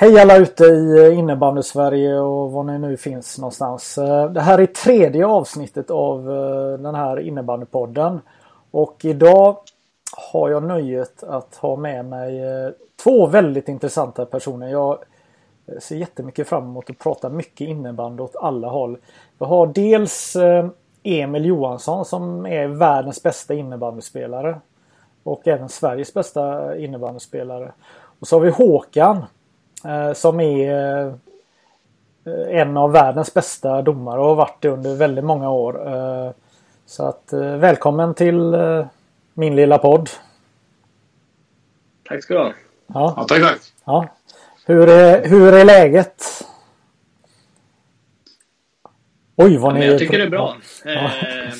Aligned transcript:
Hej 0.00 0.20
alla 0.20 0.36
ute 0.36 0.64
i 0.64 0.98
eh, 0.98 1.18
innebandy-Sverige 1.18 2.18
och 2.18 2.52
var 2.52 2.62
ni 2.64 2.78
nu 2.78 2.96
finns 2.96 3.38
någonstans. 3.38 3.98
Eh, 3.98 4.30
det 4.30 4.40
här 4.40 4.58
är 4.58 4.66
tredje 4.66 5.26
avsnittet 5.26 5.90
av 5.90 6.30
eh, 6.30 6.78
den 6.78 6.94
här 6.94 7.20
innebandypodden. 7.20 8.20
Och 8.70 9.04
idag 9.04 9.56
har 10.16 10.50
jag 10.50 10.62
nöjet 10.62 11.22
att 11.22 11.56
ha 11.56 11.76
med 11.76 12.04
mig 12.04 12.40
två 13.02 13.26
väldigt 13.26 13.68
intressanta 13.68 14.26
personer. 14.26 14.68
Jag 14.68 14.98
ser 15.80 15.96
jättemycket 15.96 16.48
fram 16.48 16.64
emot 16.64 16.90
att 16.90 16.98
prata 16.98 17.28
mycket 17.28 17.68
innebandy 17.68 18.22
åt 18.22 18.36
alla 18.36 18.68
håll. 18.68 18.98
Jag 19.38 19.46
har 19.46 19.66
dels 19.66 20.36
Emil 21.02 21.44
Johansson 21.44 22.04
som 22.04 22.46
är 22.46 22.66
världens 22.66 23.22
bästa 23.22 23.54
innebandyspelare. 23.54 24.60
Och 25.22 25.48
även 25.48 25.68
Sveriges 25.68 26.14
bästa 26.14 26.76
innebandyspelare. 26.76 27.72
Och 28.20 28.28
så 28.28 28.36
har 28.36 28.40
vi 28.40 28.50
Håkan 28.50 29.24
som 30.14 30.40
är 30.40 31.06
eh, 31.06 32.60
en 32.60 32.76
av 32.76 32.92
världens 32.92 33.34
bästa 33.34 33.82
domare 33.82 34.20
och 34.20 34.26
har 34.26 34.34
varit 34.34 34.62
det 34.62 34.68
under 34.68 34.96
väldigt 34.96 35.24
många 35.24 35.50
år. 35.50 35.94
Eh, 35.94 36.30
Så 36.86 37.04
att 37.06 37.32
eh, 37.32 37.56
välkommen 37.56 38.14
till 38.14 38.54
eh, 38.54 38.86
min 39.34 39.56
lilla 39.56 39.78
podd. 39.78 40.10
Tack 42.08 42.22
ska 42.24 42.34
du 42.34 42.40
ha. 42.40 42.52
Ja, 42.86 43.14
Ja, 43.16 43.24
tack, 43.28 43.42
tack. 43.42 43.60
ja. 43.84 44.08
Hur, 44.66 44.88
är, 44.88 45.28
hur 45.28 45.52
är 45.54 45.64
läget? 45.64 46.24
Oj 49.36 49.56
vad 49.56 49.74
ni... 49.74 49.86
Jag 49.86 49.98
tycker 49.98 50.18
det 50.18 50.24
är 50.24 50.30
bra. 50.30 50.56
Ja. 50.84 50.90
Eh, 50.90 51.52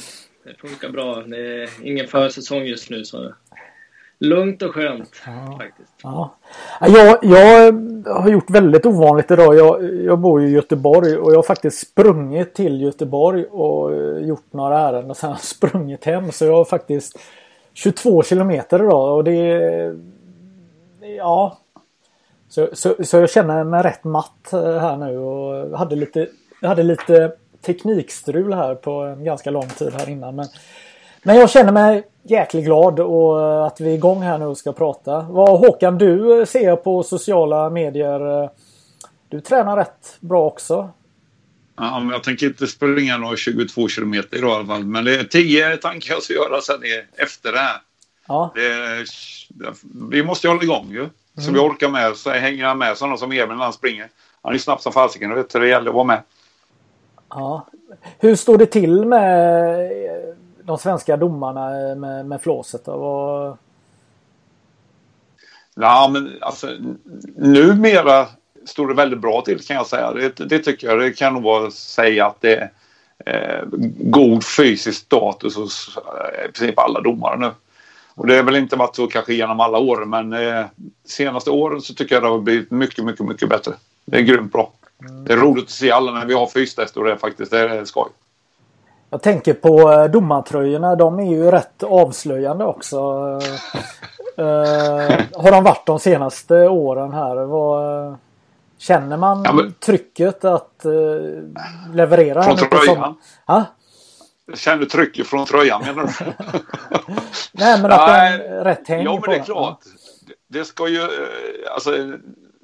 det 0.44 0.54
funkar 0.58 0.88
bra. 0.88 1.22
Det 1.22 1.62
är 1.62 1.68
ingen 1.82 2.06
försäsong 2.08 2.62
just 2.62 2.90
nu 2.90 3.04
så 3.04 3.32
lugnt 4.20 4.62
och 4.62 4.74
skönt 4.74 5.16
faktiskt. 5.58 5.92
Ja. 6.02 6.34
Jag, 6.80 7.18
jag 7.22 7.72
har 8.12 8.30
gjort 8.30 8.50
väldigt 8.50 8.86
ovanligt 8.86 9.30
idag. 9.30 9.54
Jag, 9.54 9.94
jag 9.94 10.18
bor 10.18 10.44
i 10.44 10.50
Göteborg 10.50 11.16
och 11.16 11.32
jag 11.32 11.36
har 11.36 11.42
faktiskt 11.42 11.88
sprungit 11.88 12.54
till 12.54 12.82
Göteborg 12.82 13.44
och 13.44 13.94
eh, 13.94 14.18
gjort 14.18 14.52
några 14.52 14.78
ärenden 14.78 15.10
och 15.10 15.16
sen 15.16 15.36
sprungit 15.40 16.04
hem. 16.04 16.32
Så 16.32 16.44
jag 16.44 16.54
har 16.54 16.64
faktiskt 16.64 17.18
22 17.74 18.22
kilometer 18.22 18.84
idag 18.84 19.16
och 19.16 19.24
det. 19.24 19.96
Ja. 21.16 21.58
Så, 22.48 22.68
så, 22.72 22.94
så 23.04 23.16
jag 23.16 23.30
känner 23.30 23.64
mig 23.64 23.82
rätt 23.82 24.04
matt 24.04 24.52
eh, 24.52 24.78
här 24.78 24.96
nu 24.96 25.18
och 25.18 25.78
hade 25.78 25.96
lite, 25.96 26.28
hade 26.62 26.82
lite 26.82 27.32
teknikstrul 27.62 28.52
här 28.52 28.74
på 28.74 28.90
en 28.90 29.24
ganska 29.24 29.50
lång 29.50 29.68
tid 29.68 29.92
här 29.92 30.08
innan. 30.10 30.36
Men, 30.36 30.46
men 31.28 31.36
jag 31.36 31.50
känner 31.50 31.72
mig 31.72 32.06
jäkligt 32.22 32.64
glad 32.64 33.00
och 33.00 33.66
att 33.66 33.80
vi 33.80 33.90
är 33.90 33.94
igång 33.94 34.22
här 34.22 34.38
nu 34.38 34.46
och 34.46 34.58
ska 34.58 34.72
prata. 34.72 35.22
Vad 35.22 35.58
Håkan, 35.58 35.98
du 35.98 36.44
ser 36.48 36.76
på 36.76 37.02
sociala 37.02 37.70
medier. 37.70 38.50
Du 39.28 39.40
tränar 39.40 39.76
rätt 39.76 40.16
bra 40.20 40.46
också. 40.46 40.90
Ja, 41.76 42.00
men 42.00 42.08
jag 42.10 42.22
tänker 42.24 42.46
inte 42.46 42.66
springa 42.66 43.16
några 43.16 43.36
22 43.36 43.88
kilometer 43.88 44.36
idag 44.36 44.50
i 44.50 44.54
alla 44.54 44.66
fall. 44.66 44.84
Men 44.84 45.04
det 45.04 45.20
är 45.20 45.24
10 45.24 45.76
tankar 45.76 46.14
jag 46.14 46.22
ska 46.22 46.34
göra 46.34 46.60
sen 46.60 46.80
efter 47.16 47.52
det 47.52 47.58
här. 47.58 47.76
Ja, 48.28 48.52
Det 48.54 49.06
vi 50.10 50.22
måste 50.22 50.48
hålla 50.48 50.62
igång 50.62 50.86
ju. 50.90 51.08
Så 51.38 51.52
vi 51.52 51.58
orkar 51.58 51.88
med. 51.88 52.16
Så 52.16 52.30
hänger 52.30 52.74
med 52.74 52.96
sådana 52.96 53.16
som 53.16 53.32
Emil 53.32 53.48
när 53.48 53.64
han 53.64 53.72
springer. 53.72 54.08
Han 54.42 54.54
är 54.54 54.58
snabb 54.58 54.80
som 54.80 54.92
fasiken. 54.92 55.44
Det 55.52 55.68
gäller 55.68 55.88
att 55.90 55.94
vara 55.94 56.04
med. 56.04 56.22
ja. 57.30 57.66
Hur 58.18 58.36
står 58.36 58.58
det 58.58 58.66
till 58.66 59.04
med 59.04 59.80
eh, 59.80 60.34
de 60.68 60.78
svenska 60.78 61.16
domarna 61.16 61.94
med, 61.94 62.26
med 62.26 62.42
flåset? 62.42 62.84
Då? 62.84 62.96
Vad... 62.96 63.56
Ja, 65.74 66.10
men 66.12 66.38
alltså 66.40 66.66
numera 67.36 68.26
står 68.66 68.88
det 68.88 68.94
väldigt 68.94 69.20
bra 69.20 69.42
till 69.42 69.66
kan 69.66 69.76
jag 69.76 69.86
säga. 69.86 70.12
Det, 70.12 70.48
det 70.48 70.58
tycker 70.58 70.86
jag. 70.86 71.00
Det 71.00 71.12
kan 71.12 71.34
nog 71.34 71.42
vara 71.42 71.70
säga 71.70 72.26
att 72.26 72.40
det 72.40 72.70
är 73.26 73.58
eh, 73.60 73.64
god 73.98 74.44
fysisk 74.44 75.00
status 75.00 75.56
hos 75.56 75.96
eh, 75.96 76.44
i 76.44 76.52
princip 76.52 76.78
alla 76.78 77.00
domare 77.00 77.38
nu. 77.38 77.50
Och 78.14 78.26
det 78.26 78.36
har 78.36 78.42
väl 78.42 78.56
inte 78.56 78.76
varit 78.76 78.96
så 78.96 79.06
kanske 79.06 79.34
genom 79.34 79.60
alla 79.60 79.78
år 79.78 80.04
men 80.04 80.32
eh, 80.32 80.66
senaste 81.04 81.50
åren 81.50 81.80
så 81.80 81.94
tycker 81.94 82.14
jag 82.14 82.22
det 82.22 82.28
har 82.28 82.38
blivit 82.38 82.70
mycket, 82.70 83.04
mycket, 83.04 83.26
mycket 83.26 83.48
bättre. 83.48 83.72
Det 84.04 84.16
är 84.16 84.22
grymt 84.22 84.52
bra. 84.52 84.72
Det 85.26 85.32
är 85.32 85.36
roligt 85.36 85.64
att 85.64 85.70
se 85.70 85.90
alla 85.90 86.12
när 86.12 86.26
vi 86.26 86.34
har 86.34 86.46
fystester 86.46 87.00
och 87.00 87.06
det 87.06 87.12
är 87.12 87.16
faktiskt 87.16 87.50
det 87.50 87.60
är 87.60 87.84
skoj. 87.84 88.08
Jag 89.10 89.22
tänker 89.22 89.54
på 89.54 89.92
eh, 89.92 90.04
domartröjorna. 90.04 90.96
De 90.96 91.18
är 91.18 91.30
ju 91.30 91.50
rätt 91.50 91.82
avslöjande 91.82 92.64
också. 92.64 92.96
Eh, 94.36 94.44
har 95.34 95.50
de 95.50 95.64
varit 95.64 95.86
de 95.86 95.98
senaste 95.98 96.68
åren 96.68 97.12
här? 97.12 97.36
Vad, 97.36 98.16
känner 98.78 99.16
man 99.16 99.42
Ja, 99.44 99.52
men- 99.52 99.72
trycket 99.72 100.44
att 100.44 100.84
eh, 100.84 100.92
leverera? 101.94 102.42
Från 102.42 102.56
tröjan? 102.56 103.14
Ja? 103.46 103.64
Känner 104.54 104.78
du 104.78 104.86
trycket 104.86 105.26
från 105.26 105.44
tröjan 105.46 105.82
menar 105.86 106.02
du? 106.04 106.24
Nej 107.52 107.82
men 107.82 107.92
att 107.92 108.08
Nej, 108.08 108.38
den 108.38 108.64
rätt 108.64 108.88
häng 108.88 109.04
Ja, 109.04 109.16
på 109.16 109.20
men 109.20 109.30
det 109.30 109.36
är 109.36 109.44
klart. 109.44 109.78
Det 110.48 110.64
ska 110.64 110.88
ju, 110.88 111.00
alltså, 111.74 111.90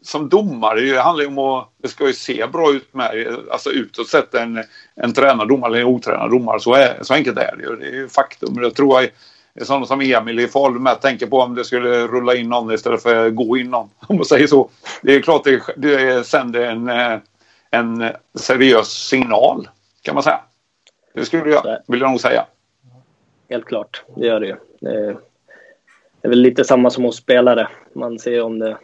som 0.05 0.29
domare, 0.29 0.81
det 0.81 1.01
handlar 1.01 1.23
ju 1.23 1.29
om 1.29 1.39
att, 1.39 1.69
det 1.83 1.89
ska 1.89 2.07
ju 2.07 2.13
se 2.13 2.47
bra 2.47 2.73
ut 2.73 2.95
med, 2.95 3.37
alltså 3.51 3.71
utåt 3.71 4.09
sett 4.09 4.35
en, 4.35 4.65
en 4.95 5.13
tränad 5.13 5.49
domare 5.49 5.71
eller 5.71 5.81
en 5.81 5.87
otränad 5.87 6.31
domare. 6.31 6.61
Så, 6.61 6.75
är, 6.75 6.99
så 7.03 7.15
enkelt 7.15 7.39
är 7.39 7.57
det 7.57 7.63
ju. 7.63 7.77
Det 7.77 7.87
är 7.87 7.93
ju 7.93 8.09
faktum. 8.09 8.59
Jag 8.63 8.75
tror 8.75 9.03
jag, 9.03 9.11
sådana 9.67 9.87
som 9.87 10.01
Emil 10.01 10.41
i 10.41 10.49
Falun 10.49 10.83
med 10.83 11.01
tänker 11.01 11.27
på 11.27 11.41
om 11.41 11.55
det 11.55 11.65
skulle 11.65 12.07
rulla 12.07 12.35
in 12.35 12.49
någon 12.49 12.75
istället 12.75 13.03
för 13.03 13.31
gå 13.31 13.57
in 13.57 13.71
någon. 13.71 13.91
Om 14.09 14.17
man 14.17 14.25
säger 14.25 14.47
så. 14.47 14.71
Det 15.03 15.15
är 15.15 15.23
klart 15.23 15.45
det, 15.45 15.63
det 15.77 16.27
sänder 16.27 16.61
en, 16.61 16.91
en 17.71 18.13
seriös 18.39 18.89
signal 18.89 19.69
kan 20.03 20.15
man 20.15 20.23
säga. 20.23 20.41
Det 21.15 21.25
skulle 21.25 21.51
jag, 21.51 21.79
vill 21.87 22.01
jag 22.01 22.11
nog 22.11 22.21
säga. 22.21 22.47
Helt 23.51 23.65
klart, 23.65 24.05
det 24.17 24.27
gör 24.27 24.41
det 24.41 24.47
ju. 24.47 24.57
Det 24.81 25.19
är 26.23 26.29
väl 26.29 26.41
lite 26.41 26.65
samma 26.65 26.91
som 26.91 27.05
hos 27.05 27.17
spelare. 27.17 27.69
Man 27.93 28.19
ser 28.19 28.43
om 28.43 28.59
det 28.59 28.79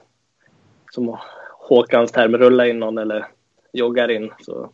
som 0.90 1.16
Håkans 1.58 2.12
term 2.12 2.36
rulla 2.36 2.68
in 2.68 2.78
någon 2.78 2.98
eller 2.98 3.26
joggar 3.72 4.10
in 4.10 4.30
så 4.40 4.70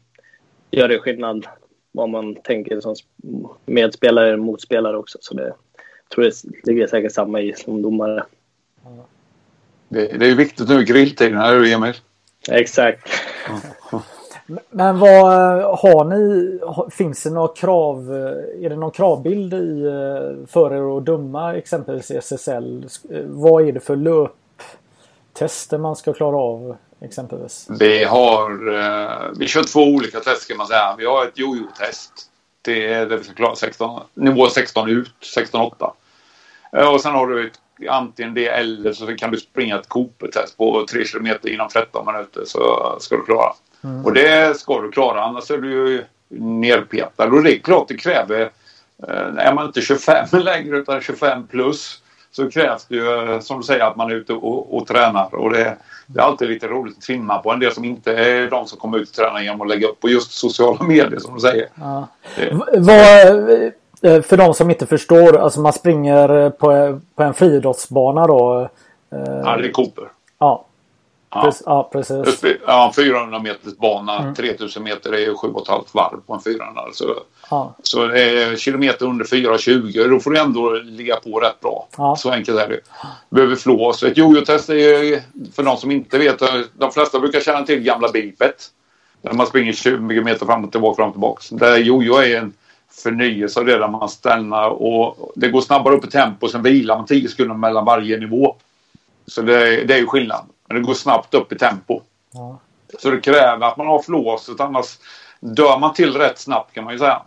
gör 0.70 0.88
det 0.88 0.98
skillnad 0.98 1.46
vad 1.92 2.08
man 2.08 2.34
tänker 2.34 2.80
som 2.80 2.94
medspelare 3.66 4.26
eller 4.26 4.36
motspelare 4.36 4.96
också. 4.96 5.18
Så 5.20 5.34
det 5.34 5.52
jag 6.08 6.14
tror 6.14 6.24
det 6.24 6.72
ligger 6.72 6.86
säkert 6.86 7.12
samma 7.12 7.40
i 7.40 7.52
som 7.52 7.82
domare. 7.82 8.24
Det, 9.88 10.18
det 10.18 10.24
är 10.24 10.28
ju 10.28 10.34
viktigt 10.34 10.68
nu 10.68 10.80
i 10.80 10.84
grilltiden, 10.84 11.38
eller 11.38 11.58
hur 11.58 11.74
Emil? 11.74 11.94
Exakt. 12.50 13.08
Men 14.70 14.98
vad 14.98 15.22
har 15.78 16.04
ni? 16.04 16.58
Finns 16.90 17.22
det 17.22 17.30
några 17.30 17.48
krav? 17.48 18.12
Är 18.60 18.68
det 18.68 18.76
någon 18.76 18.90
kravbild 18.90 19.54
i 19.54 19.84
eh, 19.84 20.46
för 20.46 20.74
er 20.74 20.98
att 20.98 21.06
döma 21.06 21.54
exempelvis 21.54 22.10
SSL? 22.10 22.86
Vad 23.26 23.68
är 23.68 23.72
det 23.72 23.80
för 23.80 23.96
löptester 25.40 25.78
man 25.78 25.96
ska 25.96 26.12
klara 26.12 26.36
av 26.36 26.76
exempelvis? 27.00 27.66
Vi 27.70 28.04
har, 28.04 28.74
eh, 28.74 29.30
vi 29.38 29.48
kör 29.48 29.62
två 29.62 29.80
olika 29.80 30.20
test 30.20 30.48
kan 30.48 30.56
man 30.56 30.66
säga. 30.66 30.94
Vi 30.98 31.06
har 31.06 31.24
ett 31.24 31.38
jojo-test. 31.38 32.12
Det 32.62 32.92
är 32.92 33.06
där 33.06 33.16
vi 33.16 33.24
ska 33.24 33.34
klara 33.34 33.56
16, 33.56 34.02
nivå 34.14 34.48
16 34.48 34.88
ut, 34.88 35.14
16-8. 35.20 35.92
Eh, 36.72 36.94
och 36.94 37.00
sen 37.00 37.14
har 37.14 37.26
du 37.26 37.46
ett, 37.46 37.60
antingen 37.88 38.34
det 38.34 38.48
eller 38.48 38.92
så 38.92 39.16
kan 39.16 39.30
du 39.30 39.38
springa 39.38 39.78
ett 39.78 39.88
Cooper-test 39.88 40.56
på 40.56 40.86
3 40.90 41.04
km 41.04 41.26
inom 41.42 41.68
13 41.68 42.06
minuter 42.06 42.44
så 42.44 42.96
ska 43.00 43.16
du 43.16 43.24
klara. 43.24 43.52
Och 44.04 44.12
det 44.12 44.58
ska 44.58 44.80
du 44.80 44.90
klara 44.90 45.22
annars 45.22 45.50
är 45.50 45.58
du 45.58 45.70
ju 45.70 46.04
nerpetad. 46.40 47.24
Och 47.24 47.42
det 47.42 47.56
är 47.56 47.58
klart 47.58 47.88
det 47.88 47.96
kräver, 47.96 48.40
eh, 49.08 49.46
är 49.46 49.54
man 49.54 49.66
inte 49.66 49.80
25 49.80 50.26
längre 50.32 50.76
utan 50.76 51.00
25 51.00 51.46
plus 51.46 52.02
så 52.36 52.50
krävs 52.50 52.84
det 52.84 52.94
ju 52.94 53.32
eh, 53.32 53.40
som 53.40 53.56
du 53.56 53.62
säger 53.62 53.84
att 53.84 53.96
man 53.96 54.10
är 54.10 54.14
ute 54.14 54.32
och, 54.32 54.76
och 54.76 54.86
tränar. 54.86 55.34
Och 55.34 55.50
det, 55.50 55.76
det 56.06 56.20
är 56.20 56.24
alltid 56.24 56.48
lite 56.48 56.66
roligt 56.66 56.96
att 56.96 57.02
trimma 57.02 57.38
på 57.38 57.52
en 57.52 57.60
del 57.60 57.72
som 57.72 57.84
inte 57.84 58.12
är 58.12 58.50
de 58.50 58.66
som 58.66 58.78
kommer 58.78 58.98
ut 58.98 59.08
och 59.08 59.14
tränar 59.14 59.40
genom 59.40 59.60
att 59.60 59.68
lägga 59.68 59.86
upp 59.86 60.00
på 60.00 60.08
just 60.08 60.32
sociala 60.32 60.82
medier 60.84 61.18
som 61.18 61.34
du 61.34 61.40
säger. 61.40 61.68
Ja. 61.74 62.08
Vad, 62.76 63.50
eh, 64.02 64.22
för 64.22 64.36
de 64.36 64.54
som 64.54 64.70
inte 64.70 64.86
förstår, 64.86 65.38
alltså 65.38 65.60
man 65.60 65.72
springer 65.72 66.50
på, 66.50 67.00
på 67.14 67.22
en 67.22 67.34
friidrottsbana 67.34 68.26
då. 68.26 68.68
Eh, 69.12 69.40
ja, 69.44 69.56
det 69.56 69.68
är 69.68 69.72
Cooper. 69.72 70.04
Ja. 70.38 70.64
Ja. 71.36 71.42
Precis. 71.42 71.62
Ja, 71.66 71.88
precis. 71.92 72.44
Ja, 72.66 72.92
400 72.96 73.38
meters 73.38 73.76
bana, 73.76 74.18
mm. 74.18 74.34
3000 74.34 74.82
meter 74.82 75.12
är 75.12 75.26
7,5 75.26 75.84
varv 75.92 76.20
på 76.26 76.34
en 76.34 76.40
400. 76.40 76.82
Så, 76.92 77.04
ja. 77.50 77.74
så 77.82 78.02
är 78.02 78.56
kilometer 78.56 79.06
under 79.06 79.24
4,20 79.24 80.08
då 80.08 80.20
får 80.20 80.30
du 80.30 80.38
ändå 80.38 80.72
ligga 80.72 81.16
på 81.16 81.40
rätt 81.40 81.60
bra. 81.60 81.88
Ja. 81.96 82.16
Så 82.16 82.30
enkelt 82.30 82.58
är 82.58 82.68
det. 82.68 82.80
Du 83.30 83.36
behöver 83.36 83.56
flå. 83.56 83.92
Så 83.92 84.06
ett 84.06 84.16
jojo-test 84.16 84.68
är 84.68 85.22
för 85.52 85.62
de 85.62 85.76
som 85.76 85.90
inte 85.90 86.18
vet, 86.18 86.42
de 86.72 86.92
flesta 86.92 87.20
brukar 87.20 87.40
känna 87.40 87.62
till 87.62 87.80
gamla 87.80 88.08
bipet. 88.12 88.70
Där 89.22 89.32
man 89.32 89.46
springer 89.46 89.72
20 89.72 90.22
meter 90.22 90.46
fram 90.46 90.64
och 90.64 90.72
tillbaka, 90.72 90.96
fram 90.96 91.08
och 91.08 91.14
tillbaka. 91.14 91.42
Där 91.50 91.76
jojo 91.76 92.16
är 92.16 92.36
en 92.36 92.52
förnyelse 92.90 93.60
av 93.60 93.66
det 93.66 93.78
där 93.78 93.88
man 93.88 94.08
stannar 94.08 94.68
och 94.70 95.32
det 95.34 95.48
går 95.48 95.60
snabbare 95.60 95.94
upp 95.94 96.04
i 96.04 96.10
tempo. 96.10 96.48
Sen 96.48 96.62
vilar 96.62 96.96
man 96.96 97.06
10 97.06 97.28
sekunder 97.28 97.54
mellan 97.54 97.84
varje 97.84 98.16
nivå. 98.16 98.56
Så 99.26 99.42
det, 99.42 99.84
det 99.84 99.94
är 99.94 99.98
ju 99.98 100.06
skillnad. 100.06 100.46
Men 100.66 100.76
det 100.76 100.82
går 100.82 100.94
snabbt 100.94 101.34
upp 101.34 101.52
i 101.52 101.58
tempo. 101.58 102.00
Ja. 102.32 102.58
Så 102.98 103.10
det 103.10 103.20
kräver 103.20 103.66
att 103.66 103.76
man 103.76 103.86
har 103.86 104.02
flåset 104.02 104.60
annars 104.60 104.98
dör 105.40 105.78
man 105.78 105.94
till 105.94 106.16
rätt 106.16 106.38
snabbt 106.38 106.74
kan 106.74 106.84
man 106.84 106.92
ju 106.92 106.98
säga. 106.98 107.22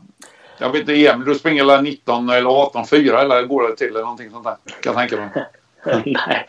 Jag 0.57 0.69
vet 0.69 0.81
inte, 0.81 1.07
Emil, 1.07 1.27
du 1.27 1.35
springer 1.35 1.81
19 1.81 2.29
eller 2.29 2.49
18-4 2.49 3.17
eller 3.17 3.43
går 3.43 3.69
det 3.69 3.75
till 3.75 3.87
eller 3.87 4.01
någonting 4.01 4.31
sånt 4.31 4.43
där? 4.43 4.55
Kan 4.81 4.93
jag 4.93 4.95
tänka 4.95 5.15
mig. 5.15 5.45
Nej, 6.05 6.45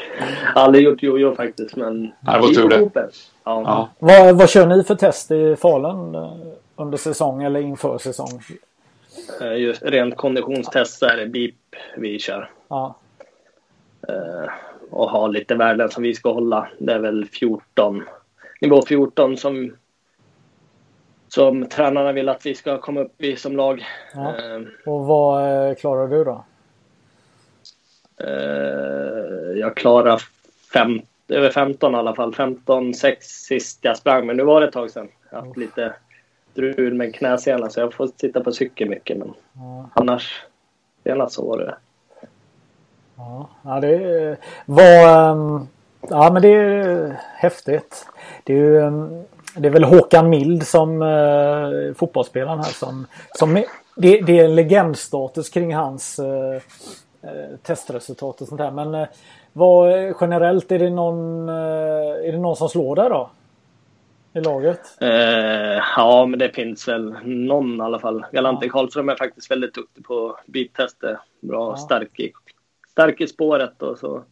aldrig 0.54 0.84
gjort 0.84 1.02
jojo 1.02 1.34
faktiskt 1.34 1.76
men... 1.76 2.02
Nej, 2.02 2.12
det 2.34 2.38
var 2.40 2.48
tur 2.48 2.68
det. 2.68 2.90
Ja. 2.94 3.62
Ja. 3.62 3.88
Vad, 3.98 4.36
vad 4.38 4.50
kör 4.50 4.66
ni 4.66 4.84
för 4.84 4.94
test 4.94 5.30
i 5.30 5.56
Falun 5.56 6.14
eh, 6.14 6.32
under 6.76 6.98
säsong 6.98 7.42
eller 7.42 7.60
inför 7.60 7.98
säsong? 7.98 8.42
Eh, 9.40 9.56
just 9.56 9.82
rent 9.82 10.16
konditionstest 10.16 10.98
så 10.98 11.06
är 11.06 11.16
det 11.16 11.26
BIP 11.26 11.54
vi 11.96 12.18
kör. 12.18 12.50
Ja. 12.68 12.94
Uh, 14.08 14.50
och 14.90 15.10
ha 15.10 15.26
lite 15.26 15.54
värden 15.54 15.90
som 15.90 16.02
vi 16.02 16.14
ska 16.14 16.32
hålla. 16.32 16.68
Det 16.78 16.92
är 16.92 16.98
väl 16.98 17.24
14, 17.24 18.04
nivå 18.60 18.82
14 18.86 19.36
som, 19.36 19.76
som 21.28 21.66
tränarna 21.66 22.12
vill 22.12 22.28
att 22.28 22.46
vi 22.46 22.54
ska 22.54 22.78
komma 22.78 23.00
upp 23.00 23.22
i 23.22 23.36
som 23.36 23.56
lag. 23.56 23.84
Ja. 24.14 24.20
Uh, 24.20 24.66
och 24.86 25.06
vad 25.06 25.68
uh, 25.68 25.74
klarar 25.74 26.08
du 26.08 26.24
då? 26.24 26.44
jag 29.56 29.76
klarar 29.76 30.22
fem, 30.72 31.00
över 31.28 31.50
15 31.50 31.94
i 31.94 31.96
alla 31.96 32.14
fall. 32.14 32.34
15, 32.34 32.94
6 32.94 33.26
sist 33.26 33.78
jag 33.82 33.96
sprang, 33.96 34.26
men 34.26 34.36
nu 34.36 34.42
var 34.42 34.60
det 34.60 34.66
ett 34.66 34.72
tag 34.72 34.90
sedan. 34.90 35.08
Jag 35.30 35.38
har 35.38 35.46
haft 35.46 35.56
lite 35.56 35.94
strul 36.52 36.94
med 36.94 37.14
knäsenan 37.14 37.70
så 37.70 37.80
jag 37.80 37.94
får 37.94 38.10
sitta 38.16 38.44
på 38.44 38.52
cykel 38.52 38.88
mycket. 38.88 39.18
Men 39.18 39.34
ja. 39.52 39.90
annars, 39.94 40.42
senast 41.04 41.34
så 41.34 41.48
var 41.48 41.58
det 41.58 41.74
Ja, 43.62 43.80
det 43.80 44.36
var... 44.66 45.30
Ehm, 45.30 45.68
ja, 46.08 46.30
men 46.32 46.42
det 46.42 46.48
är 46.48 47.16
häftigt. 47.36 48.06
Det 48.44 48.52
är 48.52 48.56
ju... 48.56 48.80
Ehm, 48.80 49.24
det 49.56 49.68
är 49.68 49.72
väl 49.72 49.84
Håkan 49.84 50.30
Mild 50.30 50.66
som 50.66 51.02
uh, 51.02 51.94
fotbollsspelaren 51.94 52.58
här 52.58 52.72
som... 52.72 53.06
som 53.34 53.54
det, 53.96 54.20
det 54.20 54.40
är 54.40 54.44
en 54.44 54.54
legendstatus 54.54 55.48
kring 55.48 55.74
hans 55.74 56.18
uh, 56.18 56.60
testresultat 57.62 58.40
och 58.40 58.48
sånt 58.48 58.58
där. 58.58 58.70
Men 58.70 59.06
vad, 59.52 59.92
generellt 60.20 60.72
är 60.72 60.78
det 60.78 60.90
någon... 60.90 61.48
är 61.48 62.32
det 62.32 62.38
någon 62.38 62.56
som 62.56 62.68
slår 62.68 62.96
där 62.96 63.10
då? 63.10 63.30
i 64.32 64.40
laget? 64.40 64.80
Eh, 65.00 65.82
ja, 65.96 66.26
men 66.26 66.38
det 66.38 66.54
finns 66.54 66.88
väl 66.88 67.14
någon 67.24 67.76
i 67.76 67.80
alla 67.80 67.98
fall. 67.98 68.24
Galante 68.32 68.66
ja. 68.66 68.72
Karlström 68.72 69.08
är 69.08 69.16
faktiskt 69.16 69.50
väldigt 69.50 69.74
duktig 69.74 70.04
på 70.04 70.36
bittester. 70.46 71.18
Bra, 71.40 71.70
ja. 71.70 71.76
stark, 71.76 72.20
i, 72.20 72.32
stark 73.00 73.20
i 73.20 73.26
spåret 73.26 73.82
och 73.82 73.98
så 73.98 74.22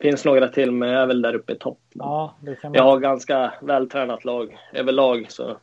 finns 0.00 0.24
några 0.24 0.48
till, 0.48 0.72
men 0.72 0.88
jag 0.88 1.02
är 1.02 1.06
väl 1.06 1.22
där 1.22 1.34
uppe 1.34 1.52
i 1.52 1.56
topp. 1.56 1.78
Ja, 1.92 2.34
man... 2.62 2.74
Jag 2.74 2.82
har 2.82 2.98
ganska 2.98 3.52
vältränat 3.62 4.24
lag 4.24 4.58
överlag. 4.72 5.26
Så 5.28 5.56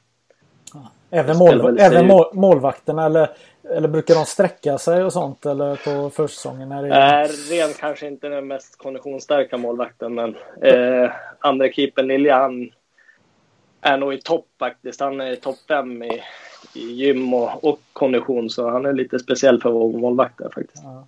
ja. 0.74 0.92
Även, 1.10 1.38
mål, 1.38 1.80
även 1.80 2.08
mål, 2.08 2.26
målvakterna 2.34 3.06
eller, 3.06 3.30
eller 3.70 3.88
brukar 3.88 4.16
de 4.16 4.26
sträcka 4.26 4.78
sig 4.78 5.04
och 5.04 5.14
sånt 5.14 5.46
eller 5.46 5.76
på 5.76 6.10
försäsongen? 6.10 6.72
Är 6.72 6.84
det... 6.84 6.96
Är 6.96 7.28
ren 7.28 7.74
kanske 7.80 8.08
inte 8.08 8.30
den 8.30 8.48
mest 8.48 8.78
konditionsstarka 8.78 9.58
målvakten, 9.58 10.14
men 10.14 10.36
eh, 10.62 11.12
andra 11.40 11.72
keepern 11.72 12.08
Lilja 12.08 12.38
han 12.38 12.70
är 13.82 13.98
nog 13.98 14.14
i 14.14 14.22
topp 14.22 14.48
faktiskt. 14.60 15.00
Han 15.00 15.22
är 15.22 15.32
i 15.32 15.36
topp 15.36 15.58
fem 15.68 16.04
i, 16.04 16.22
i 16.74 16.92
gym 16.92 17.34
och, 17.34 17.64
och 17.64 17.80
kondition 17.94 18.50
så 18.50 18.70
han 18.70 18.86
är 18.86 18.94
lite 18.94 19.20
speciell 19.20 19.62
för 19.62 19.72
vår 19.72 20.00
målvakt 20.00 20.38
där 20.38 20.50
faktiskt. 20.56 20.84
Ja 20.84 21.08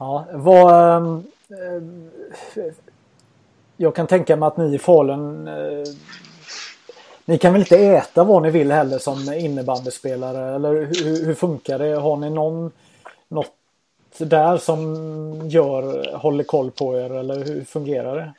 ja 0.00 0.26
vad, 0.32 0.96
ehm, 0.96 1.24
eh, 1.50 2.72
jag 3.76 3.94
kan 3.94 4.06
tänka 4.06 4.36
mig 4.36 4.46
att 4.46 4.56
ni 4.56 4.74
i 4.74 4.78
Falun 4.78 5.48
eh, 5.48 5.84
ni 7.30 7.38
kan 7.38 7.52
väl 7.52 7.62
inte 7.62 7.78
äta 7.78 8.24
vad 8.24 8.42
ni 8.42 8.50
vill 8.50 8.72
heller 8.72 8.98
som 8.98 9.32
innebandyspelare? 9.32 10.54
Eller 10.54 10.72
hur, 10.74 11.26
hur 11.26 11.34
funkar 11.34 11.78
det? 11.78 11.94
Har 11.94 12.16
ni 12.16 12.30
någon, 12.30 12.72
något 13.28 13.54
där 14.18 14.56
som 14.56 14.94
gör, 15.48 16.14
håller 16.16 16.44
koll 16.44 16.70
på 16.70 16.98
er 16.98 17.10
eller 17.10 17.44
hur 17.44 17.64
fungerar 17.64 18.16
det? 18.16 18.32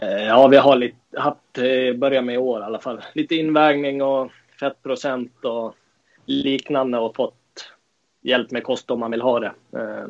Eh, 0.00 0.24
ja, 0.26 0.46
vi 0.46 0.56
har 0.56 0.76
lite, 0.76 0.96
haft, 1.16 1.58
eh, 1.58 1.96
börjat 1.96 2.24
med 2.24 2.34
i 2.34 2.38
år 2.38 2.60
i 2.60 2.64
alla 2.64 2.78
fall, 2.78 3.00
lite 3.14 3.34
invägning 3.34 4.02
och 4.02 4.30
fettprocent 4.60 5.44
och 5.44 5.74
liknande 6.26 6.98
och 6.98 7.16
fått 7.16 7.34
hjälp 8.28 8.50
med 8.50 8.64
kost 8.64 8.90
om 8.90 9.00
man 9.00 9.10
vill 9.10 9.22
ha 9.22 9.40
det. 9.40 9.52
Eh, 9.72 10.06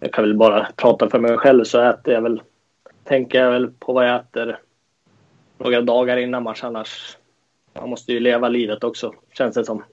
jag 0.00 0.12
kan 0.12 0.24
väl 0.24 0.36
bara 0.36 0.68
prata 0.76 1.10
för 1.10 1.18
mig 1.18 1.36
själv 1.36 1.64
så 1.64 1.80
äter 1.80 2.14
jag 2.14 2.22
väl, 2.22 2.42
tänker 3.04 3.40
jag 3.40 3.50
väl 3.50 3.70
på 3.78 3.92
vad 3.92 4.08
jag 4.08 4.16
äter 4.16 4.58
några 5.58 5.80
dagar 5.80 6.16
innan 6.16 6.42
match 6.42 6.64
annars. 6.64 7.16
Man 7.72 7.90
måste 7.90 8.12
ju 8.12 8.20
leva 8.20 8.48
livet 8.48 8.84
också, 8.84 9.14
känns 9.32 9.54
det 9.54 9.64
som. 9.64 9.84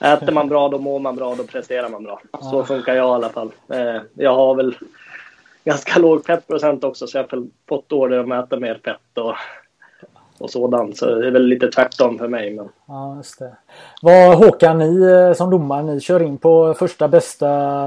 Äter 0.00 0.32
man 0.32 0.48
bra, 0.48 0.68
då 0.68 0.78
mår 0.78 0.98
man 0.98 1.16
bra, 1.16 1.34
då 1.34 1.44
presterar 1.44 1.88
man 1.88 2.04
bra. 2.04 2.20
Så 2.40 2.64
funkar 2.64 2.94
jag 2.94 3.06
i 3.06 3.14
alla 3.14 3.28
fall. 3.28 3.52
Jag 4.14 4.34
har 4.34 4.54
väl 4.54 4.76
ganska 5.64 5.98
låg 5.98 6.26
fettprocent 6.26 6.84
också 6.84 7.06
så 7.06 7.18
jag 7.18 7.22
har 7.30 7.46
fått 7.68 7.92
order 7.92 8.32
att 8.32 8.46
äta 8.46 8.60
mer 8.60 8.80
fett 8.84 9.18
och, 9.18 9.34
och 10.40 10.50
sådant. 10.50 10.96
Så 10.96 11.14
det 11.14 11.26
är 11.26 11.30
väl 11.30 11.46
lite 11.46 11.68
tvärtom 11.68 12.18
för 12.18 12.28
mig. 12.28 12.54
Men... 12.54 12.68
Ja, 12.86 13.16
just 13.16 13.38
det. 13.38 13.56
Vad 14.02 14.36
Håkan, 14.36 14.78
ni 14.78 15.02
eh, 15.02 15.32
som 15.32 15.50
domare, 15.50 15.82
ni 15.82 16.00
kör 16.00 16.22
in 16.22 16.38
på 16.38 16.74
första 16.74 17.08
bästa 17.08 17.84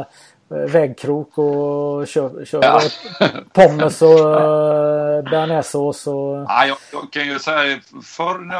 eh, 0.50 0.58
vägkrok 0.58 1.38
och 1.38 2.08
kör, 2.08 2.46
kör 2.46 2.64
ja. 2.64 2.82
pommes 3.54 4.02
och 4.02 4.10
uh, 4.10 5.30
bearnaisesås 5.32 6.08
och... 6.08 6.46
Ja, 6.48 6.66
jag, 6.66 6.78
jag, 6.92 7.12
kan 7.12 7.28
ju 7.28 7.40
säga 7.40 7.80
förr 8.04 8.54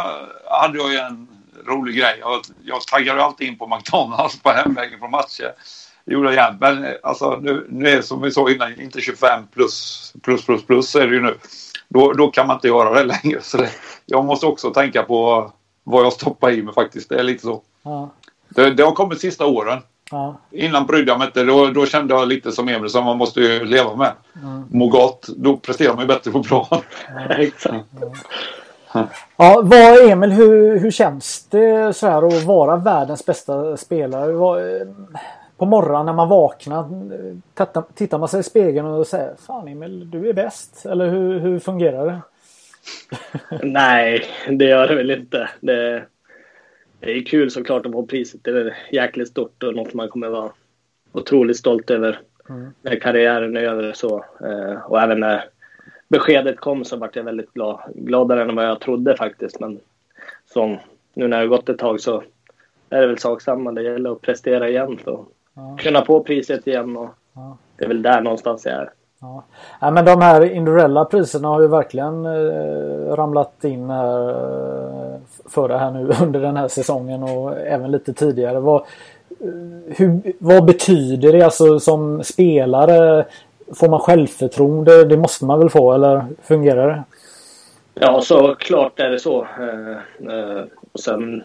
hade 0.62 0.78
jag 0.78 0.92
ju 0.92 0.98
en 0.98 1.28
rolig 1.68 1.96
grej. 1.96 2.18
Jag, 2.20 2.42
jag 2.64 2.82
taggade 2.82 3.24
alltid 3.24 3.48
in 3.48 3.58
på 3.58 3.68
McDonalds 3.68 4.42
på 4.42 4.50
hemvägen 4.50 5.00
från 5.00 5.12
matcher. 5.12 5.54
Det 6.06 6.14
gjorde 6.14 6.34
jag 6.34 6.34
igen. 6.34 6.58
Men 6.60 6.96
alltså, 7.04 7.40
nu, 7.42 7.68
nu 7.70 7.90
är 7.90 7.96
det 7.96 8.04
som 8.04 8.22
vi 8.22 8.32
sa 8.32 8.50
innan, 8.50 8.82
inte 8.82 9.02
25 9.02 9.48
plus, 9.54 10.14
plus, 10.24 10.46
plus, 10.46 10.66
plus 10.66 10.96
är 10.96 11.08
det 11.08 11.16
ju 11.16 11.22
nu. 11.22 11.36
Då, 11.88 12.14
då 12.14 12.28
kan 12.28 12.48
man 12.48 12.58
inte 12.58 12.68
göra 12.68 12.94
det 12.94 13.04
längre. 13.04 13.42
Så 13.42 13.58
det, 13.58 13.70
jag 14.06 14.26
måste 14.26 14.46
också 14.46 14.74
tänka 14.74 15.04
på 15.04 15.52
vad 15.84 16.06
jag 16.06 16.14
stoppar 16.14 16.52
i 16.52 16.62
mig 16.62 16.74
faktiskt. 16.74 17.10
Det 17.10 17.20
är 17.20 17.24
lite 17.24 17.42
så. 17.42 17.62
Ja. 17.84 18.10
Det, 18.50 18.72
det, 18.72 18.84
har 18.84 18.92
kommit 18.92 19.22
sista 19.22 19.46
åren. 19.46 19.80
Ja. 20.12 20.36
Innan 20.52 20.86
brydde 20.86 21.12
jag 21.12 21.18
mig 21.18 21.28
inte. 21.28 21.44
Då, 21.44 21.68
då 21.68 21.86
kände 21.86 22.14
jag 22.14 22.28
lite 22.28 22.52
som 22.52 22.70
Emil 22.70 22.90
som 22.90 23.06
man 23.06 23.18
måste 23.18 23.42
ju 23.42 23.66
leva 23.66 23.96
med. 23.96 24.12
Mm. 24.44 24.64
Må 24.70 24.88
gott. 24.88 25.30
Då 25.38 25.58
presterar 25.58 25.94
man 25.94 26.02
ju 26.02 26.08
bättre 26.08 26.32
på 26.32 26.40
bra. 26.40 26.68
Ja. 27.64 27.84
Ja. 28.94 29.08
ja, 29.38 29.62
vad 29.64 30.10
Emil, 30.10 30.32
hur, 30.32 30.80
hur 30.80 30.92
känns 30.92 31.46
det 31.50 31.94
så 31.94 32.08
här 32.08 32.28
att 32.28 32.44
vara 32.44 32.76
världens 32.76 33.26
bästa 33.26 33.78
spelare? 33.78 34.32
Vad, 34.32 34.62
på 35.62 35.66
morgonen 35.66 36.06
när 36.06 36.14
man 36.14 36.30
vaknar 36.30 37.94
tittar 37.94 38.18
man 38.18 38.28
sig 38.28 38.40
i 38.40 38.44
spegeln 38.44 38.88
och 38.88 39.08
säger 39.08 39.36
Fan 39.36 39.68
Emil, 39.68 40.12
du 40.12 40.30
är 40.30 40.34
bäst. 40.34 40.86
Eller 40.86 41.10
hur, 41.10 41.40
hur 41.40 41.60
fungerar 41.60 42.06
det? 42.06 42.22
Nej, 43.64 44.26
det 44.50 44.66
gör 44.66 44.88
det 44.88 44.96
väl 44.96 45.12
inte. 45.12 45.50
Det, 45.60 46.04
det 47.00 47.12
är 47.12 47.26
kul 47.26 47.52
såklart 47.52 47.86
att 47.86 47.92
få 47.92 48.06
priset. 48.06 48.44
Det 48.44 48.52
är 48.52 48.78
jäkligt 48.92 49.28
stort 49.28 49.64
och 49.64 49.76
något 49.76 49.94
man 49.94 50.10
kommer 50.10 50.30
vara 50.30 50.52
otroligt 51.12 51.58
stolt 51.58 51.90
över 51.90 52.20
mm. 52.50 52.74
när 52.82 53.00
karriären 53.00 53.58
är 53.58 53.62
över. 53.62 53.94
Så. 53.94 54.26
Eh, 54.44 54.82
och 54.86 55.02
även 55.02 55.20
när 55.20 55.44
beskedet 56.08 56.60
kom 56.60 56.86
så 56.86 56.98
vart 56.98 57.16
jag 57.16 57.24
väldigt 57.24 57.54
glad. 57.54 57.80
Gladare 57.96 58.42
än 58.42 58.56
vad 58.56 58.66
jag 58.66 58.80
trodde 58.80 59.18
faktiskt. 59.18 59.60
Men 59.60 59.80
som 60.54 60.78
nu 61.14 61.28
när 61.28 61.42
det 61.42 61.48
gått 61.48 61.70
ett 61.70 61.80
tag 61.80 62.02
så 62.02 62.24
är 62.90 63.02
det 63.02 63.08
väl 63.08 63.18
sak 63.18 63.42
samma. 63.42 63.72
Det 63.72 63.84
gäller 63.84 64.12
att 64.12 64.22
prestera 64.22 64.70
igen. 64.70 65.00
Så 65.04 65.26
ja. 65.70 65.78
kunna 65.78 66.06
få 66.06 66.24
priset 66.24 66.68
igen 66.68 66.98
och 66.98 67.10
ja. 67.34 67.58
det 67.78 67.84
är 67.84 67.88
väl 67.88 68.02
där 68.02 68.22
någonstans 68.22 68.66
jag 68.66 68.74
är. 68.74 68.90
Ja. 69.22 69.44
ja. 69.82 69.92
men 69.92 70.06
de 70.06 70.22
här 70.22 70.42
individuella 70.42 71.06
priserna 71.06 71.48
har 71.48 71.62
ju 71.62 71.68
verkligen 71.68 72.26
eh, 72.26 73.16
ramlat 73.16 73.64
in 73.64 73.90
här 73.90 74.30
eh, 74.30 75.16
för 75.50 75.68
det 75.68 75.78
här 75.78 75.92
nu 75.92 76.12
under 76.22 76.40
den 76.40 76.58
här 76.58 76.68
säsongen 76.68 77.24
och 77.24 77.58
även 77.60 77.92
lite 77.92 78.14
tidigare. 78.14 78.60
Vad, 78.60 78.82
eh, 78.82 79.96
hur, 79.98 80.34
vad 80.40 80.66
betyder 80.66 81.32
det 81.32 81.42
alltså 81.42 81.80
som 81.80 82.24
spelare? 82.24 83.26
Får 83.74 83.90
man 83.90 84.00
självförtroende? 84.00 85.06
Det 85.06 85.18
måste 85.18 85.46
man 85.46 85.60
väl 85.60 85.70
få 85.70 85.94
eller 85.94 86.26
fungerar 86.42 86.88
det? 86.88 87.04
Ja, 87.94 88.22
så 88.22 88.56
klart 88.56 89.00
är 89.00 89.10
det 89.10 89.20
så. 89.20 89.42
Eh, 89.42 89.92
eh, 90.36 90.64
och 90.92 91.00
sen 91.00 91.44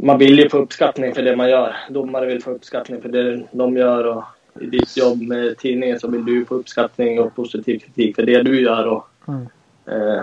man 0.00 0.18
vill 0.18 0.38
ju 0.38 0.48
få 0.48 0.58
uppskattning 0.58 1.14
för 1.14 1.22
det 1.22 1.36
man 1.36 1.50
gör. 1.50 1.76
Domare 1.90 2.26
vill 2.26 2.42
få 2.42 2.50
uppskattning 2.50 3.02
för 3.02 3.08
det 3.08 3.42
de 3.52 3.76
gör 3.76 4.04
och 4.04 4.24
i 4.60 4.66
ditt 4.66 4.96
jobb 4.96 5.22
med 5.22 5.58
tidningen 5.58 6.00
så 6.00 6.08
vill 6.08 6.24
du 6.24 6.44
få 6.44 6.54
uppskattning 6.54 7.20
och 7.20 7.36
positiv 7.36 7.78
kritik 7.78 8.16
för 8.16 8.22
det 8.22 8.42
du 8.42 8.60
gör. 8.60 8.86
Och, 8.86 9.08
mm. 9.28 9.48
eh, 9.86 10.22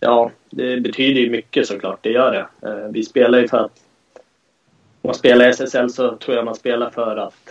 ja, 0.00 0.30
det 0.50 0.80
betyder 0.80 1.20
ju 1.20 1.30
mycket 1.30 1.66
såklart, 1.66 1.98
det 2.02 2.10
gör 2.10 2.32
det. 2.32 2.68
Eh, 2.68 2.88
vi 2.90 3.02
spelar 3.02 3.38
ju 3.38 3.48
för 3.48 3.58
att 3.58 3.82
om 5.02 5.08
man 5.08 5.14
spelar 5.14 5.46
i 5.46 5.48
SSL 5.48 5.90
så 5.90 6.16
tror 6.16 6.36
jag 6.36 6.44
man 6.44 6.54
spelar 6.54 6.90
för 6.90 7.16
att 7.16 7.50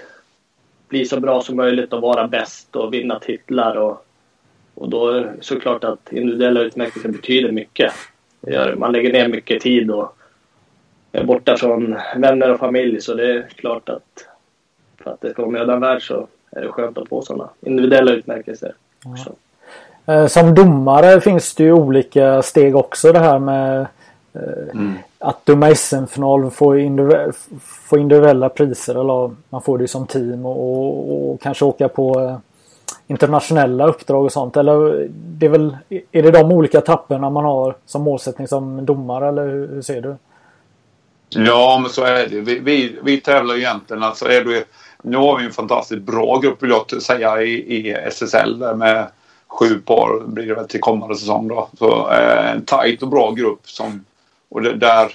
bli 0.90 1.06
så 1.06 1.20
bra 1.20 1.42
som 1.42 1.56
möjligt 1.56 1.94
och 1.94 2.02
vara 2.02 2.28
bäst 2.28 2.76
och 2.76 2.94
vinna 2.94 3.20
titlar. 3.20 3.76
Och, 3.76 4.06
och 4.74 4.90
då 4.90 5.10
är 5.10 5.22
det 5.22 5.34
såklart 5.42 5.84
att 5.84 6.14
individuella 6.14 6.62
utmärkelser 6.62 7.10
betyder 7.10 7.52
mycket. 7.52 7.94
Det 8.42 8.54
gör, 8.54 8.76
man 8.76 8.92
lägger 8.92 9.14
ner 9.14 9.28
mycket 9.28 9.62
tid 9.62 9.92
och 9.92 10.18
är 11.16 11.24
borta 11.24 11.58
från 11.58 11.98
vänner 12.18 12.54
och 12.54 12.60
familj 12.60 13.02
så 13.02 13.14
det 13.14 13.32
är 13.32 13.48
klart 13.56 13.90
att 13.90 14.28
för 15.04 15.12
att 15.12 15.22
det 15.22 15.30
ska 15.30 15.42
vara 15.42 15.52
mödan 15.52 15.82
värd 15.82 16.08
så 16.08 16.28
är 16.52 16.62
det 16.62 16.72
skönt 16.72 16.98
att 16.98 17.10
få 17.10 17.22
sådana 17.22 17.50
individuella 17.62 18.12
utmärkelser. 18.12 18.74
Ja. 19.04 19.34
Eh, 20.14 20.28
som 20.28 20.56
domare 20.56 21.22
finns 21.22 21.56
det 21.56 21.64
ju 21.64 21.74
olika 21.74 22.42
steg 22.42 22.76
också 22.76 23.12
det 23.12 23.20
här 23.20 23.40
med 23.40 23.80
eh, 24.34 24.70
mm. 24.74 24.94
att 25.20 25.46
döma 25.46 25.76
SM-final 25.76 26.52
få, 26.52 26.78
individuella, 26.78 27.34
få 27.62 27.98
individuella 27.98 28.50
priser 28.50 28.96
eller 28.96 29.36
man 29.50 29.62
får 29.62 29.78
det 29.78 29.88
som 29.88 30.08
team 30.08 30.46
och, 30.46 31.32
och, 31.32 31.42
kanske 31.42 31.66
åka 31.66 31.90
på 31.90 32.20
eh, 32.20 32.38
internationella 33.08 33.88
uppdrag 33.88 34.26
och 34.26 34.32
sånt. 34.32 34.58
Eller 34.58 35.08
det 35.10 35.46
är 35.46 35.50
väl, 35.50 35.78
är 35.90 36.24
det 36.24 36.32
de 36.32 36.52
olika 36.52 36.82
tapperna 36.82 37.30
man 37.30 37.46
har 37.46 37.76
som 37.86 38.02
målsättning 38.02 38.48
som 38.48 38.86
domare 38.86 39.28
eller 39.28 39.48
hur, 39.48 39.68
hur 39.68 39.82
ser 39.82 40.02
du? 40.02 40.16
Ja, 41.30 41.80
men 41.82 41.92
så 41.92 42.04
är 42.04 42.28
det. 42.28 42.42
Vi, 42.42 42.60
vi, 42.60 43.00
vi 43.04 43.22
tävlar 43.22 43.56
egentligen, 43.56 44.04
alltså 44.04 44.26
är 44.26 44.44
du, 44.46 44.66
nu 45.04 45.18
har 45.18 45.38
vi 45.38 45.46
en 45.46 45.52
fantastiskt 45.52 46.02
bra 46.02 46.38
grupp 46.38 46.64
vill 46.64 46.70
jag 46.70 47.02
säga 47.02 47.42
i, 47.42 47.52
i 47.52 47.94
SSL 47.94 48.60
där 48.60 48.76
med 48.76 49.08
sju 49.48 49.80
par 49.80 50.28
blir 50.28 50.48
det 50.48 50.56
väl 50.56 50.68
till 50.68 50.82
kommande 50.82 51.16
säsong 51.16 51.48
då. 51.48 51.70
Så 51.80 52.12
eh, 52.12 52.52
en 52.52 52.66
tajt 52.66 53.02
och 53.02 53.10
bra 53.10 53.32
grupp 53.32 53.70
som 53.70 54.06
och 54.50 54.62
det, 54.62 54.76
där 54.76 55.12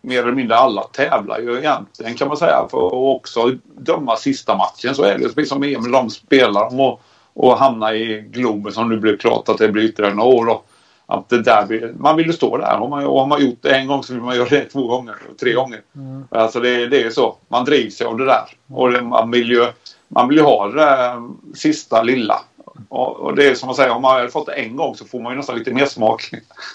mer 0.00 0.22
eller 0.22 0.32
mindre 0.32 0.56
alla 0.56 0.82
tävlar 0.82 1.38
ju 1.38 1.58
egentligen 1.58 2.14
kan 2.14 2.28
man 2.28 2.36
säga 2.36 2.66
för 2.70 2.86
att 2.86 2.92
också 2.92 3.52
döma 3.78 4.16
sista 4.16 4.56
matchen 4.56 4.94
så 4.94 5.02
är 5.02 5.18
det 5.18 5.34
precis 5.34 5.48
som 5.48 5.62
Emil. 5.62 5.92
de 5.92 6.10
spelar 6.10 6.66
om 6.66 6.80
och, 6.80 7.00
och 7.34 7.58
hamna 7.58 7.94
i 7.94 8.20
Globen 8.30 8.72
som 8.72 8.88
nu 8.88 8.96
blev 8.96 9.16
klart 9.18 9.48
att 9.48 9.58
det 9.58 9.68
blir 9.68 9.84
ytterligare 9.84 10.14
några 10.14 10.34
år. 10.34 10.46
Då 10.46 10.62
att 11.06 11.28
det 11.28 11.42
där, 11.42 11.92
man 11.98 12.16
vill 12.16 12.26
ju 12.26 12.32
stå 12.32 12.56
där. 12.56 12.76
Har 12.76 12.88
man, 12.88 13.06
och 13.06 13.20
har 13.20 13.26
man 13.26 13.42
gjort 13.42 13.58
det 13.60 13.74
en 13.74 13.86
gång 13.86 14.02
så 14.02 14.12
vill 14.12 14.22
man 14.22 14.36
göra 14.36 14.48
det 14.48 14.64
två 14.72 14.86
gånger, 14.86 15.14
tre 15.40 15.52
gånger. 15.52 15.80
Mm. 15.96 16.24
Alltså 16.30 16.60
det, 16.60 16.86
det 16.86 17.02
är 17.02 17.10
så. 17.10 17.36
Man 17.48 17.64
drivs 17.64 18.00
av 18.00 18.18
det 18.18 18.24
där. 18.24 18.44
Och 18.68 18.92
det, 18.92 19.02
man, 19.02 19.30
vill 19.30 19.50
ju, 19.50 19.66
man 20.08 20.28
vill 20.28 20.38
ju 20.38 20.44
ha 20.44 20.68
det 20.68 20.76
där 20.76 21.28
sista 21.54 22.02
lilla. 22.02 22.40
Och, 22.88 23.16
och, 23.16 23.36
det 23.36 23.50
är 23.50 23.54
som 23.54 23.66
man 23.66 23.76
säger, 23.76 23.90
om 23.90 24.02
man 24.02 24.20
har 24.20 24.28
fått 24.28 24.46
det 24.46 24.52
en 24.52 24.76
gång 24.76 24.96
så 24.96 25.04
får 25.04 25.20
man 25.20 25.32
ju 25.32 25.36
nästan 25.36 25.58
lite 25.58 25.74
mer 25.74 25.86
smak. 25.86 26.30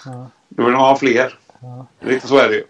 Ja. 0.06 0.12
Då 0.50 0.64
vill 0.64 0.74
man 0.74 0.82
ha 0.82 0.96
fler. 0.96 1.34
Ja. 1.60 1.86
Lite 2.00 2.28
så 2.28 2.38
är 2.38 2.48
det 2.50 2.56
ju. 2.56 2.64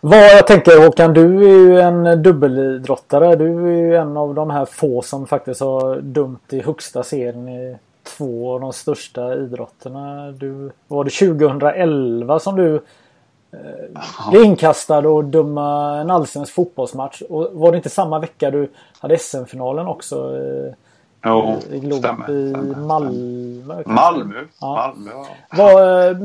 Vad 0.00 0.18
jag 0.18 0.46
tänker 0.46 0.84
Håkan, 0.84 1.14
du 1.14 1.44
är 1.44 1.58
ju 1.58 1.80
en 1.80 2.22
dubbelidrottare. 2.22 3.36
Du 3.36 3.44
är 3.44 3.76
ju 3.76 3.96
en 3.96 4.16
av 4.16 4.34
de 4.34 4.50
här 4.50 4.64
få 4.64 5.02
som 5.02 5.26
faktiskt 5.26 5.60
har 5.60 5.96
dömt 5.96 6.52
i 6.52 6.60
högsta 6.60 7.02
serien 7.02 7.48
i 7.48 7.76
två 8.02 8.54
av 8.54 8.60
de 8.60 8.72
största 8.72 9.34
idrotterna. 9.34 10.32
Du, 10.32 10.70
var 10.88 11.04
det 11.04 11.10
2011 11.10 12.38
som 12.38 12.56
du 12.56 12.74
eh, 13.52 14.30
blev 14.30 14.42
inkastad 14.44 15.08
och 15.08 15.24
döma 15.24 15.96
en 16.00 16.10
allsvensk 16.10 16.52
fotbollsmatch? 16.52 17.22
Och 17.22 17.48
var 17.52 17.70
det 17.70 17.76
inte 17.76 17.90
samma 17.90 18.18
vecka 18.18 18.50
du 18.50 18.70
hade 19.00 19.18
SM-finalen 19.18 19.86
också? 19.86 20.36
Eh, 20.36 20.74
jo, 21.24 21.60
i 21.70 21.78
Glob, 21.78 21.98
stämmer, 21.98 22.30
i 22.30 22.50
stämmer, 22.50 22.76
Malmö? 22.76 23.82
Malmö. 23.86 24.40
Ja. 24.60 24.74
Malmö 24.74 25.10
ja. 25.10 25.26
Var, 25.56 26.08
eh, 26.08 26.16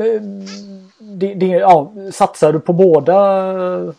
det, 0.99 1.33
det, 1.33 1.45
ja, 1.45 1.91
satsar 2.11 2.53
du 2.53 2.59
på 2.59 2.73
båda 2.73 3.93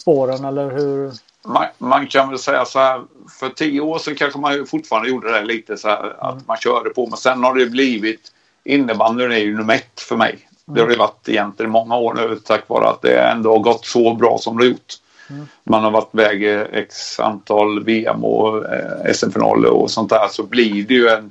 spåren 0.00 0.44
eller 0.44 0.70
hur? 0.70 1.12
Man, 1.44 1.66
man, 1.78 2.06
kan 2.06 2.28
väl 2.28 2.38
säga 2.38 2.64
så 2.64 2.78
här, 2.78 3.02
för 3.40 3.48
tio 3.48 3.80
år 3.80 3.98
sedan 3.98 4.14
kanske 4.14 4.38
man 4.38 4.66
fortfarande 4.66 5.08
gjorde 5.08 5.32
det 5.32 5.44
lite 5.44 5.76
så 5.76 5.88
här, 5.88 6.16
att 6.18 6.32
mm. 6.32 6.44
man 6.46 6.56
körde 6.56 6.90
på. 6.90 7.06
Men 7.06 7.16
sen 7.16 7.44
har 7.44 7.54
det 7.54 7.66
blivit, 7.66 8.32
innebandyn 8.64 9.32
är 9.32 9.36
ju 9.36 9.56
nummer 9.56 9.74
ett 9.74 10.00
för 10.00 10.16
mig. 10.16 10.32
Mm. 10.32 10.74
Det 10.74 10.80
har 10.80 10.88
det 10.88 10.96
varit 10.96 11.28
egentligen 11.28 11.72
många 11.72 11.96
år 11.96 12.14
nu 12.14 12.40
tack 12.44 12.68
vare 12.68 12.88
att 12.88 13.02
det 13.02 13.20
ändå 13.20 13.52
har 13.52 13.58
gått 13.58 13.86
så 13.86 14.14
bra 14.14 14.38
som 14.38 14.56
det 14.56 14.64
har 14.64 14.68
gjort. 14.68 14.94
Mm. 15.30 15.46
Man 15.64 15.84
har 15.84 15.90
varit 15.90 16.14
väg 16.14 16.44
x 16.72 17.20
antal 17.20 17.84
VM 17.84 18.24
och 18.24 18.72
eh, 18.74 19.12
SM-finaler 19.12 19.70
och 19.70 19.90
sånt 19.90 20.10
där 20.10 20.28
så 20.30 20.42
blir 20.42 20.84
det 20.84 20.94
ju 20.94 21.08
en 21.08 21.30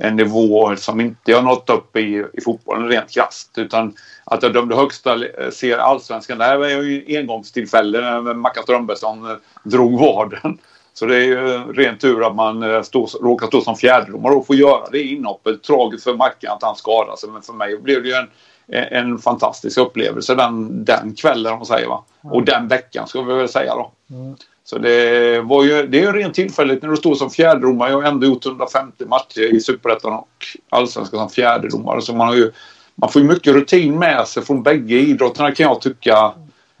en 0.00 0.16
nivå 0.16 0.76
som 0.76 1.00
inte 1.00 1.30
jag 1.30 1.44
nått 1.44 1.70
upp 1.70 1.96
i, 1.96 2.24
i 2.32 2.40
fotbollen 2.40 2.88
rent 2.88 3.10
krasst. 3.10 3.58
Utan 3.58 3.94
att 4.24 4.42
jag 4.42 4.52
dömde 4.52 4.76
högsta 4.76 5.18
ser 5.52 5.78
allsvenskan, 5.78 6.38
det 6.38 6.44
här 6.44 6.56
var 6.56 6.66
ju 6.66 7.18
engångstillfälle 7.18 8.00
när 8.00 8.34
Mackan 8.34 8.62
Strömbergsson 8.62 9.30
eh, 9.30 9.36
drog 9.64 10.00
vaden. 10.00 10.58
Så 10.94 11.06
det 11.06 11.16
är 11.16 11.24
ju 11.24 11.58
rent 11.72 12.00
tur 12.00 12.26
att 12.26 12.34
man 12.34 12.62
eh, 12.62 12.82
stå, 12.82 13.06
råkar 13.22 13.46
stå 13.46 13.60
som 13.60 13.76
fjärdedomare 13.76 14.34
och 14.34 14.46
får 14.46 14.56
göra 14.56 14.90
det 14.92 15.02
inhoppet. 15.02 15.62
Tragiskt 15.62 16.04
för 16.04 16.14
Mackan 16.14 16.52
att 16.52 16.62
han 16.62 16.76
skadade 16.76 17.18
sig 17.18 17.30
men 17.30 17.42
för 17.42 17.52
mig 17.52 17.78
blev 17.78 18.02
det 18.02 18.08
ju 18.08 18.14
en, 18.14 18.28
en 18.68 19.18
fantastisk 19.18 19.78
upplevelse 19.78 20.34
den, 20.34 20.84
den 20.84 21.14
kvällen 21.14 21.52
om 21.52 21.58
man 21.58 21.66
säger 21.66 21.88
va. 21.88 22.04
Och 22.22 22.44
den 22.44 22.68
veckan 22.68 23.06
ska 23.06 23.22
vi 23.22 23.34
väl 23.34 23.48
säga 23.48 23.74
då. 23.74 23.92
Mm. 24.10 24.36
Så 24.64 24.78
det 24.78 25.40
var 25.40 25.64
ju, 25.64 25.86
det 25.86 25.98
är 25.98 26.02
ju 26.02 26.12
rent 26.12 26.34
tillfälligt 26.34 26.82
när 26.82 26.90
du 26.90 26.96
står 26.96 27.14
som 27.14 27.30
fjärdedomare. 27.30 27.90
Jag 27.90 27.96
har 27.96 28.08
ändå 28.08 28.26
gjort 28.26 28.46
150 28.46 29.04
matcher 29.04 29.54
i 29.54 29.60
Superettan 29.60 30.12
och 30.12 30.28
Allsvenskan 30.68 31.20
som 31.20 31.30
fjärdedomare. 31.30 32.02
Så 32.02 32.14
man, 32.14 32.28
har 32.28 32.34
ju, 32.34 32.52
man 32.94 33.10
får 33.10 33.22
ju 33.22 33.28
mycket 33.28 33.54
rutin 33.54 33.98
med 33.98 34.28
sig 34.28 34.42
från 34.42 34.62
bägge 34.62 34.94
idrotterna 34.94 35.52
kan 35.52 35.64
jag 35.64 35.80
tycka. 35.80 36.32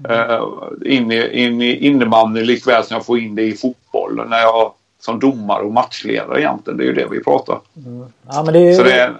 Eh, 0.08 0.44
in, 0.84 1.12
i, 1.12 1.44
in 1.44 1.62
i 1.62 1.86
innebandy 1.86 2.44
likväl 2.44 2.84
som 2.84 2.94
jag 2.94 3.06
får 3.06 3.18
in 3.18 3.34
det 3.34 3.42
i 3.42 3.52
fotboll. 3.52 4.28
När 4.28 4.38
jag 4.40 4.72
som 5.04 5.20
domare 5.20 5.62
och 5.62 5.72
matchledare 5.72 6.40
egentligen. 6.40 6.78
Det 6.78 6.84
är 6.84 6.86
ju 6.86 6.94
det 6.94 7.06
vi 7.10 7.24
pratar. 7.24 7.60
Mm. 7.86 8.06
Ja, 8.28 8.42
men 8.42 8.54
det 8.54 8.70
är, 8.70 8.74
Så 8.74 8.82
det 8.82 9.00
är, 9.00 9.14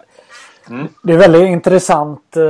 mm. 0.69 0.89
det 1.03 1.13
är 1.13 1.19
väldigt 1.19 1.49
intressant. 1.49 2.37
Eh, 2.37 2.43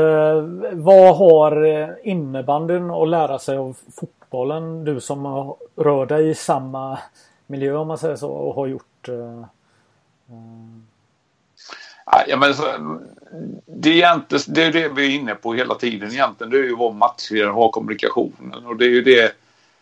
vad 0.73 1.16
har 1.16 1.80
eh, 1.80 1.88
innebandyn 2.04 2.90
att 2.90 3.09
lära 3.09 3.38
sig 3.38 3.56
av 3.56 3.76
fotboll? 4.00 4.24
Fotbollen. 4.35 4.85
Du 4.85 5.00
som 5.00 5.55
rör 5.76 6.07
dig 6.07 6.31
i 6.31 6.35
samma 6.35 6.99
miljö 7.47 7.75
om 7.75 7.88
man 7.88 7.99
säger 7.99 8.17
så 8.17 8.31
och 8.31 8.55
har 8.55 8.67
gjort 8.67 9.09
uh, 9.09 9.45
Ja, 12.26 12.37
men 12.37 12.55
så, 12.55 12.62
det, 13.67 13.88
är 13.88 13.93
egentligen, 13.93 14.45
det 14.49 14.62
är 14.62 14.73
det 14.73 14.88
vi 14.88 15.07
är 15.07 15.21
inne 15.21 15.35
på 15.35 15.55
hela 15.55 15.75
tiden 15.75 16.12
egentligen. 16.12 16.50
Det 16.50 16.59
är 16.59 16.62
ju 16.62 16.76
vår 16.76 16.93
matchledare 16.93 17.50
har 17.50 17.69
kommunikationen. 17.69 18.67
Och 18.67 18.76
det 18.76 18.85
är 18.85 18.91
ju 18.91 19.03
det 19.03 19.33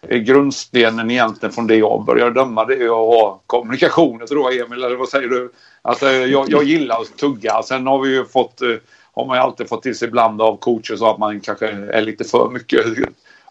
är 0.01 0.19
grundstenen 0.19 1.11
egentligen 1.11 1.53
från 1.53 1.67
det 1.67 1.77
jag 1.77 2.05
började 2.05 2.31
döma. 2.31 2.65
Det 2.65 2.75
är 2.75 2.85
att 2.85 3.21
ha 3.21 3.41
kommunikation. 3.47 4.19
Jag 4.21 4.29
tror 4.29 4.53
Emil, 4.53 4.85
eller 4.85 4.97
vad 4.97 5.09
säger 5.09 5.29
du? 5.29 5.53
Alltså, 5.83 6.07
jag, 6.07 6.51
jag 6.51 6.65
gillar 6.65 7.01
att 7.01 7.17
tugga. 7.17 7.63
Sen 7.63 7.87
har 7.87 7.99
vi 7.99 8.09
ju 8.15 8.25
fått 8.25 8.63
eh, 8.63 8.69
har 9.15 9.27
man 9.27 9.37
ju 9.37 9.43
alltid 9.43 9.69
fått 9.69 9.83
till 9.83 9.99
sig 9.99 10.09
ibland 10.09 10.43
av 10.43 10.57
coacher 10.57 10.97
så 10.97 11.11
att 11.11 11.19
man 11.19 11.41
kanske 11.41 11.69
är 11.69 12.03
lite 12.03 12.25
för 12.25 12.51
mycket 12.51 12.87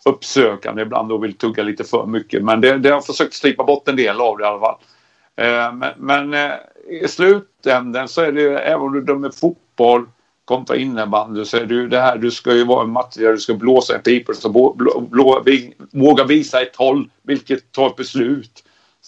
uppsökande 0.06 0.82
ibland 0.82 1.12
och 1.12 1.24
vill 1.24 1.38
tugga 1.38 1.64
lite 1.64 1.84
för 1.84 2.06
mycket. 2.06 2.44
Men 2.44 2.62
det, 2.62 2.78
det 2.78 2.90
har 2.90 3.02
försökt 3.02 3.34
slipa 3.34 3.64
bort 3.64 3.88
en 3.88 3.96
del 3.96 4.22
av 4.22 4.38
det 4.38 4.44
i 4.44 4.48
alla 4.48 4.60
fall. 4.60 4.78
Eh, 5.36 5.74
men, 5.74 5.92
men 5.98 6.34
eh, 6.34 6.54
i 6.90 7.08
slutändan 7.08 8.08
så 8.08 8.22
är 8.22 8.32
det 8.32 8.42
ju 8.42 8.56
även 8.56 8.82
om 8.82 8.94
du 8.94 9.02
dömer 9.02 9.30
fotboll 9.30 10.06
kontra 10.46 10.76
innebandy 10.76 11.46
så 11.46 11.58
är 11.58 11.66
det 11.66 11.74
ju 11.74 11.88
det 11.88 12.00
här 12.00 12.18
du 12.18 12.32
ska 12.32 12.54
ju 12.54 12.66
vara 12.66 12.84
en 12.84 12.92
match 12.92 13.16
där 13.16 13.32
du 13.32 13.38
ska 13.38 13.54
blåsa 13.54 13.96
en 13.96 14.02
pipa 14.02 14.34
så 14.34 14.50
våga 15.92 16.24
visa 16.24 16.62
ett 16.62 16.76
håll 16.76 17.10
vilket 17.24 17.72
tar 17.72 17.88
ett 17.88 17.96
beslut. 17.96 18.64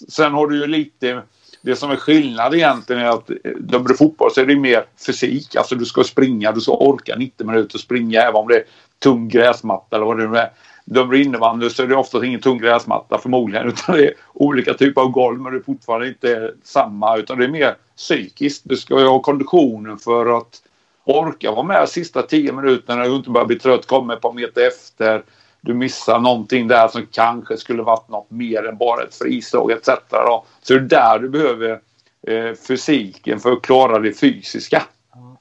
Sen 0.09 0.33
har 0.33 0.47
du 0.47 0.59
ju 0.59 0.67
lite 0.67 1.21
det 1.61 1.75
som 1.75 1.91
är 1.91 1.95
skillnad 1.95 2.55
egentligen 2.55 3.01
är 3.01 3.09
att 3.09 3.29
eh, 3.29 3.35
dömer 3.59 3.87
du 3.87 3.95
fotboll 3.95 4.31
så 4.31 4.41
är 4.41 4.45
det 4.45 4.55
mer 4.55 4.85
fysik. 5.05 5.55
Alltså 5.55 5.75
du 5.75 5.85
ska 5.85 6.03
springa, 6.03 6.51
du 6.51 6.61
ska 6.61 6.71
orka 6.71 7.15
90 7.17 7.47
minuter 7.47 7.77
springa 7.77 8.21
även 8.21 8.35
om 8.35 8.47
det 8.47 8.55
är 8.55 8.63
tung 8.99 9.27
gräsmatta 9.27 9.95
eller 9.95 10.05
vad 10.05 10.17
det 10.17 10.27
nu 10.27 10.37
är 10.37 10.49
dömer 10.85 11.15
innebandy 11.15 11.69
så 11.69 11.83
är 11.83 11.87
det 11.87 11.95
oftast 11.95 12.23
ingen 12.23 12.41
tung 12.41 12.57
gräsmatta 12.57 13.17
förmodligen 13.17 13.67
utan 13.67 13.95
det 13.95 14.07
är 14.07 14.13
olika 14.33 14.73
typer 14.73 15.01
av 15.01 15.09
golv 15.09 15.41
men 15.41 15.53
det 15.53 15.59
är 15.59 15.63
fortfarande 15.63 16.07
inte 16.07 16.53
samma 16.63 17.17
utan 17.17 17.37
det 17.37 17.45
är 17.45 17.49
mer 17.49 17.75
psykiskt. 17.97 18.61
Du 18.65 18.75
ska 18.75 18.99
ju 18.99 19.07
ha 19.07 19.19
konditionen 19.19 19.97
för 19.97 20.37
att 20.37 20.61
orka 21.03 21.51
vara 21.51 21.63
med 21.63 21.89
sista 21.89 22.21
tio 22.21 22.51
minuterna 22.51 23.03
och 23.03 23.15
inte 23.15 23.29
bara 23.29 23.45
bli 23.45 23.59
trött, 23.59 23.87
komma 23.87 24.13
ett 24.13 24.21
par 24.21 24.33
meter 24.33 24.67
efter. 24.67 25.23
Du 25.61 25.73
missar 25.73 26.19
någonting 26.19 26.67
där 26.67 26.87
som 26.87 27.07
kanske 27.11 27.57
skulle 27.57 27.83
varit 27.83 28.09
något 28.09 28.31
mer 28.31 28.67
än 28.67 28.77
bara 28.77 29.03
ett 29.03 29.15
frislag 29.15 29.71
etc. 29.71 29.87
Då. 30.09 30.45
Så 30.61 30.73
det 30.73 30.79
är 30.79 30.79
där 30.79 31.19
du 31.19 31.29
behöver 31.29 31.79
eh, 32.27 32.53
fysiken 32.67 33.39
för 33.39 33.51
att 33.51 33.61
klara 33.61 33.99
det 33.99 34.13
fysiska. 34.13 34.83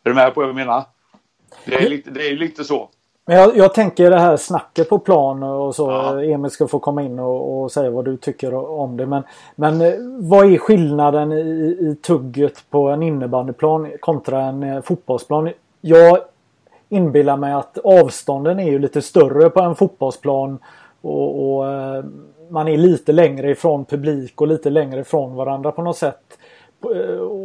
Är 0.05 0.11
du 0.11 0.15
med 0.15 0.35
på 0.35 0.41
vad 0.41 0.49
jag 0.49 0.57
menar? 0.57 0.85
Det 1.65 1.75
är 1.75 1.89
lite, 1.89 2.11
det 2.11 2.29
är 2.29 2.37
lite 2.37 2.65
så. 2.65 2.91
Men 3.27 3.37
jag, 3.37 3.57
jag, 3.57 3.75
tänker 3.75 4.11
det 4.11 4.19
här 4.19 4.37
snacket 4.37 4.89
på 4.89 4.99
plan 4.99 5.43
och 5.43 5.75
så. 5.75 5.91
Ja. 5.91 6.23
Emil 6.25 6.51
ska 6.51 6.67
få 6.67 6.79
komma 6.79 7.03
in 7.03 7.19
och, 7.19 7.63
och, 7.63 7.73
säga 7.73 7.91
vad 7.91 8.05
du 8.05 8.17
tycker 8.17 8.55
om 8.55 8.97
det. 8.97 9.07
Men, 9.07 9.23
men 9.57 9.81
eh, 9.81 9.93
vad 10.19 10.53
är 10.53 10.59
skillnaden 10.59 11.33
i, 11.33 11.77
i 11.81 11.97
tugget 12.03 12.65
på 12.71 12.89
en 12.89 13.03
innebandyplan 13.03 13.93
kontra 14.01 14.41
en 14.43 14.63
eh, 14.63 14.83
fotbollsplan? 14.83 15.51
Jag 15.81 16.19
inbillar 16.89 17.37
mig 17.37 17.53
att 17.53 17.79
avstånden 17.79 18.61
är 18.61 18.71
ju 18.71 18.79
lite 18.79 19.03
större 19.03 19.51
på 19.51 19.61
en 19.61 19.75
fotbollsplan. 19.75 20.59
Och, 21.01 21.57
och 21.57 21.69
eh, 21.69 22.05
man 22.51 22.69
är 22.69 22.77
lite 22.77 23.13
längre 23.13 23.51
ifrån 23.51 23.85
publik 23.85 24.41
och 24.41 24.49
lite 24.49 24.71
längre 24.71 25.01
ifrån 25.01 25.35
varandra 25.35 25.73
på 25.73 25.83
något 25.83 25.97
sätt. 25.97 26.39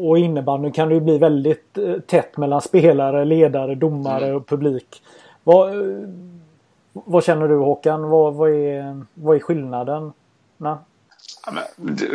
Och 0.05 0.17
innebandy 0.17 0.71
kan 0.71 0.89
det 0.89 0.95
ju 0.95 1.01
bli 1.01 1.17
väldigt 1.17 1.77
tätt 2.07 2.37
mellan 2.37 2.61
spelare, 2.61 3.25
ledare, 3.25 3.75
domare 3.75 4.25
mm. 4.25 4.37
och 4.37 4.47
publik. 4.47 5.01
Vad, 5.47 5.75
vad 6.93 7.23
känner 7.23 7.47
du 7.47 7.57
Håkan? 7.57 8.09
Vad, 8.09 8.33
vad, 8.33 8.49
är, 8.49 9.05
vad 9.13 9.35
är 9.35 9.39
skillnaden? 9.39 10.13
Ja, 10.57 10.83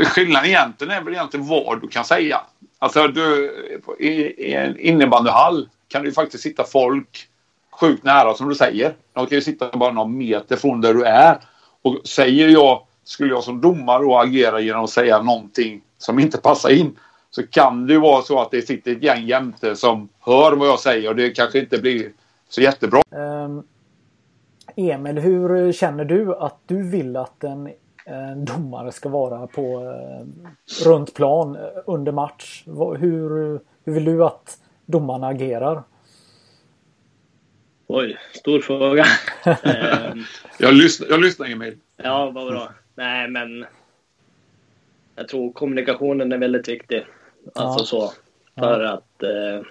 skillnaden 0.04 0.48
egentligen 0.48 0.92
är 0.92 1.02
väl 1.02 1.14
egentligen 1.14 1.46
vad 1.46 1.80
du 1.80 1.88
kan 1.88 2.04
säga. 2.04 2.40
Alltså 2.78 3.08
du, 3.08 3.52
i, 3.98 4.10
i 4.10 4.54
en 4.54 4.78
innebandyhall 4.78 5.68
kan 5.88 6.02
det 6.02 6.08
ju 6.08 6.12
faktiskt 6.12 6.42
sitta 6.42 6.64
folk 6.64 7.28
sjukt 7.80 8.04
nära 8.04 8.34
som 8.34 8.48
du 8.48 8.54
säger. 8.54 8.94
De 9.12 9.26
kan 9.26 9.36
ju 9.36 9.42
sitta 9.42 9.76
bara 9.76 9.92
någon 9.92 10.18
meter 10.18 10.56
från 10.56 10.80
där 10.80 10.94
du 10.94 11.04
är. 11.04 11.38
Och 11.82 11.96
säger 12.04 12.48
jag, 12.48 12.82
skulle 13.04 13.30
jag 13.30 13.44
som 13.44 13.60
domare 13.60 14.02
då 14.02 14.18
agera 14.18 14.60
genom 14.60 14.84
att 14.84 14.90
säga 14.90 15.22
någonting 15.22 15.82
som 15.98 16.18
inte 16.18 16.38
passar 16.38 16.70
in 16.70 16.98
så 17.30 17.46
kan 17.46 17.86
det 17.86 17.92
ju 17.92 18.00
vara 18.00 18.22
så 18.22 18.40
att 18.40 18.50
det 18.50 18.62
sitter 18.62 18.92
ett 18.92 19.02
gäng 19.02 19.26
jämte 19.26 19.76
som 19.76 20.08
hör 20.20 20.52
vad 20.52 20.68
jag 20.68 20.80
säger 20.80 21.08
och 21.08 21.16
det 21.16 21.30
kanske 21.30 21.58
inte 21.58 21.78
blir 21.78 22.10
så 22.52 22.60
jättebra. 22.60 23.02
Um, 23.10 23.66
Emil, 24.76 25.18
hur 25.18 25.72
känner 25.72 26.04
du 26.04 26.34
att 26.34 26.58
du 26.66 26.82
vill 26.82 27.16
att 27.16 27.44
en, 27.44 27.72
en 28.04 28.44
domare 28.44 28.92
ska 28.92 29.08
vara 29.08 29.46
på 29.46 29.80
uh, 29.80 30.26
runt 30.84 31.14
plan 31.14 31.56
uh, 31.56 31.62
under 31.86 32.12
match? 32.12 32.62
Hur, 32.66 33.60
hur 33.84 33.92
vill 33.92 34.04
du 34.04 34.24
att 34.24 34.58
domarna 34.86 35.26
agerar? 35.26 35.82
Oj, 37.86 38.18
stor 38.32 38.60
fråga. 38.60 39.04
um, 39.46 40.24
jag, 40.58 40.74
lyssnar, 40.74 41.08
jag 41.08 41.20
lyssnar 41.20 41.46
Emil. 41.46 41.78
Ja, 41.96 42.30
vad 42.30 42.46
bra. 42.46 42.72
Nej, 42.94 43.28
men 43.28 43.64
jag 45.14 45.28
tror 45.28 45.52
kommunikationen 45.52 46.32
är 46.32 46.38
väldigt 46.38 46.68
viktig. 46.68 47.06
Alltså 47.54 47.96
ja. 47.96 48.10
så. 48.10 48.12
För 48.60 48.80
ja. 48.80 48.92
att 48.92 49.22
eh, 49.22 49.66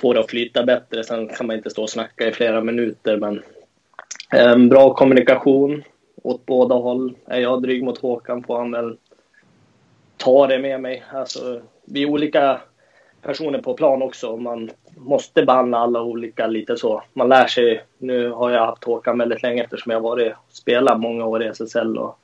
få 0.00 0.12
det 0.12 0.20
att 0.20 0.30
flyta 0.30 0.62
bättre. 0.62 1.04
Sen 1.04 1.28
kan 1.28 1.46
man 1.46 1.56
inte 1.56 1.70
stå 1.70 1.82
och 1.82 1.90
snacka 1.90 2.28
i 2.28 2.32
flera 2.32 2.60
minuter, 2.60 3.16
men 3.16 3.42
en 4.30 4.68
bra 4.68 4.94
kommunikation 4.94 5.82
åt 6.22 6.46
båda 6.46 6.74
håll. 6.74 7.14
Är 7.26 7.40
jag 7.40 7.62
dryg 7.62 7.84
mot 7.84 7.98
Håkan 7.98 8.42
får 8.42 8.58
han 8.58 8.72
väl 8.72 8.96
ta 10.16 10.46
det 10.46 10.58
med 10.58 10.80
mig. 10.80 11.04
Alltså, 11.12 11.60
vi 11.84 12.02
är 12.02 12.10
olika 12.10 12.60
personer 13.22 13.58
på 13.58 13.74
plan 13.74 14.02
också. 14.02 14.36
Man 14.36 14.70
måste 14.96 15.42
behandla 15.42 15.78
alla 15.78 16.02
olika 16.02 16.46
lite 16.46 16.76
så. 16.76 17.02
Man 17.12 17.28
lär 17.28 17.46
sig. 17.46 17.84
Nu 17.98 18.30
har 18.30 18.50
jag 18.50 18.66
haft 18.66 18.84
Håkan 18.84 19.18
väldigt 19.18 19.42
länge 19.42 19.62
eftersom 19.62 19.92
jag 19.92 20.00
varit 20.00 20.32
spelat 20.48 21.00
många 21.00 21.26
år 21.26 21.42
i 21.42 21.46
SSL 21.46 21.98
och 21.98 22.18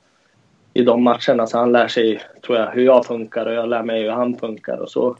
i 0.73 0.83
de 0.83 1.03
matcherna. 1.03 1.47
Så 1.47 1.57
han 1.57 1.71
lär 1.71 1.87
sig, 1.87 2.21
tror 2.45 2.57
jag, 2.57 2.71
hur 2.71 2.85
jag 2.85 3.05
funkar 3.05 3.45
och 3.45 3.53
jag 3.53 3.69
lär 3.69 3.83
mig 3.83 4.03
hur 4.03 4.09
han 4.09 4.35
funkar. 4.35 4.77
Och 4.77 4.89
så 4.89 5.17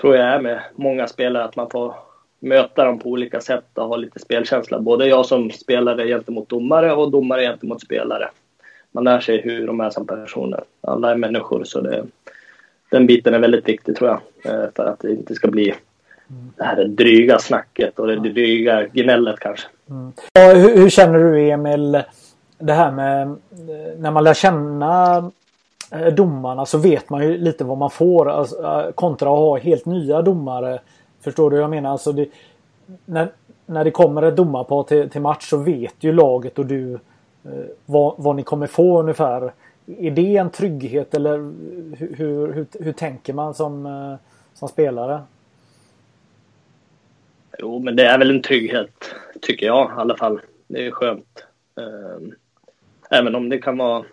tror 0.00 0.16
jag 0.16 0.26
är 0.26 0.40
med 0.40 0.60
många 0.74 1.06
spelare 1.06 1.44
att 1.44 1.56
man 1.56 1.70
får 1.70 1.94
möta 2.40 2.84
dem 2.84 2.98
på 2.98 3.08
olika 3.08 3.40
sätt 3.40 3.64
och 3.74 3.88
ha 3.88 3.96
lite 3.96 4.18
spelkänsla. 4.18 4.80
Både 4.80 5.06
jag 5.06 5.26
som 5.26 5.50
spelare 5.50 6.06
gentemot 6.06 6.48
domare 6.48 6.92
och 6.92 7.10
domare 7.10 7.42
gentemot 7.42 7.82
spelare. 7.82 8.28
Man 8.92 9.04
lär 9.04 9.20
sig 9.20 9.40
hur 9.40 9.66
de 9.66 9.80
är 9.80 9.90
som 9.90 10.06
personer. 10.06 10.64
Alla 10.80 11.10
är 11.10 11.16
människor 11.16 11.64
så 11.64 11.80
det, 11.80 12.04
den 12.90 13.06
biten 13.06 13.34
är 13.34 13.38
väldigt 13.38 13.68
viktig 13.68 13.96
tror 13.96 14.10
jag. 14.10 14.20
Eh, 14.54 14.68
för 14.76 14.84
att 14.84 15.00
det 15.00 15.10
inte 15.10 15.34
ska 15.34 15.48
bli 15.48 15.74
det 16.56 16.64
här 16.64 16.84
dryga 16.84 17.38
snacket 17.38 17.98
och 17.98 18.06
det 18.06 18.16
dryga 18.16 18.86
gnället 18.86 19.38
kanske. 19.38 19.66
Mm. 19.90 20.12
Hur, 20.34 20.76
hur, 20.76 20.90
känner 20.90 21.18
du 21.18 21.50
Emil 21.50 22.02
det 22.58 22.72
här 22.72 22.90
med 22.90 23.22
eh, 23.22 23.98
när 23.98 24.10
man 24.10 24.24
lär 24.24 24.34
känna 24.34 25.30
Eh, 25.90 26.14
domarna 26.14 26.66
så 26.66 26.78
vet 26.78 27.10
man 27.10 27.24
ju 27.24 27.38
lite 27.38 27.64
vad 27.64 27.78
man 27.78 27.90
får 27.90 28.30
alltså, 28.30 28.62
eh, 28.62 28.92
kontra 28.92 29.28
att 29.28 29.38
ha 29.38 29.58
helt 29.58 29.86
nya 29.86 30.22
domare. 30.22 30.80
Förstår 31.20 31.50
du 31.50 31.56
vad 31.56 31.62
jag 31.62 31.70
menar? 31.70 31.90
Alltså 31.90 32.12
det, 32.12 32.28
när, 33.04 33.28
när 33.66 33.84
det 33.84 33.90
kommer 33.90 34.22
ett 34.22 34.36
domarpar 34.36 34.82
till, 34.82 35.10
till 35.10 35.20
match 35.20 35.48
så 35.48 35.56
vet 35.56 35.94
ju 36.00 36.12
laget 36.12 36.58
och 36.58 36.66
du 36.66 36.92
eh, 37.44 37.64
vad, 37.86 38.14
vad 38.18 38.36
ni 38.36 38.42
kommer 38.42 38.66
få 38.66 39.00
ungefär. 39.00 39.52
Är 39.86 40.10
det 40.10 40.36
en 40.36 40.50
trygghet 40.50 41.14
eller 41.14 41.36
hur, 41.96 42.14
hur, 42.16 42.52
hur, 42.52 42.66
hur 42.80 42.92
tänker 42.92 43.32
man 43.32 43.54
som, 43.54 43.86
eh, 43.86 44.14
som 44.54 44.68
spelare? 44.68 45.20
Jo, 47.58 47.78
men 47.78 47.96
det 47.96 48.06
är 48.06 48.18
väl 48.18 48.30
en 48.30 48.42
trygghet 48.42 48.90
tycker 49.40 49.66
jag 49.66 49.90
i 49.90 50.00
alla 50.00 50.16
fall. 50.16 50.40
Det 50.66 50.86
är 50.86 50.90
skönt. 50.90 51.46
Ehm, 51.76 52.34
även 53.10 53.34
om 53.34 53.48
det 53.48 53.58
kan 53.58 53.78
vara 53.78 54.04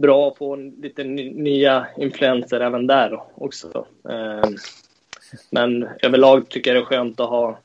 bra 0.00 0.28
att 0.28 0.36
få 0.36 0.56
lite 0.56 1.04
nya 1.04 1.86
influenser 1.96 2.60
även 2.60 2.86
där 2.86 3.22
också. 3.34 3.86
Ehm, 4.08 4.56
men 5.50 5.88
överlag 6.02 6.48
tycker 6.48 6.74
jag 6.74 6.82
det 6.82 6.84
är 6.84 6.86
skönt 6.86 7.20
att 7.20 7.28
ha, 7.28 7.58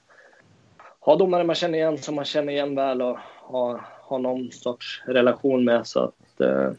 ha 1.00 1.16
domare 1.16 1.44
man 1.44 1.56
känner 1.56 1.78
igen, 1.78 1.98
som 1.98 2.16
man 2.16 2.26
känner 2.26 2.54
igen 2.54 2.76
väl 2.76 3.02
och 3.02 3.18
ha, 3.42 3.82
ha 4.02 4.18
någon 4.18 4.52
sorts 4.52 5.04
relation 5.06 5.66
med. 5.66 5.88
Så 5.88 6.00
att 6.00 6.42
eh, 6.42 6.72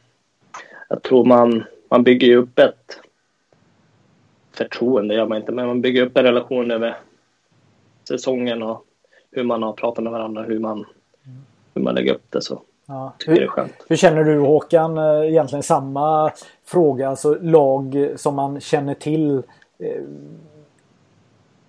jag 0.88 1.02
tror 1.02 1.24
man, 1.24 1.64
man 1.88 2.02
bygger 2.02 2.36
upp 2.36 2.58
ett 2.58 3.00
förtroende, 4.52 5.14
gör 5.14 5.26
man 5.26 5.38
inte, 5.38 5.52
men 5.52 5.66
man 5.66 5.80
bygger 5.80 6.06
upp 6.06 6.16
en 6.16 6.24
relation 6.24 6.70
över 6.70 6.96
säsongen 8.08 8.62
och 8.62 8.84
hur 9.30 9.42
man 9.42 9.62
har 9.62 9.72
pratat 9.72 10.04
med 10.04 10.12
varandra, 10.12 10.42
hur 10.42 10.58
man, 10.58 10.86
hur 11.74 11.82
man 11.82 11.94
lägger 11.94 12.14
upp 12.14 12.30
det. 12.30 12.42
Så 12.42 12.62
Ja. 12.86 13.12
Hur, 13.26 13.50
hur, 13.88 13.96
känner 13.96 14.24
du 14.24 14.40
Håkan? 14.40 14.98
Eh, 14.98 15.28
egentligen 15.28 15.62
samma 15.62 16.32
fråga. 16.64 17.08
Alltså 17.08 17.38
lag 17.40 18.08
som 18.16 18.34
man 18.34 18.60
känner 18.60 18.94
till. 18.94 19.42
Eh, 19.78 20.02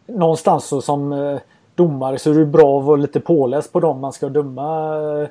någonstans 0.07 0.65
så 0.65 0.81
som 0.81 1.13
eh, 1.13 1.39
domare 1.75 2.19
så 2.19 2.31
är 2.31 2.35
det 2.35 2.45
bra 2.45 2.79
att 2.79 2.85
vara 2.85 2.95
lite 2.97 3.19
påläst 3.19 3.73
på 3.73 3.79
dem 3.79 3.99
man 3.99 4.13
ska 4.13 4.29
döma. 4.29 4.95
Eh, 5.21 5.27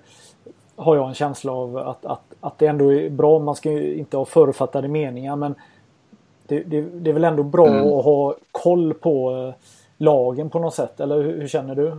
har 0.76 0.96
jag 0.96 1.08
en 1.08 1.14
känsla 1.14 1.52
av 1.52 1.76
att, 1.76 2.06
att, 2.06 2.34
att 2.40 2.58
det 2.58 2.66
ändå 2.66 2.92
är 2.92 3.10
bra. 3.10 3.38
Man 3.38 3.54
ska 3.54 3.70
ju 3.70 3.94
inte 3.94 4.16
ha 4.16 4.24
förutfattade 4.24 4.88
meningar 4.88 5.36
men 5.36 5.54
det, 6.46 6.62
det, 6.62 6.82
det 6.82 7.10
är 7.10 7.14
väl 7.14 7.24
ändå 7.24 7.42
bra 7.42 7.66
mm. 7.66 7.86
att 7.86 8.04
ha 8.04 8.34
koll 8.52 8.94
på 8.94 9.52
lagen 9.96 10.50
på 10.50 10.58
något 10.58 10.74
sätt. 10.74 11.00
Eller 11.00 11.16
hur, 11.16 11.40
hur 11.40 11.48
känner 11.48 11.74
du? 11.74 11.96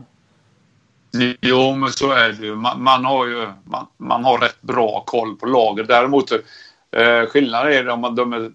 Jo, 1.42 1.76
men 1.76 1.92
så 1.92 2.12
är 2.12 2.30
det 2.30 2.46
ju. 2.46 2.56
Man, 2.56 2.84
man 2.84 3.06
har 3.06 3.28
ju 3.28 3.48
man, 3.64 3.88
man, 3.98 4.24
har 4.24 4.38
rätt 4.38 4.62
bra 4.62 5.04
koll 5.06 5.36
på 5.36 5.46
laget. 5.46 5.88
Däremot 5.88 6.32
eh, 6.32 7.26
skillnaden 7.28 7.74
är 7.74 7.84
det 7.84 7.92
om 7.92 8.02
man 8.02 8.16
dömer, 8.16 8.52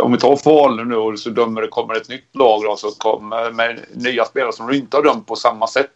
om 0.00 0.12
vi 0.12 0.18
tar 0.18 0.36
Falun 0.36 0.88
nu 0.88 0.96
och 0.96 1.18
så 1.18 1.30
dömer 1.30 1.62
det 1.62 1.68
kommer 1.68 1.94
ett 1.94 2.08
nytt 2.08 2.36
lag 2.36 2.62
då, 2.62 2.76
så 2.76 2.90
kommer 2.90 3.50
med 3.50 3.80
nya 3.94 4.24
spelare 4.24 4.52
som 4.52 4.66
du 4.66 4.76
inte 4.76 4.96
har 4.96 5.04
dömt 5.04 5.26
på 5.26 5.36
samma 5.36 5.66
sätt. 5.66 5.90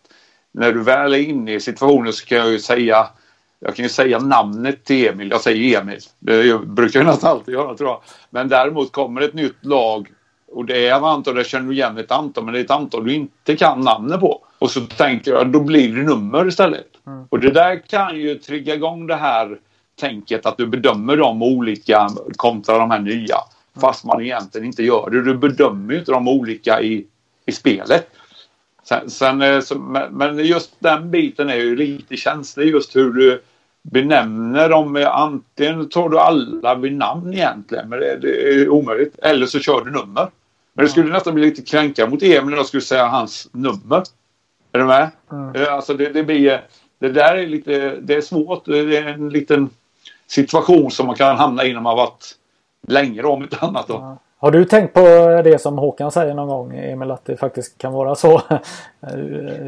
När 0.53 0.73
du 0.73 0.83
väl 0.83 1.15
är 1.15 1.19
inne 1.19 1.55
i 1.55 1.61
situationen 1.61 2.13
så 2.13 2.27
kan 2.27 2.39
jag 2.39 2.51
ju 2.51 2.59
säga 2.59 3.09
jag 3.61 3.77
kan 3.77 3.83
ju 3.83 3.89
säga 3.89 4.19
namnet 4.19 4.85
till 4.85 5.09
Emil. 5.09 5.31
Jag 5.31 5.41
säger 5.41 5.81
Emil. 5.81 5.99
Det 6.19 6.59
brukar 6.67 7.01
jag 7.01 7.07
nästan 7.07 7.31
alltid 7.31 7.55
göra 7.55 7.77
tror 7.77 7.91
jag. 7.91 8.01
Men 8.31 8.49
däremot 8.49 8.93
kommer 8.93 9.21
ett 9.21 9.35
nytt 9.35 9.65
lag 9.65 10.09
och 10.53 10.65
det 10.65 10.87
är 10.87 10.97
ett 10.97 11.03
antal, 11.03 11.35
det 11.35 11.45
känner 11.45 11.69
du 11.69 11.75
igen 11.75 11.99
ett 11.99 12.11
antal, 12.11 12.45
men 12.45 12.55
det 12.55 12.61
är 12.61 12.65
ett 12.65 12.71
antal 12.71 13.05
du 13.05 13.15
inte 13.15 13.57
kan 13.57 13.81
namnet 13.81 14.21
på. 14.21 14.45
Och 14.59 14.71
så 14.71 14.81
tänker 14.81 15.33
jag, 15.33 15.49
då 15.49 15.61
blir 15.61 15.97
det 15.97 16.03
nummer 16.03 16.49
istället. 16.49 16.87
Mm. 17.07 17.27
Och 17.29 17.41
det 17.41 17.51
där 17.51 17.83
kan 17.87 18.21
ju 18.21 18.35
trigga 18.35 18.75
igång 18.75 19.07
det 19.07 19.15
här 19.15 19.59
tänket 20.01 20.47
att 20.47 20.57
du 20.57 20.67
bedömer 20.67 21.17
dem 21.17 21.43
olika 21.43 22.09
kontra 22.37 22.79
de 22.79 22.91
här 22.91 22.99
nya. 22.99 23.37
Mm. 23.37 23.81
Fast 23.81 24.05
man 24.05 24.23
egentligen 24.23 24.67
inte 24.67 24.83
gör 24.83 25.11
det. 25.11 25.23
Du 25.23 25.35
bedömer 25.35 25.93
ju 25.93 25.99
inte 25.99 26.13
de 26.13 26.29
olika 26.29 26.83
i, 26.83 27.07
i 27.47 27.53
spelet. 27.53 28.11
Sen, 28.85 29.11
sen, 29.11 29.43
eh, 29.43 29.61
så, 29.61 29.75
men 30.11 30.39
just 30.39 30.71
den 30.79 31.11
biten 31.11 31.51
är 31.51 31.57
ju 31.57 31.77
lite 31.77 32.17
känslig 32.17 32.69
just 32.69 32.97
hur 32.97 33.13
du 33.13 33.43
benämner 33.83 34.69
dem. 34.69 35.07
Antingen 35.11 35.89
tar 35.89 36.09
du 36.09 36.19
alla 36.19 36.75
vid 36.75 36.93
namn 36.93 37.35
egentligen, 37.35 37.89
men 37.89 38.01
det, 38.01 38.19
det 38.23 38.55
är 38.55 38.69
omöjligt. 38.69 39.19
Eller 39.19 39.47
så 39.47 39.59
kör 39.59 39.85
du 39.85 39.91
nummer. 39.91 40.29
Men 40.81 40.87
det 40.87 40.91
skulle 40.91 41.13
nästan 41.13 41.35
bli 41.35 41.45
lite 41.45 41.63
kränkande 41.63 42.11
mot 42.11 42.23
Emil 42.23 42.43
om 42.43 42.53
jag 42.53 42.67
skulle 42.67 42.81
säga 42.81 43.07
hans 43.07 43.49
nummer. 43.53 44.03
Är 44.73 44.79
du 44.79 44.85
med? 44.85 45.11
Mm. 45.33 45.75
Alltså 45.75 45.95
det, 45.95 46.09
det, 46.09 46.23
blir... 46.23 46.63
Det 46.99 47.09
där 47.09 47.37
är 47.37 47.47
lite... 47.47 47.97
Det 48.01 48.15
är 48.15 48.21
svårt. 48.21 48.65
Det 48.65 48.97
är 48.97 49.07
en 49.07 49.29
liten 49.29 49.71
situation 50.27 50.91
som 50.91 51.07
man 51.07 51.17
kan 51.17 51.37
hamna 51.37 51.65
i 51.65 51.73
när 51.73 51.81
man 51.81 51.97
varit 51.97 52.35
länge 52.89 53.23
då, 53.23 53.33
om 53.33 53.43
inte 53.43 53.57
annat. 53.57 53.89
Då. 53.89 53.95
Ja. 53.95 54.19
Har 54.39 54.51
du 54.51 54.65
tänkt 54.65 54.95
på 54.95 55.01
det 55.45 55.61
som 55.61 55.79
Håkan 55.79 56.13
säger 56.13 56.35
någon 56.35 56.49
gång 56.49 56.79
Emil 56.79 57.11
att 57.11 57.25
det 57.25 57.37
faktiskt 57.37 57.79
kan 57.79 57.93
vara 57.93 58.15
så? 58.15 58.43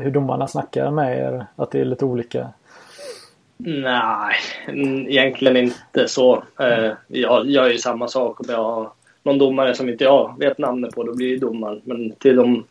Hur 0.03 0.11
domarna 0.11 0.47
snackar 0.47 0.91
med 0.91 1.19
er? 1.19 1.47
Att 1.57 1.71
det 1.71 1.81
är 1.81 1.85
lite 1.85 2.05
olika? 2.05 2.49
Nej, 3.57 4.35
egentligen 5.09 5.57
inte 5.57 6.09
så. 6.09 6.43
Eh, 6.61 6.93
jag 7.09 7.47
gör 7.47 7.69
ju 7.69 7.79
samma 7.79 8.09
sak 8.09 8.41
om 8.41 8.47
jag 8.49 8.91
någon 9.23 9.39
domare 9.39 9.75
som 9.75 9.89
inte 9.89 10.05
jag 10.05 10.39
vet 10.39 10.59
namnet 10.59 10.95
på, 10.95 11.03
då 11.03 11.15
blir 11.15 11.31
det 11.31 11.47
domaren. 11.47 11.81
Men 11.85 12.13
till 12.13 12.37
de, 12.37 12.65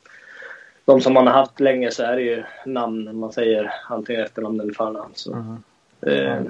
de 0.86 1.02
som 1.02 1.14
man 1.14 1.28
har 1.28 1.34
haft 1.34 1.60
länge 1.60 1.92
så 1.92 2.04
är 2.04 2.16
det 2.16 2.22
ju 2.22 2.44
namn 2.66 3.20
man 3.20 3.32
säger 3.32 3.74
antingen 3.90 4.22
efternamn 4.22 4.60
eller 4.60 4.74
förnamn. 4.74 5.12
Så, 5.14 5.34
mm. 5.34 5.58
eh, 6.02 6.42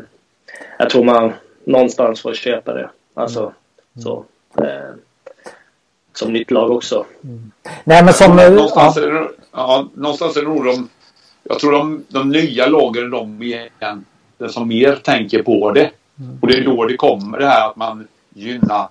jag 0.80 0.90
tror 0.90 1.04
man 1.04 1.34
någonstans 1.64 2.22
får 2.22 2.34
köpa 2.34 2.74
det. 2.74 2.90
Alltså, 3.14 3.42
mm. 3.42 3.54
så. 3.96 4.26
Eh, 4.58 4.96
som 6.14 6.34
nytt 6.34 6.52
lag 6.52 6.72
också. 6.72 7.06
Mm. 7.24 7.52
Nej 7.84 8.04
men 8.04 8.14
som... 8.14 8.36
Någonstans, 8.36 8.98
ja. 8.98 9.04
Är 9.04 9.12
det, 9.12 9.28
ja, 9.52 9.90
någonstans 9.94 10.38
är 10.38 10.42
det 10.42 10.48
nog 10.48 10.66
de... 10.66 10.90
Jag 11.44 11.60
tror 11.60 11.72
de, 11.72 12.06
de 12.08 12.30
nya 12.30 12.66
lagen 12.66 13.04
är 13.04 13.10
de 13.10 13.44
igen, 13.44 14.06
som 14.50 14.68
mer 14.68 14.96
tänker 14.96 15.44
på 15.44 15.72
det. 15.72 15.92
Mm. 16.20 16.38
Och 16.42 16.48
det 16.48 16.58
är 16.58 16.66
då 16.66 16.86
det 16.86 16.98
kommer 16.98 17.40
det 17.40 17.46
här 17.46 17.70
att 17.70 17.76
man 17.76 18.08
gynnar 18.30 18.88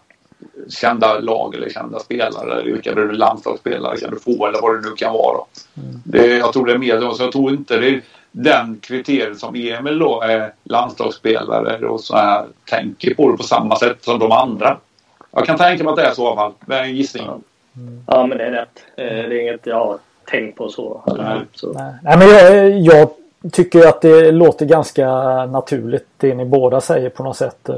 kända 0.68 1.18
lag 1.18 1.54
eller 1.54 1.70
kända 1.70 1.98
spelare. 1.98 2.62
Vilka 2.62 2.94
du 2.94 3.12
landslagsspelare 3.12 3.96
kan 3.96 4.10
du 4.10 4.18
få 4.18 4.46
eller 4.46 4.60
vad 4.60 4.74
det 4.74 4.88
nu 4.88 4.94
kan 4.96 5.12
vara. 5.12 5.44
Mm. 5.76 6.00
Det, 6.04 6.36
jag 6.36 6.52
tror 6.52 6.66
det 6.66 6.72
är 6.72 6.78
mer 6.78 7.12
så. 7.12 7.22
Jag 7.22 7.32
tror 7.32 7.50
inte 7.50 7.76
det 7.76 7.88
är 7.88 8.02
den 8.32 8.80
kriteriet 8.82 9.38
som 9.38 9.54
Emil 9.54 9.98
då 9.98 10.20
är 10.20 10.52
landslagsspelare 10.64 11.88
och 11.88 12.00
så 12.00 12.16
här 12.16 12.46
tänker 12.64 13.14
på 13.14 13.30
det 13.30 13.36
på 13.36 13.42
samma 13.42 13.76
sätt 13.76 14.04
som 14.04 14.18
de 14.18 14.32
andra. 14.32 14.76
Jag 15.30 15.46
kan 15.46 15.58
tänka 15.58 15.84
mig 15.84 15.90
att 15.90 15.96
det 15.96 16.04
är 16.04 16.14
så 16.14 16.22
i 16.22 16.26
alla 16.26 16.36
fall. 16.36 16.52
Det 16.66 16.74
är 16.74 16.82
en 16.82 16.96
gissning. 16.96 17.24
Mm. 17.24 18.04
Ja, 18.06 18.26
men 18.26 18.38
det 18.38 18.44
är 18.44 18.50
rätt. 18.50 18.84
Eh, 18.96 19.04
det 19.04 19.36
är 19.36 19.42
inget 19.42 19.66
jag 19.66 19.76
har 19.76 19.98
tänkt 20.30 20.58
på 20.58 20.68
så. 20.68 21.02
Nej. 21.18 21.40
så. 21.54 21.72
Nej, 22.02 22.18
men 22.18 22.28
jag, 22.28 22.70
jag 22.80 23.10
tycker 23.52 23.88
att 23.88 24.00
det 24.00 24.32
låter 24.32 24.66
ganska 24.66 25.06
naturligt 25.46 26.06
det 26.16 26.34
ni 26.34 26.44
båda 26.44 26.80
säger 26.80 27.10
på 27.10 27.22
något 27.22 27.36
sätt. 27.36 27.68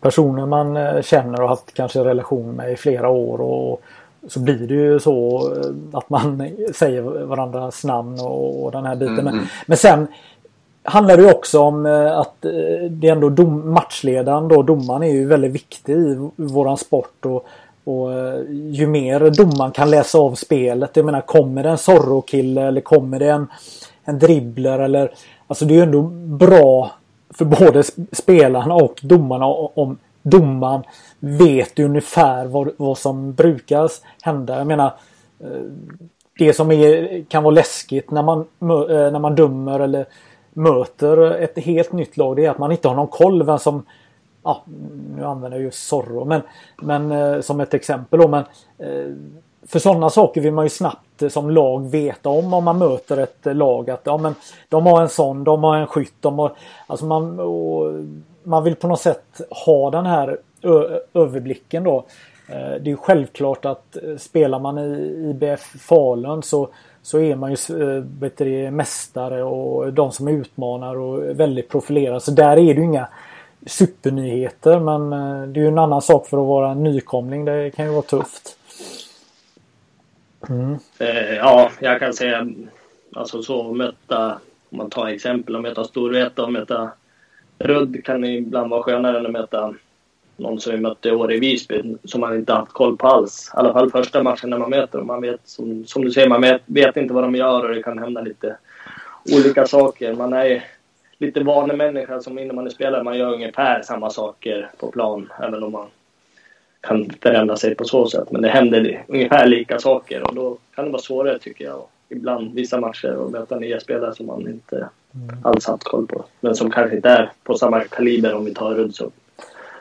Personer 0.00 0.46
man 0.46 0.76
eh, 0.76 1.02
känner 1.02 1.42
och 1.42 1.48
haft 1.48 1.74
kanske 1.74 2.04
relation 2.04 2.52
med 2.52 2.72
i 2.72 2.76
flera 2.76 3.08
år 3.08 3.40
och 3.40 3.82
så 4.28 4.40
blir 4.40 4.66
det 4.66 4.74
ju 4.74 5.00
så 5.00 5.48
eh, 5.56 5.98
att 5.98 6.10
man 6.10 6.50
säger 6.74 7.02
varandras 7.02 7.84
namn 7.84 8.20
och, 8.20 8.72
den 8.72 8.86
här 8.86 8.96
biten. 8.96 9.18
Mm. 9.18 9.36
Men, 9.36 9.46
men 9.66 9.76
sen 9.76 10.06
handlar 10.82 11.16
det 11.16 11.34
också 11.34 11.60
om 11.60 11.86
eh, 11.86 12.18
att 12.18 12.34
det 12.90 13.08
är 13.08 13.12
ändå 13.12 13.28
dom, 13.28 13.72
matchledaren 13.72 14.48
då, 14.48 14.62
domaren 14.62 15.02
är 15.02 15.12
ju 15.12 15.26
väldigt 15.26 15.52
viktig 15.52 15.92
i 15.92 16.30
våran 16.36 16.76
sport 16.76 17.26
och, 17.26 17.46
och 17.84 18.10
ju 18.50 18.86
mer 18.86 19.30
domaren 19.30 19.72
kan 19.72 19.90
läsa 19.90 20.18
av 20.18 20.34
spelet, 20.34 20.96
jag 20.96 21.06
menar 21.06 21.20
kommer 21.20 21.62
det 21.62 21.68
en 21.68 21.78
Zorro-kille 21.78 22.62
eller 22.62 22.80
kommer 22.80 23.18
det 23.18 23.30
en, 23.30 23.46
en 24.04 24.18
dribbler 24.18 24.78
eller 24.78 25.10
Alltså 25.50 25.64
det 25.64 25.74
är 25.74 25.76
ju 25.76 25.82
ändå 25.82 26.02
bra 26.46 26.90
för 27.40 27.44
både 27.44 27.82
spelarna 28.12 28.74
och 28.74 29.00
domarna 29.02 29.46
om 29.46 29.98
domaren 30.22 30.82
vet 31.20 31.78
ungefär 31.78 32.46
vad, 32.46 32.70
vad 32.76 32.98
som 32.98 33.32
brukar 33.32 33.90
hända. 34.22 34.58
Jag 34.58 34.66
menar 34.66 34.92
eh, 35.40 35.62
det 36.38 36.52
som 36.52 36.70
är, 36.70 37.24
kan 37.28 37.42
vara 37.42 37.54
läskigt 37.54 38.10
när 38.10 38.22
man, 38.22 38.40
eh, 38.40 39.12
när 39.12 39.18
man 39.18 39.34
dömer 39.34 39.80
eller 39.80 40.06
möter 40.52 41.30
ett 41.32 41.58
helt 41.58 41.92
nytt 41.92 42.16
lag 42.16 42.36
det 42.36 42.46
är 42.46 42.50
att 42.50 42.58
man 42.58 42.72
inte 42.72 42.88
har 42.88 42.94
någon 42.94 43.08
koll 43.08 43.42
vem 43.42 43.58
som 43.58 43.82
Ja, 44.42 44.64
nu 45.16 45.24
använder 45.24 45.58
jag 45.58 45.64
just 45.64 45.88
Zorro 45.88 46.24
men, 46.24 46.40
men 46.82 47.12
eh, 47.12 47.40
som 47.40 47.60
ett 47.60 47.74
exempel 47.74 48.20
då 48.20 48.28
men 48.28 48.44
eh, 48.78 49.14
för 49.66 49.78
sådana 49.78 50.10
saker 50.10 50.40
vill 50.40 50.52
man 50.52 50.64
ju 50.64 50.68
snabbt 50.68 51.09
Eh, 51.22 51.28
som 51.28 51.50
lag 51.50 51.90
veta 51.90 52.28
om 52.28 52.54
om 52.54 52.64
man 52.64 52.78
möter 52.78 53.16
ett 53.16 53.46
eh, 53.46 53.54
lag 53.54 53.90
att 53.90 54.00
ja 54.04 54.16
men 54.16 54.34
de 54.68 54.86
har 54.86 55.02
en 55.02 55.08
sån, 55.08 55.44
de 55.44 55.64
har 55.64 55.76
en 55.76 55.86
skytt, 55.86 56.14
de 56.20 56.38
har 56.38 56.52
alltså 56.86 57.06
man, 57.06 57.40
man 58.42 58.64
vill 58.64 58.76
på 58.76 58.88
något 58.88 59.00
sätt 59.00 59.40
ha 59.66 59.90
den 59.90 60.06
här 60.06 60.38
överblicken 61.14 61.84
då. 61.84 62.04
Eh, 62.48 62.74
det 62.80 62.90
är 62.90 62.96
självklart 62.96 63.64
att 63.64 63.96
spelar 64.18 64.58
man 64.58 64.78
i 64.78 65.30
IBF 65.30 65.60
Falun 65.60 66.42
så 66.42 66.68
så 67.02 67.18
är 67.18 67.36
man 67.36 67.50
ju 67.50 68.00
bättre 68.02 68.70
mästare 68.70 69.42
och 69.42 69.92
de 69.92 70.12
som 70.12 70.28
utmanar 70.28 70.96
och 70.96 71.40
väldigt 71.40 71.68
profilerade. 71.68 72.20
Så 72.20 72.30
där 72.30 72.50
är 72.50 72.74
det 72.74 72.80
ju 72.80 72.84
inga 72.84 73.08
supernyheter 73.66 74.78
men 74.78 75.10
det 75.52 75.60
är 75.60 75.62
ju 75.62 75.68
en 75.68 75.78
annan 75.78 76.02
sak 76.02 76.26
för 76.26 76.38
att 76.40 76.46
vara 76.46 76.70
en 76.70 76.82
nykomling. 76.82 77.44
Det 77.44 77.70
kan 77.70 77.84
ju 77.84 77.90
vara 77.90 78.02
tufft. 78.02 78.56
Mm. 80.50 80.78
Eh, 80.98 81.34
ja, 81.36 81.70
jag 81.80 82.00
kan 82.00 82.14
säga 82.14 82.46
alltså 83.14 83.42
så 83.42 83.72
möta, 83.72 84.38
om 84.70 84.78
man 84.78 84.90
tar 84.90 85.06
exempel, 85.06 85.56
att 85.56 85.62
möta 85.62 85.84
Storvreta 85.84 86.42
och 86.42 86.52
möta 86.52 86.90
Rudd 87.58 88.04
kan 88.04 88.24
ibland 88.24 88.70
vara 88.70 88.82
skönare 88.82 89.18
än 89.18 89.26
att 89.26 89.32
möta 89.32 89.74
någon 90.36 90.60
som 90.60 90.72
vi 90.72 90.80
mötte 90.80 91.08
i 91.08 91.12
år 91.12 91.32
i 91.32 91.40
Visby 91.40 91.96
som 92.04 92.20
man 92.20 92.36
inte 92.36 92.52
haft 92.52 92.72
koll 92.72 92.96
på 92.96 93.06
alls. 93.06 93.52
I 93.54 93.58
alla 93.58 93.72
fall 93.72 93.90
första 93.90 94.22
matchen 94.22 94.50
när 94.50 94.58
man 94.58 94.70
möter 94.70 94.98
dem. 94.98 95.06
Man 95.06 95.20
vet, 95.20 95.40
som, 95.44 95.86
som 95.86 96.04
du 96.04 96.10
säger, 96.10 96.28
man 96.28 96.40
vet, 96.40 96.62
vet, 96.66 96.96
inte 96.96 97.14
vad 97.14 97.24
de 97.24 97.34
gör 97.34 97.68
och 97.68 97.74
det 97.74 97.82
kan 97.82 97.98
hända 97.98 98.20
lite 98.20 98.56
olika 99.32 99.66
saker. 99.66 100.14
Man 100.14 100.32
är 100.32 100.64
lite 101.18 101.40
vanemänniska 101.40 102.20
som 102.20 102.38
innan 102.38 102.56
man 102.56 102.66
är 102.66 102.70
spelare. 102.70 103.02
Man 103.02 103.18
gör 103.18 103.34
ungefär 103.34 103.82
samma 103.82 104.10
saker 104.10 104.70
på 104.78 104.90
plan, 104.90 105.32
även 105.42 105.62
om 105.62 105.72
man 105.72 105.86
kan 106.80 107.10
förändra 107.22 107.56
sig 107.56 107.74
på 107.74 107.84
så 107.84 108.06
sätt. 108.06 108.30
Men 108.30 108.42
det 108.42 108.48
händer 108.48 109.04
ungefär 109.08 109.46
lika 109.46 109.78
saker 109.78 110.28
och 110.28 110.34
då 110.34 110.56
kan 110.74 110.84
det 110.84 110.90
vara 110.90 111.02
svårare 111.02 111.38
tycker 111.38 111.64
jag. 111.64 111.82
Ibland 112.08 112.54
vissa 112.54 112.80
matcher 112.80 113.16
och 113.16 113.30
möta 113.30 113.56
nya 113.56 113.80
spelare 113.80 114.14
som 114.14 114.26
man 114.26 114.48
inte 114.48 114.88
mm. 115.14 115.36
alls 115.44 115.66
haft 115.66 115.84
koll 115.84 116.06
på. 116.06 116.24
Men 116.40 116.54
som 116.54 116.70
kanske 116.70 116.96
inte 116.96 117.08
är 117.08 117.32
på 117.44 117.54
samma 117.54 117.80
kaliber 117.80 118.34
om 118.34 118.44
vi 118.44 118.54
tar 118.54 118.74
Rudsson 118.74 119.10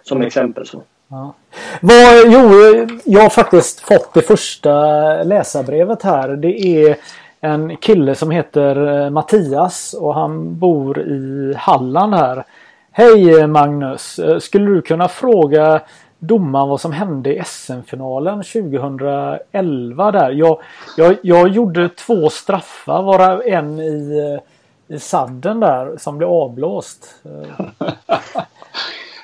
som 0.04 0.22
exempel. 0.22 0.66
Så. 0.66 0.82
Ja. 1.08 1.34
Vad, 1.82 2.24
jo, 2.26 2.52
jag 3.04 3.22
har 3.22 3.30
faktiskt 3.30 3.80
fått 3.80 4.14
det 4.14 4.22
första 4.22 4.74
läsarbrevet 5.24 6.04
här. 6.04 6.30
Det 6.30 6.60
är 6.60 6.96
en 7.42 7.78
kille 7.78 8.16
som 8.16 8.32
heter 8.32 9.04
eh, 9.04 9.10
Mattias 9.10 9.94
och 9.94 10.14
han 10.14 10.60
bor 10.60 11.00
i 11.00 11.54
Halland 11.58 12.14
här. 12.14 12.44
Hej 12.92 13.48
Magnus! 13.48 14.20
Eh, 14.20 14.40
skulle 14.40 14.66
du 14.66 14.82
kunna 14.82 15.08
fråga 15.08 15.82
domaren 16.20 16.70
vad 16.70 16.82
som 16.82 16.92
hände 16.92 17.36
i 17.36 17.44
SM-finalen 17.46 18.44
2011 18.44 20.12
där? 20.12 20.32
Jag, 20.32 20.62
jag, 20.98 21.18
jag 21.22 21.48
gjorde 21.48 21.90
två 21.90 22.30
straffar 22.30 23.02
varav 23.02 23.42
en 23.46 23.80
i, 23.80 24.18
eh, 24.90 24.96
i 24.96 25.00
sadden 25.00 25.60
där 25.60 25.98
som 25.98 26.18
blev 26.18 26.30
avblåst. 26.30 27.16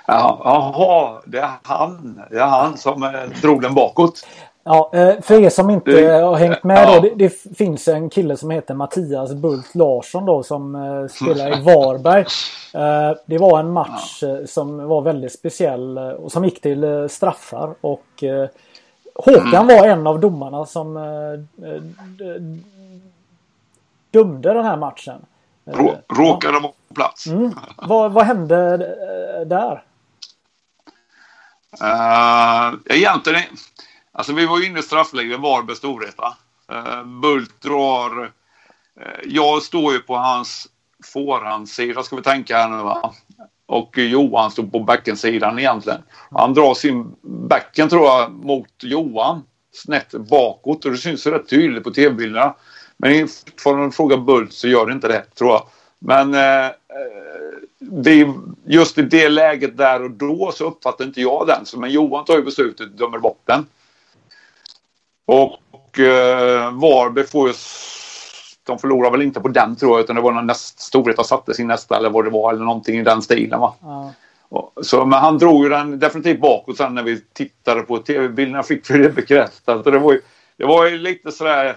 Jaha, 0.07 1.21
det 1.25 1.39
är 1.39 1.51
han. 1.63 2.21
Det 2.31 2.37
är 2.37 2.45
han 2.45 2.77
som 2.77 3.03
eh, 3.03 3.41
drog 3.41 3.61
den 3.61 3.73
bakåt. 3.73 4.27
Ja, 4.67 4.89
eh, 4.93 5.21
för 5.21 5.41
er 5.41 5.49
som 5.49 5.69
inte 5.69 5.91
det, 5.91 6.11
har 6.11 6.35
hängt 6.35 6.63
med 6.63 6.77
ja. 6.77 6.95
då. 6.95 7.01
Det, 7.01 7.15
det, 7.15 7.57
finns 7.57 7.87
en 7.87 8.09
kille 8.09 8.37
som 8.37 8.49
heter 8.51 8.73
Mattias 8.73 9.33
Bult 9.33 9.75
Larsson 9.75 10.25
då 10.25 10.43
som 10.43 10.75
eh, 10.75 11.07
spelar 11.07 11.59
i 11.59 11.63
Varberg. 11.63 12.25
Det 13.25 13.37
var 13.37 13.59
en 13.59 13.71
match 13.71 14.19
ja. 14.21 14.47
som 14.47 14.87
var 14.87 15.01
väldigt 15.01 15.33
speciell 15.33 15.97
och 15.97 16.31
som 16.31 16.45
gick 16.45 16.61
till 16.61 17.07
straffar. 17.09 17.75
Och 17.81 18.23
Håkan 19.15 19.53
mm. 19.53 19.67
var 19.67 19.87
en 19.87 20.07
av 20.07 20.19
domarna 20.19 20.65
som 20.65 20.93
dömde 24.11 24.53
den 24.53 24.65
här 24.65 24.77
matchen. 24.77 25.25
råkade 26.09 26.53
vara 26.53 26.73
på 26.87 26.93
plats. 26.95 27.27
Mm. 27.27 27.53
Vad, 27.77 28.11
vad 28.11 28.25
hände 28.25 28.77
där? 29.45 29.83
Uh, 31.81 32.73
egentligen, 32.85 33.43
alltså 34.15 34.33
vi 34.33 34.45
var 34.45 34.59
ju 34.59 34.65
inne 34.65 34.79
i 34.79 34.83
straffläggningen, 34.83 35.41
Varberg 35.41 35.75
Storvreta. 35.75 36.37
Uh, 36.71 36.77
eh, 36.77 37.03
Bult 37.03 37.61
drar, 37.61 38.23
uh, 38.23 38.29
jag 39.23 39.61
står 39.61 39.93
ju 39.93 39.99
på 39.99 40.15
hans 40.15 40.67
forehandsida 41.13 42.03
ska 42.03 42.15
vi 42.15 42.21
tänka 42.21 42.57
här 42.57 42.69
nu 42.69 42.83
va. 42.83 43.13
Och 43.65 43.97
Johan 43.97 44.51
står 44.51 44.63
på 44.63 44.79
bäckensidan 44.79 45.59
egentligen. 45.59 46.01
Han 46.31 46.53
drar 46.53 46.73
sin 46.73 47.15
bäcken 47.21 47.89
tror 47.89 48.05
jag 48.05 48.31
mot 48.31 48.83
Johan 48.83 49.43
snett 49.75 50.11
bakåt 50.11 50.85
och 50.85 50.91
det 50.91 50.97
syns 50.97 51.27
rätt 51.27 51.49
tydligt 51.49 51.83
på 51.83 51.91
tv-bilderna. 51.91 52.55
Men 52.97 53.27
för 53.63 53.77
en 53.77 53.91
fråga 53.91 54.17
Bult 54.17 54.53
så 54.53 54.67
gör 54.67 54.85
det 54.85 54.93
inte 54.93 55.07
det 55.07 55.25
tror 55.35 55.49
jag. 55.49 55.67
Men 55.99 56.33
eh, 56.33 56.65
eh 56.65 56.71
det, 57.79 58.33
just 58.65 58.97
i 58.97 59.01
det 59.01 59.29
läget 59.29 59.77
där 59.77 60.03
och 60.03 60.11
då 60.11 60.51
så 60.51 60.65
uppfattar 60.65 61.05
inte 61.05 61.21
jag 61.21 61.47
den. 61.47 61.65
Så, 61.65 61.79
men 61.79 61.91
Johan 61.91 62.25
tar 62.25 62.35
ju 62.35 62.43
beslutet, 62.43 62.87
och 62.89 62.95
dömer 62.95 63.19
bort 63.19 63.41
den. 63.45 63.65
Och 65.25 65.99
eh, 65.99 66.71
Varberg 66.73 67.27
får 67.27 67.47
ju... 67.47 67.53
De 68.65 68.79
förlorar 68.79 69.11
väl 69.11 69.21
inte 69.21 69.39
på 69.39 69.47
den 69.47 69.75
tror 69.75 69.91
jag 69.91 70.03
utan 70.03 70.15
det 70.15 70.21
var 70.21 70.31
någon 70.31 70.47
näst, 70.47 70.79
Storvreta 70.79 71.23
satte 71.23 71.53
sin 71.53 71.67
nästa 71.67 71.97
eller 71.97 72.09
vad 72.09 72.25
det 72.25 72.29
var 72.29 72.53
eller 72.53 72.65
någonting 72.65 72.99
i 72.99 73.03
den 73.03 73.21
stilen 73.21 73.59
va. 73.59 73.75
Ja. 73.81 74.13
Så, 74.81 75.05
men 75.05 75.19
han 75.19 75.37
drog 75.37 75.63
ju 75.63 75.69
den 75.69 75.99
definitivt 75.99 76.41
bakåt 76.41 76.77
sen 76.77 76.95
när 76.95 77.03
vi 77.03 77.21
tittade 77.33 77.81
på 77.81 77.97
tv-bilderna 77.97 78.63
fick 78.63 78.89
vi 78.89 78.97
det 78.97 79.09
bekräftat. 79.09 79.83
det 79.83 79.99
var 79.99 80.13
ju, 80.13 80.21
det 80.57 80.65
var 80.65 80.87
ju 80.87 80.97
lite 80.97 81.31
sådär, 81.31 81.75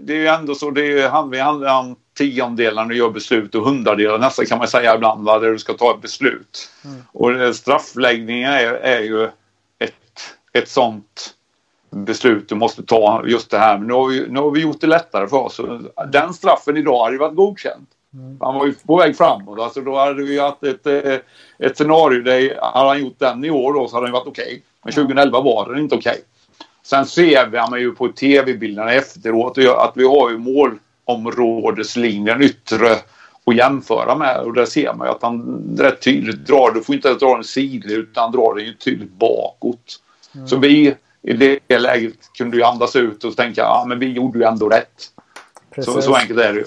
det 0.00 0.12
är 0.12 0.16
ju 0.16 0.26
ändå 0.26 0.54
så, 0.54 0.70
det 0.70 1.00
är, 1.00 1.08
han, 1.08 1.30
vi 1.30 1.40
handlar 1.40 1.80
om 1.80 1.96
tiondelar 2.18 2.82
när 2.82 2.88
du 2.88 2.96
gör 2.96 3.10
beslut 3.10 3.54
och 3.54 3.64
hundradelar 3.64 4.18
nästan 4.18 4.46
kan 4.46 4.58
man 4.58 4.68
säga 4.68 4.94
ibland 4.94 5.24
va, 5.24 5.38
där 5.38 5.50
du 5.50 5.58
ska 5.58 5.72
ta 5.72 5.94
ett 5.94 6.02
beslut. 6.02 6.70
Mm. 6.84 7.02
Och 7.12 7.56
straffläggningen 7.56 8.52
är, 8.52 8.72
är 8.72 9.00
ju 9.00 9.24
ett, 9.78 10.36
ett 10.52 10.68
sånt 10.68 11.34
beslut 11.90 12.48
du 12.48 12.54
måste 12.54 12.82
ta 12.82 13.24
just 13.26 13.50
det 13.50 13.58
här. 13.58 13.78
Men 13.78 13.86
nu 13.86 13.94
har, 13.94 14.08
vi, 14.08 14.26
nu 14.28 14.40
har 14.40 14.50
vi 14.50 14.60
gjort 14.60 14.80
det 14.80 14.86
lättare 14.86 15.28
för 15.28 15.36
oss. 15.36 15.60
Den 16.12 16.34
straffen 16.34 16.76
idag 16.76 17.04
hade 17.04 17.12
ju 17.12 17.18
varit 17.18 17.36
godkänd. 17.36 17.86
Mm. 18.14 18.36
Han 18.40 18.54
var 18.54 18.66
ju 18.66 18.74
på 18.74 18.96
väg 18.96 19.16
framåt. 19.16 19.60
Alltså 19.60 19.80
då 19.80 19.98
hade 19.98 20.22
vi 20.22 20.40
haft 20.40 20.62
ett, 20.62 20.86
eh, 20.86 21.14
ett 21.58 21.76
scenario 21.76 22.22
där 22.22 22.58
hade 22.62 22.88
han 22.88 23.00
gjort 23.00 23.18
den 23.18 23.44
i 23.44 23.50
år 23.50 23.74
då 23.74 23.88
så 23.88 23.96
hade 23.96 24.06
den 24.06 24.12
varit 24.12 24.26
okej. 24.26 24.44
Okay. 24.44 24.60
Men 24.84 24.92
2011 24.92 25.40
var 25.40 25.68
den 25.68 25.78
inte 25.82 25.94
okej. 25.94 26.10
Okay. 26.10 26.22
Sen 26.82 27.06
ser 27.06 27.70
man 27.70 27.80
ju 27.80 27.92
på 27.92 28.08
tv-bilderna 28.08 28.92
efteråt 28.92 29.58
att 29.58 29.92
vi 29.94 30.04
har 30.04 30.30
ju 30.30 30.38
målområdeslinjen 30.38 32.42
yttre 32.42 32.90
att 33.44 33.56
jämföra 33.56 34.14
med. 34.14 34.40
Och 34.40 34.54
där 34.54 34.64
ser 34.64 34.94
man 34.94 35.06
ju 35.06 35.12
att 35.12 35.22
han 35.22 35.62
rätt 35.78 36.02
tydligt 36.02 36.46
drar, 36.46 36.72
du 36.74 36.82
får 36.82 36.94
inte 36.94 37.14
dra 37.14 37.34
den 37.34 37.44
sidled 37.44 37.98
utan 37.98 38.22
han 38.22 38.32
drar 38.32 38.54
den 38.54 38.64
ju 38.64 38.74
tydligt 38.74 39.12
bakåt. 39.12 40.00
Mm. 40.34 40.48
Så 40.48 40.56
vi 40.56 40.94
i 41.22 41.58
det 41.66 41.78
läget 41.78 42.32
kunde 42.38 42.56
ju 42.56 42.62
andas 42.62 42.96
ut 42.96 43.24
och 43.24 43.36
tänka 43.36 43.60
ja 43.60 43.84
men 43.88 43.98
vi 43.98 44.12
gjorde 44.12 44.38
ju 44.38 44.44
ändå 44.44 44.68
rätt. 44.68 45.10
Så, 45.84 46.02
så 46.02 46.14
enkelt 46.14 46.40
är 46.40 46.52
det 46.52 46.58
ju. 46.58 46.64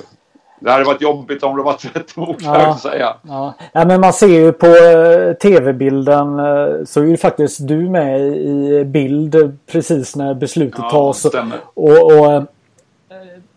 Det 0.63 0.71
hade 0.71 0.83
varit 0.83 1.01
jobbigt 1.01 1.43
om 1.43 1.57
det 1.57 1.63
varit 1.63 1.95
rätt 1.95 2.17
emot 2.17 2.37
ja, 2.39 2.77
säga. 2.81 3.15
Ja. 3.21 3.53
ja. 3.73 3.85
men 3.85 4.01
man 4.01 4.13
ser 4.13 4.27
ju 4.27 4.51
på 4.51 4.67
uh, 4.67 5.33
tv-bilden 5.33 6.39
uh, 6.39 6.85
så 6.85 7.01
är 7.01 7.05
ju 7.05 7.17
faktiskt 7.17 7.67
du 7.67 7.89
med 7.89 8.21
i 8.21 8.83
bild 8.85 9.57
precis 9.71 10.15
när 10.15 10.33
beslutet 10.33 10.79
ja, 10.79 10.89
tas. 10.89 11.25
Och, 11.73 12.03
och 12.03 12.27
uh, 12.27 12.43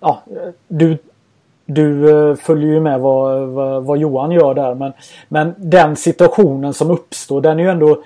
ja, 0.00 0.22
du, 0.68 0.98
du 1.66 2.36
följer 2.42 2.72
ju 2.72 2.80
med 2.80 3.00
vad, 3.00 3.48
vad, 3.48 3.84
vad, 3.84 3.98
Johan 3.98 4.30
gör 4.30 4.54
där. 4.54 4.74
Men, 4.74 4.92
men 5.28 5.54
den 5.56 5.96
situationen 5.96 6.74
som 6.74 6.90
uppstår 6.90 7.40
den 7.40 7.58
är 7.58 7.62
ju 7.62 7.70
ändå 7.70 8.02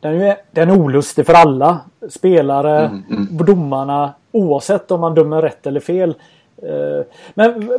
den 0.00 0.20
är, 0.20 0.36
den 0.50 0.70
är 0.70 0.80
olustig 0.80 1.26
för 1.26 1.34
alla. 1.34 1.80
Spelare, 2.08 2.78
mm, 2.78 3.02
mm. 3.10 3.46
domarna 3.46 4.14
oavsett 4.32 4.90
om 4.90 5.00
man 5.00 5.14
dömer 5.14 5.42
rätt 5.42 5.66
eller 5.66 5.80
fel. 5.80 6.14
Eh, 6.62 7.06
men 7.34 7.70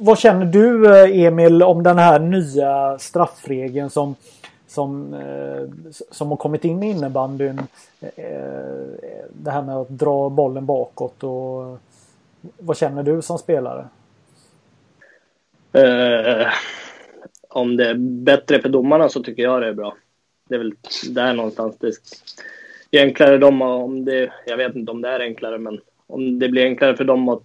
vad 0.00 0.18
känner 0.18 0.44
du 0.44 0.86
eh, 0.86 1.26
Emil 1.26 1.62
om 1.62 1.82
den 1.82 1.98
här 1.98 2.18
nya 2.18 2.98
straffregeln 2.98 3.90
som, 3.90 4.14
som, 4.66 5.14
eh, 5.14 5.92
som 6.10 6.28
har 6.28 6.36
kommit 6.36 6.64
in 6.64 6.82
i 6.82 6.90
innebandyn? 6.90 7.60
Det 9.32 9.50
här 9.50 9.62
med 9.62 9.76
att 9.76 9.88
dra 9.88 10.28
bollen 10.28 10.66
bakåt 10.66 11.24
och 11.24 11.78
vad 12.58 12.76
känner 12.76 13.02
du 13.02 13.22
som 13.22 13.38
spelare? 13.38 13.86
Uh, 15.76 16.46
om 17.48 17.76
det 17.76 17.90
är 17.90 17.94
bättre 17.98 18.62
för 18.62 18.68
domarna 18.68 19.08
så 19.08 19.22
tycker 19.22 19.42
jag 19.42 19.62
det 19.62 19.68
är 19.68 19.72
bra. 19.72 19.94
Det 20.50 20.56
är 20.56 20.58
väl 20.58 20.74
där 21.08 21.34
någonstans 21.34 21.76
det 22.90 22.98
är 22.98 23.02
enklare 23.02 23.38
dem 23.38 23.62
om 23.62 24.04
det, 24.04 24.32
jag 24.46 24.56
vet 24.56 24.76
inte 24.76 24.92
om 24.92 25.02
det 25.02 25.08
är 25.08 25.20
enklare 25.20 25.58
men 25.58 25.80
om 26.06 26.38
det 26.38 26.48
blir 26.48 26.64
enklare 26.64 26.96
för 26.96 27.04
dem 27.04 27.28
att 27.28 27.42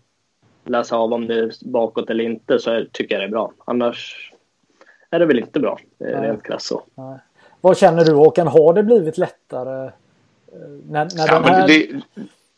läsa 0.63 0.95
av 0.95 1.13
om 1.13 1.27
det 1.27 1.35
är 1.35 1.51
bakåt 1.61 2.09
eller 2.09 2.23
inte 2.23 2.59
så 2.59 2.85
tycker 2.91 3.15
jag 3.15 3.21
det 3.21 3.25
är 3.25 3.31
bra. 3.31 3.53
Annars 3.65 4.31
är 5.09 5.19
det 5.19 5.25
väl 5.25 5.39
inte 5.39 5.59
bra. 5.59 5.79
Det 5.97 6.05
är 6.05 6.21
rent 6.21 6.43
krasst 6.43 6.65
så. 6.65 6.83
Vad 7.61 7.77
känner 7.77 8.05
du 8.05 8.11
Håkan? 8.11 8.47
Har 8.47 8.73
det 8.73 8.83
blivit 8.83 9.17
lättare? 9.17 9.85
Eh, 9.85 9.91
när, 10.89 11.07
när 11.15 11.27
ja, 11.27 11.41
här... 11.45 11.67
det, 11.67 11.87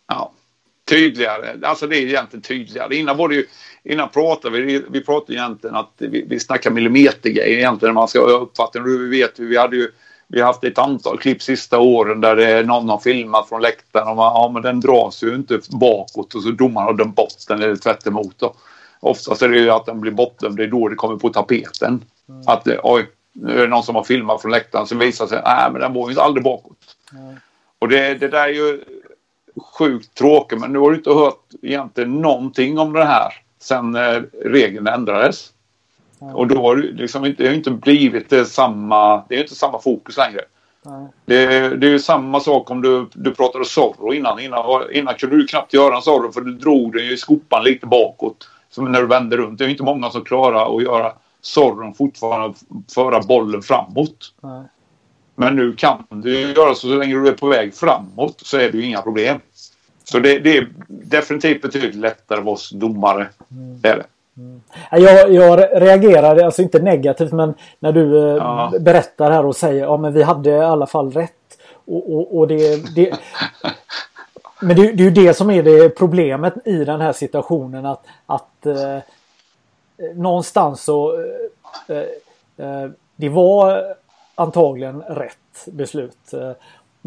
ja, 0.07 0.31
tydligare. 0.89 1.55
Alltså 1.61 1.87
det 1.87 1.97
är 1.97 2.01
egentligen 2.01 2.41
tydligare. 2.41 2.95
Innan 2.95 3.17
var 3.17 3.29
det 3.29 3.35
ju, 3.35 3.45
innan 3.83 4.09
pratade 4.09 4.61
vi, 4.61 4.83
vi 4.89 5.01
pratade 5.01 5.33
egentligen 5.33 5.75
att 5.75 5.93
vi, 5.97 6.25
vi 6.29 6.39
snackar 6.39 6.71
millimetergrejer 6.71 7.57
egentligen. 7.57 7.95
Man 7.95 8.07
ska 8.07 8.19
uppfatta 8.19 8.79
Vi 8.79 9.09
vet 9.09 9.39
ju, 9.39 9.47
vi 9.47 9.57
hade 9.57 9.75
ju 9.75 9.91
vi 10.27 10.39
har 10.39 10.47
haft 10.47 10.63
ett 10.63 10.77
antal 10.77 11.17
klipp 11.17 11.41
sista 11.41 11.79
åren 11.79 12.21
där 12.21 12.35
det 12.35 12.45
är 12.51 12.63
någon 12.63 12.89
har 12.89 12.97
filmat 12.97 13.49
från 13.49 13.61
läktaren 13.61 14.07
och 14.07 14.15
man, 14.15 14.33
ja 14.33 14.49
men 14.53 14.61
den 14.61 14.79
dras 14.79 15.23
ju 15.23 15.35
inte 15.35 15.59
bakåt 15.69 16.35
och 16.35 16.43
så 16.43 16.51
domaren 16.51 16.87
har 16.87 16.93
dömt 16.93 17.15
bort 17.15 17.47
den 17.47 17.61
eller 17.61 17.75
tvärt 17.75 18.07
emot 18.07 18.35
då. 18.37 18.53
Oftast 18.99 19.41
är 19.41 19.49
det 19.49 19.57
ju 19.57 19.69
att 19.69 19.85
den 19.85 20.01
blir 20.01 20.11
bortdömd, 20.11 20.57
det 20.57 20.63
är 20.63 20.67
då 20.67 20.87
det 20.87 20.95
kommer 20.95 21.17
på 21.17 21.29
tapeten. 21.29 22.03
Mm. 22.29 22.41
Att 22.47 22.67
oj, 22.83 23.09
nu 23.33 23.57
är 23.57 23.61
det 23.61 23.67
någon 23.67 23.83
som 23.83 23.95
har 23.95 24.03
filmat 24.03 24.41
från 24.41 24.51
läktaren 24.51 24.87
som 24.87 24.99
visar 24.99 25.27
sig, 25.27 25.41
nej 25.45 25.71
men 25.71 25.81
den 25.81 25.93
var 25.93 26.09
ju 26.09 26.19
aldrig 26.19 26.43
bakåt. 26.43 26.95
Mm. 27.13 27.35
Och 27.79 27.89
det, 27.89 28.13
det 28.13 28.27
där 28.27 28.43
är 28.43 28.53
ju 28.53 28.83
sjukt 29.77 30.13
tråkigt 30.13 30.59
men 30.59 30.73
nu 30.73 30.79
har 30.79 30.91
du 30.91 30.97
inte 30.97 31.13
hört 31.13 31.43
egentligen 31.61 32.21
någonting 32.21 32.79
om 32.79 32.93
det 32.93 33.05
här 33.05 33.33
sen 33.59 33.95
eh, 33.95 34.21
regeln 34.45 34.87
ändrades. 34.87 35.53
Och 36.19 36.47
då 36.47 36.61
har 36.61 36.75
det 36.75 36.81
liksom 36.81 37.25
inte, 37.25 37.43
det 37.43 37.49
har 37.49 37.55
inte 37.55 37.71
blivit 37.71 38.29
det 38.29 38.45
samma, 38.45 39.23
det 39.29 39.35
är 39.35 39.41
inte 39.41 39.55
samma 39.55 39.79
fokus 39.79 40.17
längre. 40.17 40.41
Det, 41.25 41.45
det 41.75 41.87
är 41.87 41.91
ju 41.91 41.99
samma 41.99 42.39
sak 42.39 42.71
om 42.71 42.81
du, 42.81 43.09
du 43.13 43.31
pratade 43.31 43.65
Zorro 43.65 44.13
innan. 44.13 44.39
innan. 44.39 44.91
Innan 44.93 45.13
kunde 45.13 45.37
du 45.37 45.47
knappt 45.47 45.73
göra 45.73 45.95
en 45.95 46.01
Zorro 46.01 46.31
för 46.31 46.41
du 46.41 46.53
drog 46.53 46.93
den 46.93 47.05
i 47.05 47.17
skopan 47.17 47.63
lite 47.63 47.85
bakåt. 47.85 48.49
Som 48.69 48.91
när 48.91 49.01
du 49.01 49.07
vände 49.07 49.37
runt. 49.37 49.59
Det 49.59 49.65
är 49.65 49.69
inte 49.69 49.83
många 49.83 50.09
som 50.09 50.23
klarar 50.23 50.77
att 50.77 50.83
göra 50.83 51.13
Zorron 51.41 51.93
fortfarande 51.93 52.57
föra 52.95 53.19
bollen 53.19 53.61
framåt. 53.61 54.33
Nej. 54.41 54.63
Men 55.35 55.55
nu 55.55 55.75
kan 55.75 56.05
du 56.09 56.39
göra 56.39 56.75
så, 56.75 56.87
så 56.87 56.95
länge 56.95 57.15
du 57.15 57.27
är 57.27 57.33
på 57.33 57.47
väg 57.47 57.73
framåt 57.73 58.41
så 58.41 58.57
är 58.57 58.71
det 58.71 58.77
ju 58.77 58.83
inga 58.83 59.01
problem. 59.01 59.39
Så 60.03 60.19
det, 60.19 60.39
det 60.39 60.57
är 60.57 60.67
definitivt 60.87 61.61
betydligt 61.61 61.95
lättare 61.95 62.43
för 62.43 62.49
oss 62.49 62.69
domare. 62.69 63.27
Mm. 63.51 63.81
Det 63.81 63.89
är 63.89 63.95
det. 63.95 64.05
Mm. 64.37 64.61
Jag, 64.91 65.33
jag 65.33 65.59
reagerade, 65.81 66.45
alltså 66.45 66.61
inte 66.61 66.79
negativt 66.79 67.31
men 67.31 67.53
när 67.79 67.91
du 67.91 68.17
eh, 68.17 68.35
ja. 68.35 68.73
berättar 68.79 69.31
här 69.31 69.45
och 69.45 69.55
säger 69.55 69.83
ja 69.83 69.97
men 69.97 70.13
vi 70.13 70.23
hade 70.23 70.49
i 70.49 70.59
alla 70.59 70.87
fall 70.87 71.11
rätt. 71.11 71.33
Och, 71.85 72.15
och, 72.15 72.37
och 72.37 72.47
det, 72.47 72.95
det 72.95 73.11
men 74.61 74.75
det, 74.75 74.91
det, 74.91 75.03
är 75.03 75.05
ju 75.05 75.11
det 75.11 75.33
som 75.33 75.49
är 75.49 75.63
det 75.63 75.89
problemet 75.89 76.53
i 76.67 76.85
den 76.85 77.01
här 77.01 77.13
situationen 77.13 77.85
att, 77.85 78.05
att 78.25 78.65
eh, 78.65 78.97
någonstans 80.15 80.83
så 80.83 81.21
eh, 81.87 82.65
eh, 82.67 82.89
det 83.15 83.29
var 83.29 83.83
antagligen 84.35 85.01
rätt 85.01 85.65
beslut. 85.65 86.33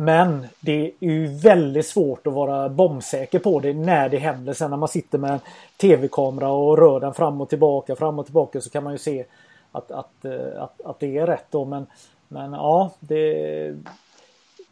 Men 0.00 0.46
det 0.60 0.92
är 1.00 1.08
ju 1.08 1.26
väldigt 1.26 1.86
svårt 1.86 2.26
att 2.26 2.32
vara 2.32 2.68
bombsäker 2.68 3.38
på 3.38 3.60
det 3.60 3.72
när 3.72 4.08
det 4.08 4.18
händer. 4.18 4.52
Sen 4.52 4.70
när 4.70 4.76
man 4.76 4.88
sitter 4.88 5.18
med 5.18 5.30
en 5.30 5.40
tv-kamera 5.76 6.48
och 6.48 6.78
rör 6.78 7.00
den 7.00 7.14
fram 7.14 7.40
och 7.40 7.48
tillbaka, 7.48 7.96
fram 7.96 8.18
och 8.18 8.24
tillbaka 8.24 8.60
så 8.60 8.70
kan 8.70 8.84
man 8.84 8.92
ju 8.92 8.98
se 8.98 9.24
att, 9.72 9.90
att, 9.90 10.24
eh, 10.24 10.62
att, 10.62 10.80
att 10.80 11.00
det 11.00 11.18
är 11.18 11.26
rätt 11.26 11.46
då. 11.50 11.64
Men, 11.64 11.86
men 12.28 12.52
ja, 12.52 12.90
det... 13.00 13.32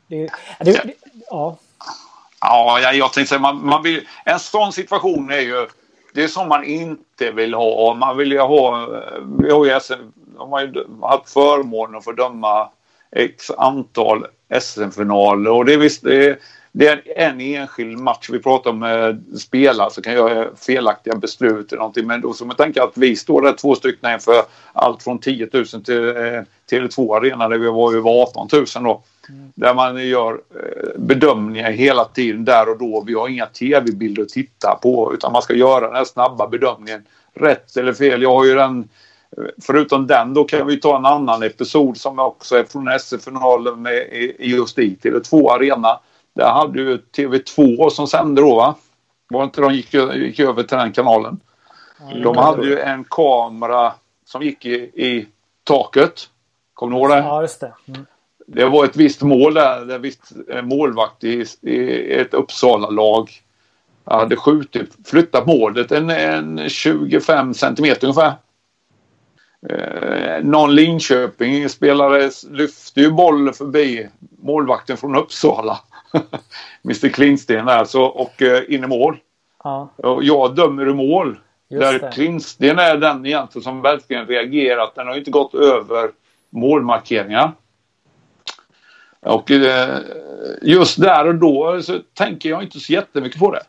det, 0.06 0.30
det, 0.58 0.84
det 0.84 0.94
ja. 1.30 1.56
Ja, 2.40 2.92
jag 2.92 3.12
tänkte 3.12 3.28
säga, 3.28 3.40
man, 3.40 3.66
man 3.66 3.82
vill, 3.82 4.08
en 4.24 4.38
sån 4.38 4.72
situation 4.72 5.30
är 5.30 5.40
ju 5.40 5.68
det 6.14 6.24
är 6.24 6.28
som 6.28 6.48
man 6.48 6.64
inte 6.64 7.30
vill 7.30 7.54
ha. 7.54 7.94
Man 7.94 8.16
vill 8.16 8.32
ju 8.32 8.40
ha, 8.40 8.82
eh, 8.82 9.22
vi 9.38 9.50
har 9.50 9.64
ju, 9.64 9.80
de 10.38 10.52
har 10.52 10.60
ju 10.60 10.84
haft 11.02 11.32
förmånen 11.32 11.96
att 11.96 12.04
få 12.04 12.12
döma 12.12 12.70
x 13.10 13.50
antal 13.50 14.26
SM-finaler 14.60 15.50
och 15.50 15.64
det 15.64 15.74
är 15.74 15.78
visst 15.78 16.02
det 16.02 16.26
är, 16.26 16.38
det 16.72 16.88
är 16.88 17.30
en 17.30 17.40
enskild 17.40 17.98
match. 17.98 18.30
Vi 18.30 18.38
pratar 18.38 18.70
om 18.70 18.82
eh, 18.82 19.38
spelare 19.38 19.90
som 19.90 20.02
kan 20.02 20.12
göra 20.12 20.48
felaktiga 20.56 21.14
beslut 21.16 21.72
eller 21.72 21.78
någonting. 21.78 22.06
Men 22.06 22.20
då 22.20 22.32
så 22.32 22.44
man 22.44 22.56
tänker 22.56 22.82
att 22.82 22.96
vi 22.96 23.16
står 23.16 23.42
där 23.42 23.52
två 23.52 23.74
stycken 23.74 24.12
inför 24.12 24.42
allt 24.72 25.02
från 25.02 25.18
10 25.18 25.48
000 25.52 25.64
till 25.64 26.08
eh, 26.08 26.42
Tele2 26.70 27.16
Arena 27.16 27.48
där 27.48 27.58
vi 27.58 27.66
var 27.66 27.94
över 27.94 28.10
18 28.22 28.48
000 28.52 28.64
då. 28.74 29.02
Mm. 29.28 29.52
Där 29.54 29.74
man 29.74 30.08
gör 30.08 30.32
eh, 30.32 31.00
bedömningar 31.00 31.70
hela 31.70 32.04
tiden 32.04 32.44
där 32.44 32.68
och 32.68 32.78
då. 32.78 33.04
Vi 33.06 33.14
har 33.14 33.28
inga 33.28 33.46
tv-bilder 33.46 34.22
att 34.22 34.28
titta 34.28 34.78
på 34.82 35.14
utan 35.14 35.32
man 35.32 35.42
ska 35.42 35.54
göra 35.54 35.86
den 35.86 35.96
här 35.96 36.04
snabba 36.04 36.48
bedömningen. 36.48 37.04
Rätt 37.34 37.76
eller 37.76 37.92
fel. 37.92 38.22
Jag 38.22 38.34
har 38.34 38.44
ju 38.44 38.54
den 38.54 38.88
Förutom 39.62 40.06
den 40.06 40.34
då 40.34 40.44
kan 40.44 40.66
vi 40.66 40.80
ta 40.80 40.96
en 40.96 41.06
annan 41.06 41.42
episod 41.42 41.96
som 41.96 42.18
också 42.18 42.56
är 42.56 42.64
från 42.64 42.88
SF-finalen 42.88 43.86
just 44.38 44.78
i 44.78 44.96
Tele2 45.02 45.50
Arena. 45.50 46.00
Där 46.34 46.50
hade 46.50 46.78
ju 46.78 46.96
TV2 46.96 47.88
som 47.88 48.06
sände 48.06 48.40
då 48.40 48.54
va? 48.54 48.74
Var 49.28 49.44
inte 49.44 49.60
de 49.60 49.74
gick, 49.74 49.94
gick 49.94 50.40
över 50.40 50.62
till 50.62 50.76
den 50.76 50.92
kanalen? 50.92 51.40
Mm. 52.10 52.22
De 52.22 52.36
hade 52.36 52.66
ju 52.66 52.78
en 52.78 53.04
kamera 53.04 53.92
som 54.24 54.42
gick 54.42 54.66
i, 54.66 54.74
i 54.74 55.28
taket. 55.64 56.28
Kommer 56.74 56.92
du 56.92 56.98
ihåg 56.98 57.10
det? 57.10 57.16
Ja, 57.18 57.42
just 57.42 57.60
det. 57.60 57.72
Mm. 57.88 58.06
Det 58.46 58.64
var 58.64 58.84
ett 58.84 58.96
visst 58.96 59.22
mål 59.22 59.54
där. 59.54 59.84
Det 59.84 59.98
visst 59.98 60.32
målvakt 60.62 61.24
i, 61.24 61.44
i 61.62 62.12
ett 62.12 62.34
Uppsala-lag 62.34 63.30
hade 64.04 64.36
skjutit, 64.36 64.96
flyttat 65.04 65.46
målet 65.46 65.92
en, 65.92 66.10
en 66.10 66.68
25 66.68 67.54
centimeter 67.54 68.06
ungefär. 68.06 68.32
Eh, 69.66 70.44
någon 70.44 70.74
Linköping-spelare 70.74 72.30
lyfte 72.50 73.00
ju 73.00 73.10
bollen 73.10 73.54
förbi 73.54 74.08
målvakten 74.42 74.96
från 74.96 75.16
Uppsala. 75.16 75.78
Mr 76.84 77.08
Klintsten 77.08 77.66
där 77.66 77.76
alltså 77.76 78.00
och 78.00 78.42
eh, 78.42 78.74
in 78.74 78.84
i 78.84 78.86
mål. 78.86 79.16
Ja. 79.64 79.88
Och 79.96 80.24
jag 80.24 80.54
dömer 80.54 80.88
i 80.88 80.94
mål. 80.94 81.38
Just 81.68 81.80
där 81.80 81.98
det. 81.98 82.12
Klintsten 82.12 82.78
är 82.78 82.96
den 82.96 83.26
egentligen 83.26 83.62
som 83.62 83.82
verkligen 83.82 84.26
reagerat. 84.26 84.94
Den 84.94 85.06
har 85.06 85.16
inte 85.16 85.30
gått 85.30 85.54
över 85.54 86.10
målmarkeringar. 86.50 87.52
Och 89.20 89.50
eh, 89.50 89.98
just 90.62 91.00
där 91.00 91.26
och 91.26 91.34
då 91.34 91.82
så 91.82 91.98
tänker 92.14 92.48
jag 92.48 92.62
inte 92.62 92.80
så 92.80 92.92
jättemycket 92.92 93.40
på 93.40 93.52
det. 93.52 93.62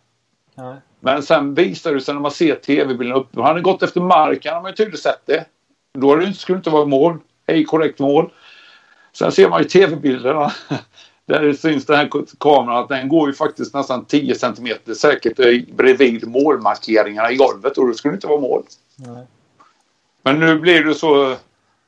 Nej. 0.55 0.75
Men 0.99 1.23
sen 1.23 1.53
visar 1.53 1.93
det 1.93 2.01
sig 2.01 2.13
när 2.13 2.21
man 2.21 2.31
ser 2.31 2.55
tv-bilden 2.55 3.17
upp. 3.17 3.27
Han 3.35 3.45
hade 3.45 3.61
gått 3.61 3.83
efter 3.83 4.01
marken, 4.01 4.53
har 4.53 4.61
man 4.61 4.71
ju 4.71 4.75
tydligt 4.75 4.99
sett 4.99 5.21
det. 5.25 5.45
Då 5.99 6.15
det 6.15 6.33
skulle 6.33 6.55
det 6.55 6.59
inte 6.59 6.69
vara 6.69 6.85
mål. 6.85 7.17
Ej 7.47 7.63
korrekt 7.63 7.99
mål. 7.99 8.31
Sen 9.13 9.31
ser 9.31 9.49
man 9.49 9.61
ju 9.61 9.67
tv-bilderna. 9.67 10.51
Där 11.25 11.53
syns 11.53 11.85
den 11.85 11.97
här 11.97 12.09
kameran 12.39 12.77
att 12.77 12.89
den 12.89 13.09
går 13.09 13.27
ju 13.27 13.33
faktiskt 13.33 13.73
nästan 13.73 14.05
10 14.05 14.35
centimeter 14.35 14.93
säkert 14.93 15.37
bredvid 15.75 16.27
målmarkeringarna 16.27 17.31
i 17.31 17.35
golvet 17.35 17.77
och 17.77 17.87
då 17.87 17.93
skulle 17.93 18.11
det 18.11 18.15
inte 18.15 18.27
vara 18.27 18.39
mål. 18.39 18.63
Nej. 18.95 19.25
Men 20.23 20.39
nu 20.39 20.59
blir 20.59 20.83
det 20.83 20.93
så 20.93 21.35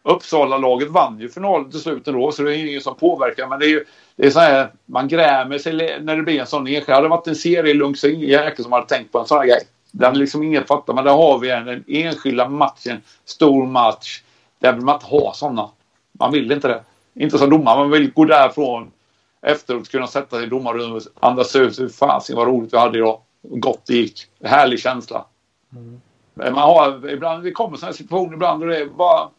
Uppsala-laget 0.04 0.90
vann 0.90 1.20
ju 1.20 1.30
finalen 1.30 1.72
till 1.72 1.80
slut 1.80 2.08
ändå 2.08 2.32
så 2.32 2.44
det 2.44 2.58
är 2.58 2.68
ingen 2.68 2.82
som 2.82 2.96
påverkar. 2.96 3.48
Men 3.48 3.60
det 3.60 3.66
är 3.66 3.70
ju 3.70 3.86
det 4.16 4.28
är 4.28 4.32
så 4.32 4.40
här, 4.40 4.72
man 4.86 5.08
grämer 5.08 5.58
sig 5.58 5.74
när 6.02 6.16
det 6.16 6.24
blir 6.24 6.40
en 6.40 6.48
sån 6.48 6.68
enskild. 6.68 6.90
Hade 6.90 7.06
det 7.06 7.10
varit 7.10 7.28
en 7.28 7.36
serielunk 7.36 7.98
så 7.98 8.08
ingen 8.08 8.30
jäkel 8.30 8.64
som 8.64 8.72
hade 8.72 8.88
tänkt 8.88 9.12
på 9.12 9.20
en 9.20 9.26
sån 9.26 9.38
här 9.38 9.46
grej. 9.46 9.62
Den 9.92 10.18
liksom 10.18 10.44
ingen 10.44 10.64
fattar. 10.64 10.94
Men 10.94 11.04
där 11.04 11.12
har 11.12 11.40
vi 11.40 11.50
en, 11.50 11.66
den 11.66 11.84
enskilda 11.88 12.50
matchen, 12.50 13.02
stor 13.26 13.66
match. 13.66 14.22
Där 14.60 14.74
vill 14.74 14.86
man 14.86 14.96
inte 14.96 15.06
ha 15.06 15.34
såna. 15.34 15.70
Man 16.12 16.32
vill 16.32 16.52
inte 16.52 16.68
det. 16.68 16.84
Inte 17.14 17.38
som 17.38 17.50
domare. 17.50 17.78
Man 17.78 17.92
vill 17.92 18.12
gå 18.12 18.26
därifrån 18.26 18.92
efteråt 19.42 19.90
kunna 19.90 20.08
sätta 20.08 20.36
sig 20.38 20.46
i 20.46 20.50
domarrummet 20.50 21.04
andas 21.20 21.56
ut. 21.56 21.80
Hur 21.80 21.90
fasen 21.90 22.36
vad 22.36 22.48
roligt 22.48 22.74
vi 22.74 22.78
hade 22.78 22.98
idag. 22.98 23.20
Gott 23.42 23.82
det 23.86 23.94
gick. 23.94 24.28
Härlig 24.44 24.80
känsla. 24.80 25.26
Mm. 25.76 26.02
Man 26.34 26.54
har, 26.54 27.10
ibland, 27.10 27.44
det 27.44 27.52
kommer 27.52 27.78
sådana 27.78 27.94
situationer 27.94 28.34
ibland 28.34 28.64
och 28.64 28.70
det 28.70 28.78
är 28.78 28.86
bara 28.86 29.30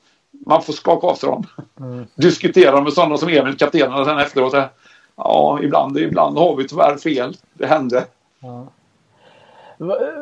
man 0.47 0.63
får 0.63 0.73
skaka 0.73 1.07
av 1.07 1.15
sig 1.15 1.29
dem. 1.29 1.47
Mm. 1.81 2.07
Diskutera 2.15 2.81
med 2.81 2.93
sådana 2.93 3.17
som 3.17 3.29
Emil, 3.29 3.57
kaptenen, 3.57 4.05
sen 4.05 4.19
efteråt. 4.19 4.71
Ja, 5.17 5.59
ibland, 5.63 5.99
ibland 5.99 6.39
har 6.39 6.57
vi 6.57 6.69
tyvärr 6.69 6.97
fel. 6.97 7.37
Det 7.55 7.67
händer. 7.67 8.05
Ja. 8.41 8.67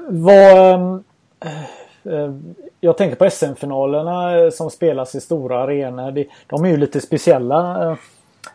Vad... 0.09 0.75
Ehm, 0.75 1.05
eh, 1.41 2.15
eh, 2.15 2.35
jag 2.81 2.97
tänker 2.97 3.17
på 3.17 3.31
SM-finalerna 3.31 4.39
eh, 4.39 4.51
som 4.51 4.71
spelas 4.71 5.15
i 5.15 5.21
stora 5.21 5.59
arenor. 5.59 6.25
De 6.47 6.65
är 6.65 6.69
ju 6.69 6.77
lite 6.77 7.01
speciella. 7.01 7.97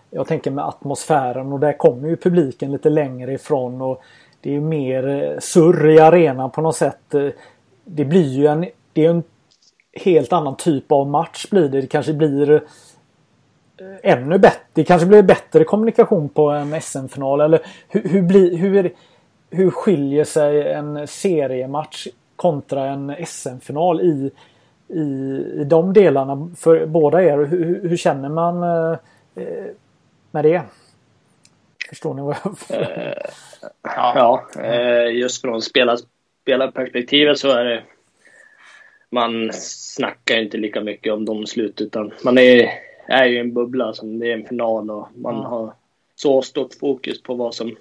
Jag 0.10 0.28
tänker 0.28 0.52
med 0.52 0.66
atmosfären 0.66 1.54
och 1.54 1.60
där 1.60 1.78
kommer 1.78 2.10
ju 2.10 2.16
publiken 2.16 2.72
lite 2.72 2.90
längre 2.90 3.34
ifrån 3.34 3.82
och 3.82 4.04
det 4.42 4.56
är 4.56 4.60
mer 4.60 5.36
surr 5.40 5.90
i 5.90 6.00
arenan 6.00 6.52
på 6.52 6.62
något 6.62 6.76
sätt. 6.76 7.16
Det 7.84 8.06
blir 8.06 8.28
ju 8.28 8.48
en, 8.48 8.66
det 8.94 9.06
är 9.06 9.10
en 9.10 9.24
helt 9.94 10.34
annan 10.34 10.56
typ 10.56 10.92
av 10.92 11.08
match 11.08 11.50
blir 11.50 11.70
det. 11.70 11.82
Det 11.82 11.88
kanske 11.88 12.14
blir 12.14 12.64
ännu 14.04 14.38
bättre. 14.38 14.60
Det 14.74 14.84
kanske 14.84 15.08
blir 15.08 15.24
bättre 15.24 15.64
kommunikation 15.64 16.30
på 16.30 16.50
en 16.50 16.82
SM-final. 16.82 17.42
Eller 17.42 17.60
hur, 17.88 18.10
hur, 18.10 18.22
blir, 18.22 18.58
hur, 18.58 18.94
hur 19.50 19.72
skiljer 19.72 20.24
sig 20.24 20.74
en 20.74 21.08
seriematch 21.08 22.08
kontra 22.36 22.86
en 22.86 23.16
SM-final 23.26 24.02
i, 24.02 24.32
i, 24.88 25.02
i 25.62 25.64
de 25.64 25.94
delarna 25.94 26.52
för 26.58 26.86
båda 26.86 27.24
er? 27.24 27.38
Hur, 27.38 27.90
hur 27.90 27.98
känner 27.98 28.30
man 28.30 28.64
eh, 28.64 28.98
eh 29.36 29.66
med 30.32 30.46
det? 30.46 30.62
Förstår 31.90 32.14
ni 32.14 32.22
vad 32.22 32.36
jag... 32.44 32.80
Eh, 32.80 33.14
ja, 33.82 34.44
just 35.10 35.42
från 35.42 35.62
spelarperspektivet 35.62 37.40
så 37.40 37.50
är 37.50 37.66
det 37.66 37.84
man 39.10 39.50
snackar 39.54 40.42
inte 40.42 40.58
lika 40.58 40.82
mycket 40.82 41.14
om 41.14 41.26
domslut 41.26 41.82
utan 41.82 42.14
man 42.24 42.38
är, 42.38 42.70
är 43.08 43.26
ju 43.26 43.40
en 43.40 43.54
bubbla 43.54 43.94
som 43.94 44.20
det 44.20 44.32
är 44.32 44.34
en 44.34 44.48
final 44.48 44.92
och 44.92 45.08
man 45.16 45.36
mm. 45.36 45.46
har 45.46 45.74
så 46.16 46.42
stort 46.42 46.74
fokus 46.80 47.24
på 47.24 47.34
vad 47.34 47.54
som 47.54 47.76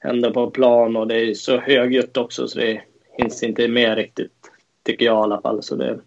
händer 0.00 0.30
på 0.30 0.50
plan 0.50 0.96
och 0.96 1.06
det 1.06 1.14
är 1.14 1.34
så 1.34 1.58
högljutt 1.58 2.16
också 2.16 2.48
så 2.48 2.58
det 2.58 2.80
hinns 3.12 3.42
inte 3.42 3.68
med 3.68 3.96
riktigt 3.96 4.32
tycker 4.82 5.04
jag 5.04 5.14
i 5.14 5.22
alla 5.22 5.40
fall. 5.40 5.62
Så 5.62 5.76
det, 5.76 5.98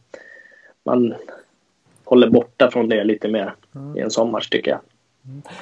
man 0.85 1.13
håller 2.03 2.29
borta 2.29 2.71
från 2.71 2.89
det 2.89 3.03
lite 3.03 3.27
mer 3.27 3.53
mm. 3.75 3.97
i 3.97 4.01
en 4.01 4.11
sommar 4.11 4.39
tycker 4.51 4.71
jag. 4.71 4.79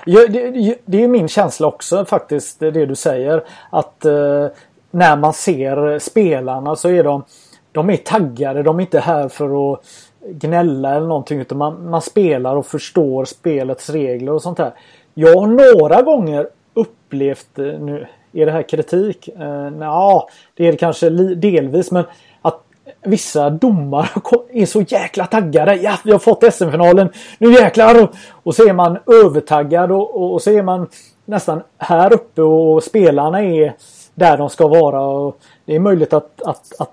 Ja, 0.05 0.27
det, 0.27 0.77
det, 0.85 1.03
är 1.03 1.07
min 1.07 1.27
känsla 1.27 1.67
också 1.67 2.05
faktiskt 2.05 2.59
det 2.59 2.85
du 2.85 2.95
säger 2.95 3.43
att 3.69 4.05
eh, 4.05 4.47
när 4.91 5.17
man 5.17 5.33
ser 5.33 5.99
spelarna 5.99 6.75
så 6.75 6.89
är 6.89 7.03
de 7.03 7.23
de 7.71 7.89
är 7.89 7.97
taggade. 7.97 8.63
De 8.63 8.77
är 8.77 8.81
inte 8.81 8.99
här 8.99 9.29
för 9.29 9.73
att 9.73 9.79
gnälla 10.25 10.95
eller 10.95 11.07
någonting 11.07 11.39
utan 11.39 11.57
man, 11.57 11.89
man 11.89 12.01
spelar 12.01 12.55
och 12.55 12.65
förstår 12.65 13.25
spelets 13.25 13.89
regler 13.89 14.31
och 14.31 14.41
sånt 14.41 14.57
här. 14.57 14.73
Jag 15.13 15.35
har 15.35 15.47
några 15.47 16.01
gånger 16.01 16.49
upplevt, 16.73 17.59
eh, 17.59 17.65
nu 17.65 18.07
är 18.33 18.45
det 18.45 18.51
här 18.51 18.69
kritik? 18.69 19.27
Eh, 19.27 19.71
ja, 19.79 20.29
det 20.53 20.67
är 20.67 20.71
det 20.71 20.77
kanske 20.77 21.09
delvis 21.35 21.91
men 21.91 22.03
att 22.41 22.63
vissa 23.03 23.49
domare 23.49 24.07
är 24.53 24.65
så 24.65 24.81
jäkla 24.81 25.25
taggade. 25.25 25.75
Ja, 25.75 25.97
vi 26.03 26.11
har 26.11 26.19
fått 26.19 26.53
SM-finalen. 26.53 27.09
Nu 27.37 27.53
jäklar! 27.53 28.03
Och, 28.03 28.09
och 28.43 28.55
så 28.55 28.67
är 28.67 28.73
man 28.73 28.97
övertaggad 29.25 29.91
och, 29.91 30.15
och, 30.15 30.33
och 30.33 30.41
så 30.41 30.51
är 30.51 30.63
man 30.63 30.87
nästan 31.25 31.61
här 31.77 32.13
uppe 32.13 32.41
och 32.41 32.83
spelarna 32.83 33.43
är 33.43 33.73
där 34.13 34.37
de 34.37 34.49
ska 34.49 34.67
vara. 34.67 35.01
Och 35.01 35.37
det 35.65 35.75
är 35.75 35.79
möjligt 35.79 36.13
att, 36.13 36.41
att, 36.41 36.73
att 36.79 36.91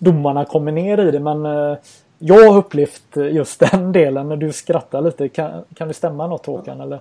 domarna 0.00 0.44
kommer 0.44 0.72
ner 0.72 0.98
i 0.98 1.10
det 1.10 1.20
men 1.20 1.46
eh, 1.46 1.76
jag 2.18 2.50
har 2.50 2.58
upplevt 2.58 3.16
just 3.16 3.60
den 3.60 3.92
delen 3.92 4.28
när 4.28 4.36
du 4.36 4.52
skrattar 4.52 5.00
lite. 5.02 5.28
Kan, 5.28 5.64
kan 5.74 5.88
det 5.88 5.94
stämma 5.94 6.26
något 6.26 6.46
Håkan? 6.46 6.80
Eller? 6.80 7.00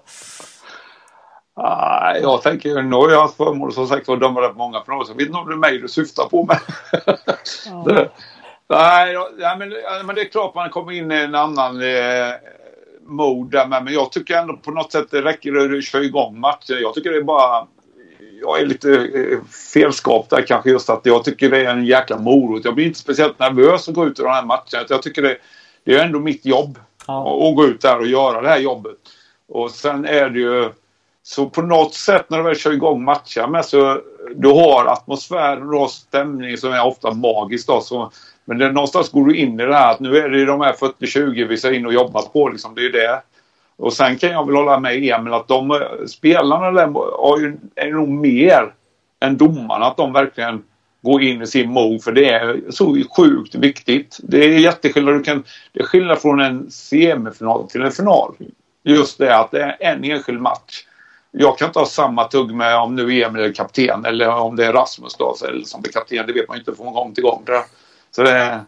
Ah, 1.54 2.16
jag 2.18 2.42
tänker, 2.42 2.82
nu 2.82 2.96
har 2.96 3.12
jag 3.12 3.22
haft 3.22 3.38
förmånen 3.38 3.72
som 3.72 3.88
sagt 3.88 4.10
att 4.10 4.20
döma 4.20 4.42
rätt 4.42 4.56
många 4.56 4.84
från 4.84 5.06
Jag 5.08 5.16
vet 5.16 5.28
inte 5.28 5.38
om 5.38 5.48
det 5.48 5.54
är 5.54 5.58
mig 5.58 5.78
du 5.78 5.88
syftar 5.88 6.26
på 6.26 6.46
men... 6.46 6.58
Ja. 7.66 7.84
det, 7.86 8.10
nej, 8.70 9.14
ja, 9.40 9.56
men, 9.60 9.74
men 10.06 10.16
det 10.16 10.22
är 10.22 10.26
klart 10.26 10.56
man 10.56 10.70
kommer 10.70 10.92
in 10.92 11.12
i 11.12 11.16
en 11.16 11.36
annan 11.36 11.82
eh, 11.82 12.34
mode 13.02 13.58
där 13.58 13.68
med, 13.68 13.84
men 13.84 13.94
jag 13.94 14.12
tycker 14.12 14.38
ändå 14.38 14.58
på 14.58 14.72
något 14.72 14.92
sätt 14.92 15.12
det 15.12 15.22
räcker 15.22 15.78
att 15.78 15.84
köra 15.84 16.04
igång 16.04 16.40
matchen. 16.40 16.78
Jag 16.82 16.94
tycker 16.94 17.12
det 17.12 17.18
är 17.18 17.24
bara 17.24 17.68
jag 18.42 18.62
är 18.62 18.66
lite 18.66 18.92
eh, 18.92 19.40
felskapt 19.74 20.30
där 20.30 20.42
kanske 20.42 20.70
just 20.70 20.90
att 20.90 21.02
jag 21.04 21.24
tycker 21.24 21.50
det 21.50 21.66
är 21.66 21.70
en 21.70 21.86
jäkla 21.86 22.18
morot. 22.18 22.66
Jag 22.66 22.76
blir 22.76 22.86
inte 22.86 23.00
speciellt 23.00 23.40
nervös 23.40 23.90
att 23.90 23.96
gå 23.96 24.06
ut 24.06 24.20
i 24.20 24.24
de 24.24 24.30
här 24.30 24.46
matcherna. 24.46 24.86
Jag 24.90 25.02
tycker 25.02 25.22
det, 25.22 25.38
det 25.84 25.96
är 25.96 26.06
ändå 26.06 26.20
mitt 26.20 26.46
jobb 26.46 26.80
ja. 27.08 27.50
att 27.50 27.56
gå 27.56 27.66
ut 27.66 27.82
där 27.82 28.00
och 28.00 28.08
göra 28.08 28.42
det 28.42 28.50
här 28.50 28.60
jobbet. 28.60 28.98
Och 29.48 29.72
sen 29.72 30.06
är 30.06 30.30
det 30.30 30.40
ju 30.40 30.70
så 31.24 31.50
på 31.50 31.62
något 31.62 31.94
sätt 31.94 32.30
när 32.30 32.38
du 32.38 32.44
väl 32.44 32.56
kör 32.56 32.74
igång 32.74 33.04
matchen 33.04 33.52
med 33.52 33.66
så 33.66 34.02
du 34.36 34.48
har 34.48 34.86
atmosfären 34.86 35.74
och 35.74 35.92
stämning 35.92 36.58
som 36.58 36.74
är 36.74 36.86
ofta 36.86 37.14
magisk 37.14 37.68
då. 37.68 37.82
Så, 37.82 38.12
men 38.46 38.58
det, 38.58 38.72
någonstans 38.72 39.10
går 39.10 39.26
du 39.26 39.36
in 39.36 39.60
i 39.60 39.66
det 39.66 39.76
här 39.76 39.92
att 39.92 40.00
nu 40.00 40.18
är 40.18 40.30
det 40.30 40.46
de 40.46 40.62
här 40.62 40.74
40-20 40.74 41.48
vi 41.48 41.58
ska 41.58 41.74
in 41.74 41.86
och 41.86 41.94
jobba 41.94 42.22
på 42.22 42.50
liksom. 42.50 42.76
Det 42.76 42.82
är 42.82 42.84
ju 42.84 42.92
det. 42.92 43.22
Och 43.78 43.94
sen 43.94 44.18
kan 44.18 44.30
jag 44.30 44.46
väl 44.46 44.56
hålla 44.56 44.80
med 44.80 44.96
Emil 44.96 45.34
att 45.34 45.48
de 45.48 45.84
spelarna 46.08 46.72
där 46.72 46.88
har 47.18 47.40
ju, 47.40 47.58
är 47.76 47.92
nog 47.92 48.10
mer 48.10 48.74
än 49.20 49.38
domarna 49.38 49.86
att 49.86 49.98
de 49.98 50.14
verkligen 50.14 50.64
går 51.02 51.22
in 51.22 51.42
i 51.42 51.48
sin 51.48 51.72
mode 51.72 52.00
för 52.00 52.12
det 52.12 52.30
är 52.30 52.62
så 52.70 52.98
sjukt 53.18 53.56
viktigt. 53.56 54.20
Det 54.24 54.46
är 54.46 54.60
jätteskillnad. 54.60 55.16
Du 55.16 55.24
kan, 55.24 55.44
det 55.72 55.80
är 55.80 55.84
skillnad 55.84 56.20
från 56.20 56.40
en 56.40 56.72
semifinal 56.72 57.70
till 57.70 57.82
en 57.82 57.92
final. 57.92 58.36
Just 58.84 59.18
det 59.18 59.38
att 59.38 59.52
det 59.52 59.62
är 59.62 59.78
en 59.80 60.04
enskild 60.04 60.42
match. 60.42 60.84
Jag 61.32 61.58
kan 61.58 61.68
inte 61.68 61.80
ha 61.80 61.86
samma 61.86 62.24
tugg 62.24 62.54
med 62.54 62.78
om 62.78 62.96
nu 62.96 63.22
Emil 63.22 63.44
är 63.44 63.54
kapten 63.54 64.06
eller 64.06 64.30
om 64.30 64.56
det 64.56 64.66
är 64.66 64.74
Rasmus 64.74 65.16
då, 65.16 65.36
eller 65.48 65.64
som 65.64 65.82
blir 65.82 65.92
kapten. 65.92 66.28
Det 66.28 66.34
vet 66.34 66.48
man 66.48 66.58
ju 66.58 66.60
inte 66.60 66.76
från 66.76 66.94
gång 66.94 67.14
till 67.14 67.24
gång. 67.24 67.46
Så 68.12 68.24
det, 68.24 68.60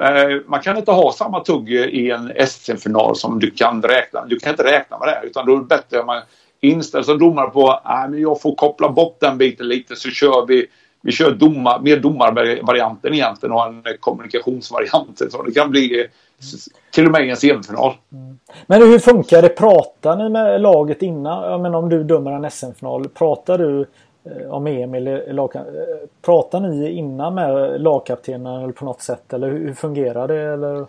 eh, 0.00 0.40
man 0.46 0.60
kan 0.60 0.76
inte 0.76 0.92
ha 0.92 1.12
samma 1.12 1.40
tugg 1.40 1.72
i 1.72 2.10
en 2.10 2.32
SM-final 2.46 3.16
som 3.16 3.38
du 3.38 3.50
kan 3.50 3.82
räkna 3.82 4.24
Du 4.24 4.38
kan 4.38 4.50
inte 4.50 4.64
räkna 4.64 4.98
med 4.98 5.08
det 5.08 5.26
utan 5.26 5.46
då 5.46 5.52
är 5.52 5.56
det 5.56 5.64
bättre 5.64 6.00
att 6.00 6.06
man 6.06 6.22
inställer 6.60 7.04
sig 7.04 7.18
domare 7.18 7.50
på 7.50 7.70
att 7.70 8.18
jag 8.18 8.40
får 8.40 8.54
koppla 8.54 8.88
bort 8.88 9.16
den 9.20 9.38
biten 9.38 9.68
lite 9.68 9.96
så 9.96 10.10
kör 10.10 10.46
vi 10.46 10.66
vi 11.02 11.12
kör 11.12 11.30
domar, 11.30 11.80
mer 11.80 11.96
domarvarianten 11.96 13.14
egentligen 13.14 13.52
och 13.52 13.66
en 13.66 13.82
kommunikationsvariant. 14.00 15.22
Så 15.30 15.42
det 15.42 15.52
kan 15.52 15.70
bli 15.70 16.06
till 16.90 17.06
och 17.06 17.12
med 17.12 17.30
en 17.30 17.36
semifinal. 17.36 17.92
Mm. 18.12 18.38
Men 18.66 18.82
hur 18.82 18.98
funkar 18.98 19.42
det? 19.42 19.48
Pratar 19.48 20.16
ni 20.16 20.28
med 20.28 20.60
laget 20.60 21.02
innan? 21.02 21.50
Jag 21.50 21.60
menar 21.60 21.78
om 21.78 21.88
du 21.88 22.04
dömer 22.04 22.32
en 22.32 22.50
SM-final. 22.50 23.08
Pratar 23.08 23.58
du 23.58 23.86
eh, 24.24 24.50
om 24.50 24.66
Emil 24.66 25.08
i 25.08 25.32
lag, 25.32 25.56
eh, 25.56 25.62
Pratar 26.22 26.60
ni 26.60 26.90
innan 26.90 27.34
med 27.34 27.80
lagkaptenen 27.80 28.62
eller 28.62 28.72
på 28.72 28.84
något 28.84 29.02
sätt? 29.02 29.32
Eller 29.32 29.50
hur, 29.50 29.74
fungerar 29.74 30.28
det? 30.28 30.42
Eller? 30.42 30.86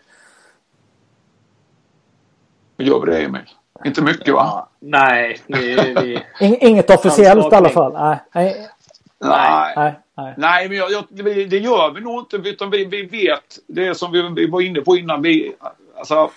Gör 2.78 3.06
vi 3.06 3.12
det 3.12 3.24
Emil? 3.24 3.42
Inte 3.86 4.02
mycket 4.02 4.34
va? 4.34 4.44
Ja, 4.46 4.70
nej. 4.80 5.38
Vi, 5.48 5.76
vi... 6.02 6.24
Inget 6.68 6.90
officiellt 6.90 7.54
i 7.54 7.56
alla 7.56 7.70
fall? 7.70 8.20
Nej. 8.34 8.70
Nej. 9.20 9.74
Nej. 9.76 10.00
nej. 10.18 10.34
Nej. 10.38 10.70
men 10.70 10.78
jag, 10.78 10.92
jag, 10.92 11.04
det 11.50 11.58
gör 11.58 11.92
vi 11.92 12.02
nog 12.02 12.20
inte. 12.20 12.50
Utan 12.50 12.70
vi, 12.70 12.86
vi 12.86 13.02
vet 13.02 13.60
det 13.68 13.96
som 13.96 14.12
vi, 14.12 14.30
vi 14.36 14.50
var 14.50 14.62
inne 14.62 14.82
på 14.82 14.98
innan. 14.98 15.22
Vi, 15.22 15.54
alltså, 15.98 16.32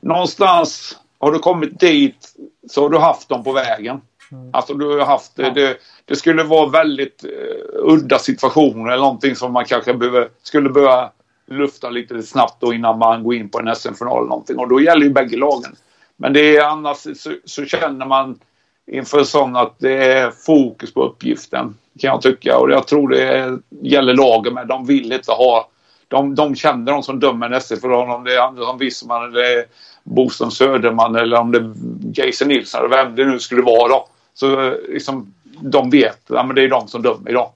någonstans 0.00 0.98
har 1.18 1.32
du 1.32 1.38
kommit 1.38 1.80
dit 1.80 2.34
så 2.68 2.82
har 2.82 2.90
du 2.90 2.98
haft 2.98 3.28
dem 3.28 3.44
på 3.44 3.52
vägen. 3.52 4.00
Mm. 4.32 4.50
Alltså 4.52 4.74
du 4.74 4.98
har 4.98 5.06
haft 5.06 5.32
ja. 5.34 5.50
det, 5.50 5.76
det. 6.04 6.16
skulle 6.16 6.42
vara 6.42 6.68
väldigt 6.68 7.24
uh, 7.24 7.92
udda 7.92 8.18
situationer 8.18 8.92
eller 8.92 9.02
någonting 9.02 9.36
som 9.36 9.52
man 9.52 9.64
kanske 9.64 9.94
behöver, 9.94 10.28
skulle 10.42 10.70
behöva 10.70 11.10
lufta 11.46 11.90
lite 11.90 12.22
snabbt 12.22 12.60
då 12.60 12.74
innan 12.74 12.98
man 12.98 13.22
går 13.22 13.34
in 13.34 13.48
på 13.48 13.58
en 13.58 13.74
SM-final 13.74 14.16
eller 14.16 14.28
någonting. 14.28 14.58
Och 14.58 14.68
då 14.68 14.80
gäller 14.80 15.06
ju 15.06 15.12
bägge 15.12 15.36
lagen. 15.36 15.76
Men 16.16 16.32
det 16.32 16.56
är 16.56 16.64
annars 16.64 16.96
så, 16.96 17.34
så 17.44 17.64
känner 17.64 18.06
man 18.06 18.38
inför 18.86 19.24
sån 19.24 19.56
att 19.56 19.78
det 19.78 20.04
är 20.04 20.30
fokus 20.30 20.94
på 20.94 21.04
uppgiften. 21.04 21.74
Kan 22.00 22.08
jag 22.08 22.22
tycka. 22.22 22.58
Och 22.58 22.70
jag 22.70 22.86
tror 22.86 23.08
det 23.08 23.58
gäller 23.82 24.14
lagen 24.14 24.54
med. 24.54 24.66
De 24.66 24.86
vill 24.86 25.12
inte 25.12 25.32
ha... 25.32 25.68
De, 26.08 26.34
de 26.34 26.54
känner 26.54 26.92
de 26.92 27.02
som 27.02 27.20
dömer 27.20 27.50
en 27.50 27.60
SM-final. 27.60 28.10
Om 28.10 28.24
det 28.24 28.34
är 28.34 28.40
Andersson 28.40 28.78
Wissman 28.78 29.24
eller 29.24 29.64
Boström 30.04 30.50
Söderman 30.50 31.16
eller 31.16 31.40
om 31.40 31.52
det 31.52 31.58
är 31.58 32.26
Jason 32.26 32.48
Nilsson 32.48 32.80
eller 32.80 32.96
vem 32.96 33.16
det 33.16 33.24
nu 33.24 33.38
skulle 33.38 33.62
vara 33.62 33.88
då. 33.88 34.08
Så 34.34 34.66
eh, 34.66 34.72
liksom, 34.88 35.34
de 35.60 35.90
vet. 35.90 36.20
Ja, 36.28 36.42
men 36.42 36.56
det 36.56 36.62
är 36.62 36.68
de 36.68 36.88
som 36.88 37.02
dömer 37.02 37.30
idag. 37.30 37.50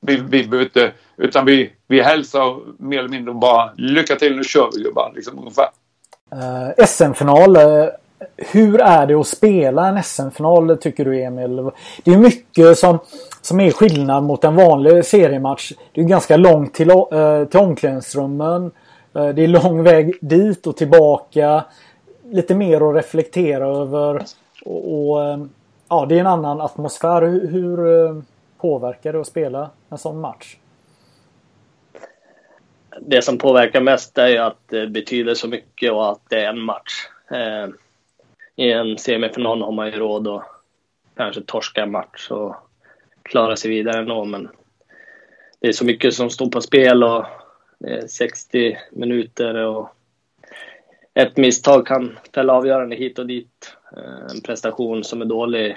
Vi, 0.00 0.16
vi 0.16 0.44
behöver 0.44 0.64
inte... 0.64 0.92
Utan 1.16 1.44
vi, 1.44 1.72
vi 1.86 2.00
hälsar 2.00 2.58
mer 2.78 2.98
eller 2.98 3.08
mindre 3.08 3.34
bara 3.34 3.70
lycka 3.76 4.16
till 4.16 4.36
nu 4.36 4.44
kör 4.44 4.70
vi 4.74 4.82
gubbar. 4.82 5.12
Liksom, 5.14 5.38
ungefär. 5.38 5.68
Uh, 6.32 6.86
SM-final. 6.86 7.56
Uh 7.56 7.88
hur 8.36 8.80
är 8.80 9.06
det 9.06 9.14
att 9.14 9.26
spela 9.26 9.88
en 9.88 10.02
SM-final 10.02 10.78
tycker 10.80 11.04
du 11.04 11.22
Emil? 11.22 11.70
Det 12.04 12.12
är 12.12 12.18
mycket 12.18 12.78
som, 12.78 12.98
som 13.46 13.60
är 13.60 13.70
skillnad 13.70 14.24
mot 14.24 14.44
en 14.44 14.56
vanlig 14.56 15.04
seriematch. 15.04 15.72
Det 15.92 16.00
är 16.00 16.04
ganska 16.04 16.36
långt 16.36 16.74
till, 16.74 16.90
äh, 16.90 17.44
till 17.50 17.60
omklädningsrummen. 17.60 18.70
Äh, 19.14 19.28
det 19.28 19.44
är 19.44 19.48
lång 19.48 19.82
väg 19.82 20.18
dit 20.20 20.66
och 20.66 20.76
tillbaka. 20.76 21.64
Lite 22.24 22.54
mer 22.54 22.90
att 22.90 22.96
reflektera 22.96 23.66
över. 23.66 24.22
Och, 24.64 25.10
och 25.10 25.24
äh, 25.24 25.44
ja, 25.88 26.06
det 26.08 26.14
är 26.14 26.20
en 26.20 26.26
annan 26.26 26.60
atmosfär. 26.60 27.22
Hur, 27.22 27.46
hur 27.48 28.22
påverkar 28.58 29.12
det 29.12 29.20
att 29.20 29.26
spela 29.26 29.70
en 29.88 29.98
sån 29.98 30.20
match? 30.20 30.56
Det 33.00 33.22
som 33.22 33.38
påverkar 33.38 33.80
mest 33.80 34.18
är 34.18 34.28
ju 34.28 34.38
att 34.38 34.60
det 34.66 34.86
betyder 34.86 35.34
så 35.34 35.48
mycket 35.48 35.92
och 35.92 36.10
att 36.10 36.20
det 36.28 36.40
är 36.40 36.48
en 36.48 36.60
match 36.60 37.08
i 38.56 38.72
en 38.72 38.98
semifinal 38.98 39.62
har 39.62 39.72
man 39.72 39.86
ju 39.86 39.92
råd 39.92 40.28
att 40.28 40.42
kanske 41.16 41.40
torska 41.40 41.82
en 41.82 41.90
match 41.90 42.30
och 42.30 42.56
klara 43.26 43.56
sig 43.56 43.70
vidare 43.70 43.98
ändå. 43.98 44.24
Men 44.24 44.48
det 45.60 45.68
är 45.68 45.72
så 45.72 45.84
mycket 45.84 46.14
som 46.14 46.30
står 46.30 46.50
på 46.50 46.60
spel 46.60 47.04
och 47.04 47.24
det 47.78 47.90
är 47.90 48.06
60 48.06 48.78
minuter 48.92 49.54
och 49.54 49.88
ett 51.14 51.36
misstag 51.36 51.86
kan 51.86 52.18
fälla 52.34 52.52
avgörande 52.52 52.96
hit 52.96 53.18
och 53.18 53.26
dit. 53.26 53.76
Eh, 53.96 54.34
en 54.34 54.40
prestation 54.40 55.04
som 55.04 55.20
är 55.22 55.24
dålig, 55.24 55.76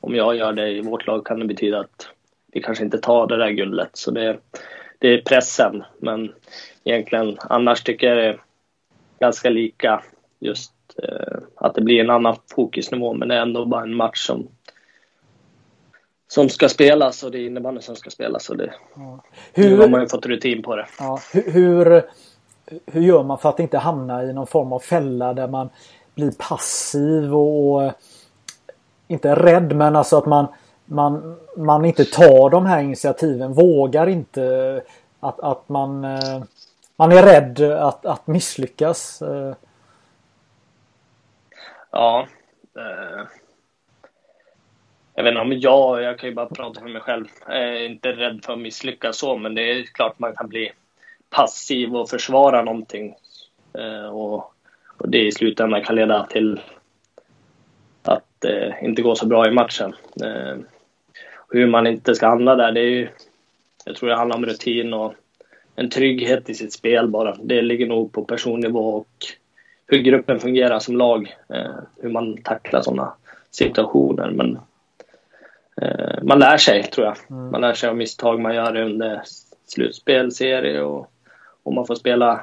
om 0.00 0.14
jag 0.14 0.36
gör 0.36 0.52
det 0.52 0.68
i 0.70 0.80
vårt 0.80 1.06
lag 1.06 1.26
kan 1.26 1.38
det 1.38 1.44
betyda 1.44 1.80
att 1.80 2.08
vi 2.52 2.62
kanske 2.62 2.84
inte 2.84 2.98
tar 2.98 3.26
det 3.26 3.36
där 3.36 3.50
guldet. 3.50 3.90
Så 3.92 4.10
det, 4.10 4.38
det 4.98 5.08
är 5.08 5.22
pressen. 5.22 5.84
Men 5.98 6.32
egentligen 6.84 7.36
annars 7.40 7.82
tycker 7.82 8.06
jag 8.06 8.16
det 8.16 8.24
är 8.24 8.40
ganska 9.18 9.50
lika 9.50 10.02
just 10.40 10.72
eh, 11.02 11.38
att 11.56 11.74
det 11.74 11.82
blir 11.82 12.00
en 12.00 12.10
annan 12.10 12.36
fokusnivå. 12.54 13.14
Men 13.14 13.28
det 13.28 13.34
är 13.34 13.42
ändå 13.42 13.64
bara 13.64 13.82
en 13.82 13.94
match 13.94 14.26
som, 14.26 14.48
som 16.32 16.48
ska 16.48 16.68
spelas 16.68 17.22
och 17.22 17.30
det 17.30 17.38
är 17.38 17.46
innebandy 17.46 17.80
som 17.80 17.96
ska 17.96 18.10
spelas. 18.10 18.50
Och 18.50 18.56
det, 18.56 18.74
ja. 18.94 19.24
hur, 19.52 19.70
nu 19.70 19.80
har 19.80 19.88
man 19.88 20.00
ju 20.00 20.08
fått 20.08 20.26
rutin 20.26 20.62
på 20.62 20.76
det. 20.76 20.86
Ja, 20.98 21.18
hur, 21.32 21.52
hur, 21.52 22.02
hur 22.86 23.00
gör 23.00 23.22
man 23.22 23.38
för 23.38 23.48
att 23.48 23.60
inte 23.60 23.78
hamna 23.78 24.24
i 24.24 24.32
någon 24.32 24.46
form 24.46 24.72
av 24.72 24.78
fälla 24.78 25.34
där 25.34 25.48
man 25.48 25.68
blir 26.14 26.32
passiv 26.38 27.34
och, 27.34 27.74
och 27.74 27.92
inte 29.08 29.34
rädd 29.34 29.76
men 29.76 29.96
alltså 29.96 30.18
att 30.18 30.26
man, 30.26 30.46
man, 30.84 31.36
man 31.56 31.84
inte 31.84 32.04
tar 32.04 32.50
de 32.50 32.66
här 32.66 32.82
initiativen, 32.82 33.52
vågar 33.52 34.06
inte 34.06 34.82
att, 35.20 35.40
att 35.40 35.68
man, 35.68 36.04
eh, 36.04 36.42
man 36.96 37.12
är 37.12 37.22
rädd 37.22 37.60
att, 37.60 38.06
att 38.06 38.26
misslyckas. 38.26 39.22
Eh, 39.22 39.54
Ja. 41.90 42.26
Eh, 42.76 43.26
jag 45.14 45.24
vet 45.24 45.30
inte 45.30 45.40
om 45.40 45.52
jag, 45.52 46.02
jag 46.02 46.18
kan 46.18 46.28
ju 46.28 46.34
bara 46.34 46.46
prata 46.46 46.80
för 46.80 46.88
mig 46.88 47.02
själv. 47.02 47.24
Jag 47.46 47.56
är 47.56 47.84
inte 47.84 48.12
rädd 48.12 48.40
för 48.44 48.52
att 48.52 48.58
misslyckas 48.58 49.18
så, 49.18 49.36
men 49.36 49.54
det 49.54 49.70
är 49.70 49.82
klart 49.82 50.18
man 50.18 50.36
kan 50.36 50.48
bli 50.48 50.72
passiv 51.30 51.96
och 51.96 52.10
försvara 52.10 52.62
någonting. 52.62 53.14
Eh, 53.74 54.06
och, 54.06 54.54
och 54.96 55.08
det 55.08 55.26
i 55.26 55.32
slutändan 55.32 55.84
kan 55.84 55.96
leda 55.96 56.26
till 56.26 56.60
att 58.02 58.24
det 58.38 58.66
eh, 58.66 58.84
inte 58.84 59.02
går 59.02 59.14
så 59.14 59.26
bra 59.26 59.48
i 59.48 59.50
matchen. 59.50 59.94
Eh, 60.24 60.56
hur 61.48 61.66
man 61.66 61.86
inte 61.86 62.14
ska 62.14 62.28
handla 62.28 62.56
där, 62.56 62.72
det 62.72 62.80
är 62.80 62.90
ju... 62.90 63.08
Jag 63.84 63.96
tror 63.96 64.08
det 64.08 64.16
handlar 64.16 64.36
om 64.36 64.46
rutin 64.46 64.94
och 64.94 65.14
en 65.76 65.90
trygghet 65.90 66.50
i 66.50 66.54
sitt 66.54 66.72
spel 66.72 67.08
bara. 67.08 67.36
Det 67.42 67.62
ligger 67.62 67.86
nog 67.86 68.12
på 68.12 68.24
personnivå 68.24 68.94
och 68.94 69.08
hur 69.86 69.98
gruppen 69.98 70.40
fungerar 70.40 70.78
som 70.78 70.96
lag, 70.96 71.36
eh, 71.48 71.74
hur 72.00 72.10
man 72.10 72.42
tacklar 72.42 72.82
sådana 72.82 73.14
situationer. 73.50 74.30
Men 74.30 74.58
man 76.22 76.38
lär 76.38 76.56
sig, 76.56 76.82
tror 76.82 77.06
jag. 77.06 77.16
Mm. 77.30 77.50
Man 77.50 77.60
lär 77.60 77.74
sig 77.74 77.88
av 77.88 77.96
misstag 77.96 78.40
man 78.40 78.54
gör 78.54 78.76
under 78.76 79.22
slutspel, 79.66 80.32
serie 80.32 80.82
och 80.82 81.10
om 81.62 81.74
man 81.74 81.86
får 81.86 81.94
spela 81.94 82.40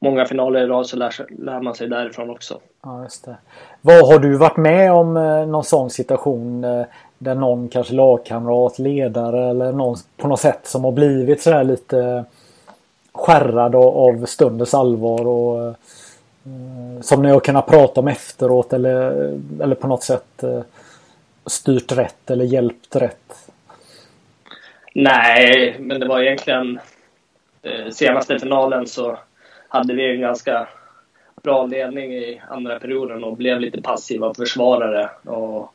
många 0.00 0.24
finaler 0.24 0.60
i 0.60 0.66
rad 0.66 0.86
så 0.86 0.96
lär, 0.96 1.26
lär, 1.38 1.60
man 1.60 1.74
sig 1.74 1.88
därifrån 1.88 2.30
också. 2.30 2.60
Ja, 2.82 3.02
just 3.02 3.24
det. 3.24 3.36
Vad 3.80 4.06
har 4.06 4.18
du 4.18 4.36
varit 4.36 4.56
med 4.56 4.92
om 4.92 5.16
eh, 5.16 5.46
någon 5.46 5.64
sån 5.64 5.90
situation 5.90 6.64
eh, 6.64 6.86
där 7.18 7.34
någon 7.34 7.68
kanske 7.68 7.94
lagkamrat, 7.94 8.78
ledare 8.78 9.50
eller 9.50 9.72
någon 9.72 9.96
på 10.16 10.28
något 10.28 10.40
sätt 10.40 10.60
som 10.62 10.84
har 10.84 10.92
blivit 10.92 11.42
sådär 11.42 11.64
lite 11.64 12.24
skärrad 13.12 13.74
av 13.74 14.26
stundens 14.26 14.74
allvar 14.74 15.26
och 15.26 15.74
Eh, 16.48 17.00
som 17.02 17.22
ni 17.22 17.30
har 17.30 17.40
kunnat 17.40 17.66
prata 17.66 18.00
om 18.00 18.08
efteråt 18.08 18.72
eller, 18.72 19.00
eller 19.62 19.74
på 19.74 19.86
något 19.86 20.02
sätt 20.02 20.42
eh, 20.42 20.60
styrt 21.48 21.92
rätt 21.92 22.30
eller 22.30 22.44
hjälpt 22.44 22.96
rätt? 22.96 23.50
Nej, 24.94 25.76
men 25.78 26.00
det 26.00 26.08
var 26.08 26.20
egentligen 26.20 26.80
eh, 27.62 27.90
senaste 27.90 28.38
finalen 28.38 28.86
så 28.86 29.18
hade 29.68 29.94
vi 29.94 30.14
en 30.14 30.20
ganska 30.20 30.68
bra 31.42 31.66
ledning 31.66 32.12
i 32.12 32.42
andra 32.48 32.78
perioden 32.78 33.24
och 33.24 33.36
blev 33.36 33.60
lite 33.60 33.82
passiva 33.82 34.34
försvarare. 34.34 35.10
Och 35.24 35.74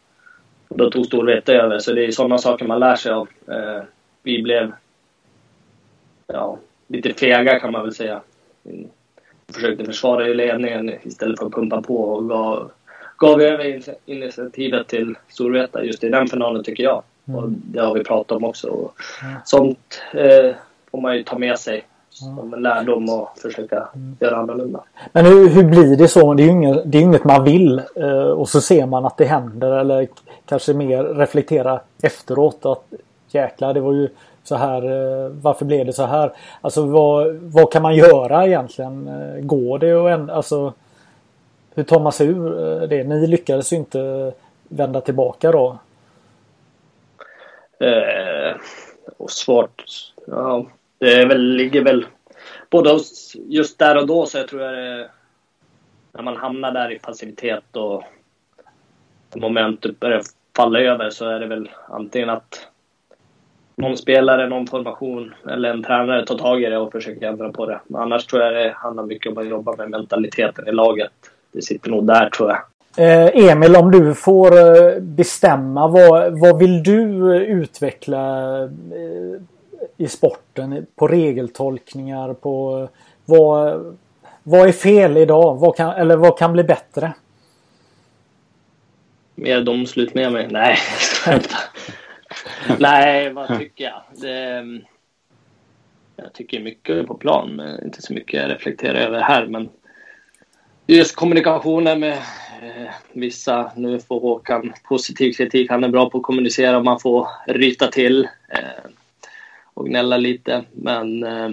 då 0.70 0.90
tog 0.90 1.06
Storvreta 1.06 1.54
över, 1.54 1.80
så 1.80 1.94
det 1.94 2.06
är 2.06 2.12
sådana 2.12 2.38
saker 2.38 2.66
man 2.66 2.80
lär 2.80 2.96
sig 2.96 3.12
av. 3.12 3.28
Eh, 3.48 3.84
vi 4.24 4.42
blev 4.42 4.72
ja, 6.28 6.58
lite 6.88 7.14
fega 7.14 7.60
kan 7.60 7.72
man 7.72 7.84
väl 7.84 7.94
säga 7.94 8.22
försökte 9.54 9.86
försvara 9.86 10.28
i 10.28 10.34
ledningen 10.34 10.94
istället 11.04 11.40
för 11.40 11.46
att 11.46 11.54
pumpa 11.54 11.82
på 11.82 12.04
och 12.04 12.30
gav, 12.30 12.72
gav 13.24 13.42
över 13.42 13.82
initiativet 14.06 14.88
till 14.88 15.16
Storvreta 15.28 15.84
just 15.84 16.04
i 16.04 16.10
den 16.10 16.28
finalen 16.28 16.64
tycker 16.64 16.84
jag. 16.84 17.04
Mm. 17.28 17.40
Och 17.40 17.50
det 17.50 17.80
har 17.80 17.94
vi 17.94 18.04
pratat 18.04 18.38
om 18.38 18.44
också. 18.44 18.68
Och 18.68 18.94
mm. 19.24 19.36
Sånt 19.46 20.02
eh, 20.14 20.56
får 20.92 21.02
man 21.02 21.18
ju 21.18 21.24
ta 21.24 21.38
med 21.38 21.60
sig 21.60 21.84
som 22.10 22.54
en 22.54 22.62
lärdom 22.62 23.10
och 23.10 23.30
försöka 23.42 23.88
mm. 23.96 24.18
göra 24.20 24.38
annorlunda. 24.38 24.84
Men 25.12 25.26
hur, 25.26 25.50
hur 25.50 25.64
blir 25.64 25.98
det 25.98 26.08
så? 26.08 26.34
Det 26.34 26.44
är 26.44 26.46
ju 26.46 26.52
inget, 26.52 26.92
det 26.92 26.98
är 26.98 27.02
inget 27.02 27.24
man 27.24 27.44
vill 27.44 27.82
eh, 27.96 28.30
och 28.30 28.50
så 28.50 28.62
ser 28.62 28.86
man 28.86 29.06
att 29.06 29.18
det 29.18 29.26
händer 29.26 29.72
eller 29.72 30.08
kanske 30.46 30.74
mer 30.74 31.04
reflektera 31.04 31.82
efteråt 32.02 32.66
att 32.66 32.84
jäklar 33.32 33.74
det 33.74 33.80
var 33.80 33.94
ju 33.94 34.10
så 34.44 34.56
här, 34.56 34.84
eh, 34.84 35.30
varför 35.42 35.66
blev 35.66 35.86
det 35.86 35.94
så 35.94 36.06
här? 36.06 36.32
Alltså 36.62 36.86
vad, 36.86 37.36
vad 37.36 37.72
kan 37.72 37.82
man 37.82 37.96
göra 37.96 38.48
egentligen? 38.48 39.08
Eh, 39.08 39.42
går 39.42 39.80
det 39.80 39.96
och 39.96 40.10
ändra, 40.12 40.36
alltså 40.36 40.74
hur 41.76 41.84
tar 41.84 42.00
man 42.00 42.12
sig 42.12 42.28
ur 42.28 42.82
eh, 42.82 42.88
det? 42.88 43.04
Ni 43.04 43.28
lyckades 43.28 43.74
ju 43.74 43.78
inte 43.78 44.34
vända 44.68 45.02
tillbaka 45.02 45.52
då. 45.52 45.78
Eh, 47.80 48.56
och 49.18 49.32
svårt. 49.32 49.84
Ja, 50.28 50.66
det 50.98 51.14
är 51.14 51.26
väl, 51.26 51.42
ligger 51.42 51.84
väl 51.84 52.06
både 52.70 52.90
hos, 52.92 53.36
just 53.36 53.80
där 53.80 53.98
och 53.98 54.08
då 54.08 54.26
så 54.26 54.38
jag 54.38 54.48
tror 54.48 54.62
jag 54.62 54.74
det 54.74 55.10
när 56.12 56.24
man 56.24 56.38
hamnar 56.38 56.72
där 56.72 56.92
i 56.92 57.00
passivitet 57.00 57.76
och 57.76 58.04
momentet 59.36 60.00
börjar 60.00 60.22
falla 60.56 60.80
över 60.80 61.10
så 61.10 61.30
är 61.30 61.40
det 61.40 61.48
väl 61.48 61.70
antingen 61.90 62.30
att 62.30 62.68
någon 63.76 63.98
spelare, 63.98 64.50
någon 64.50 64.68
formation 64.68 65.34
eller 65.50 65.70
en 65.70 65.84
tränare 65.84 66.26
tar 66.26 66.38
tag 66.38 66.64
i 66.64 66.66
det 66.66 66.78
och 66.78 66.92
försöker 66.92 67.28
ändra 67.28 67.52
på 67.52 67.66
det. 67.66 67.82
Men 67.88 68.02
annars 68.02 68.26
tror 68.26 68.42
jag 68.42 68.54
det 68.54 68.74
handlar 68.76 69.04
mycket 69.04 69.32
om 69.32 69.38
att 69.38 69.48
jobba 69.48 69.76
med 69.76 69.90
mentaliteten 69.90 70.68
i 70.68 70.72
laget. 70.72 71.12
Det 71.54 71.62
sitter 71.62 71.90
nog 71.90 72.08
där 72.08 72.30
tror 72.30 72.50
jag. 72.50 72.60
Eh, 72.98 73.50
Emil, 73.50 73.76
om 73.76 73.92
du 73.92 74.16
får 74.16 74.58
eh, 74.58 75.00
bestämma, 75.00 75.88
vad, 75.88 76.40
vad 76.40 76.60
vill 76.60 76.84
du 76.84 77.36
utveckla 77.36 78.64
eh, 78.64 79.42
i 79.98 80.08
sporten? 80.08 80.86
På 80.96 81.08
regeltolkningar, 81.08 82.34
på 82.34 82.88
vad, 83.26 83.98
vad 84.44 84.68
är 84.68 84.72
fel 84.72 85.18
idag? 85.18 85.56
Vad 85.56 85.76
kan, 85.76 85.90
eller 85.90 86.18
vad 86.18 86.38
kan 86.38 86.54
bli 86.54 86.64
bättre? 86.64 87.14
Mer 89.36 89.62
domslut 89.62 90.14
med 90.14 90.32
mig? 90.32 90.48
Nej, 90.52 90.78
Nej, 92.80 93.34
vad 93.34 93.60
tycker 93.60 93.84
jag? 93.84 94.02
Det, 94.12 94.64
jag 96.16 96.34
tycker 96.34 96.60
mycket 96.60 97.08
på 97.08 97.14
plan, 97.14 97.56
men 97.56 97.84
inte 97.84 98.02
så 98.02 98.14
mycket 98.14 98.42
jag 98.42 98.52
reflekterar 98.52 98.96
över 98.96 99.22
här. 99.22 99.46
Men 99.46 99.70
just 100.88 101.16
kommunikationen 101.16 102.00
med 102.00 102.14
eh, 102.62 102.90
vissa. 103.14 103.72
Nu 103.76 104.00
får 104.00 104.20
Håkan 104.20 104.74
positiv 104.84 105.34
kritik. 105.34 105.70
Han 105.70 105.84
är 105.84 105.90
bra 105.90 106.10
på 106.10 106.18
att 106.18 106.24
kommunicera. 106.24 106.78
och 106.78 106.86
Man 106.86 107.00
får 107.00 107.28
ryta 107.48 107.88
till 107.88 108.24
eh, 108.50 108.90
och 109.74 109.86
gnälla 109.86 110.18
lite. 110.18 110.64
Men 110.72 111.24
eh, 111.24 111.50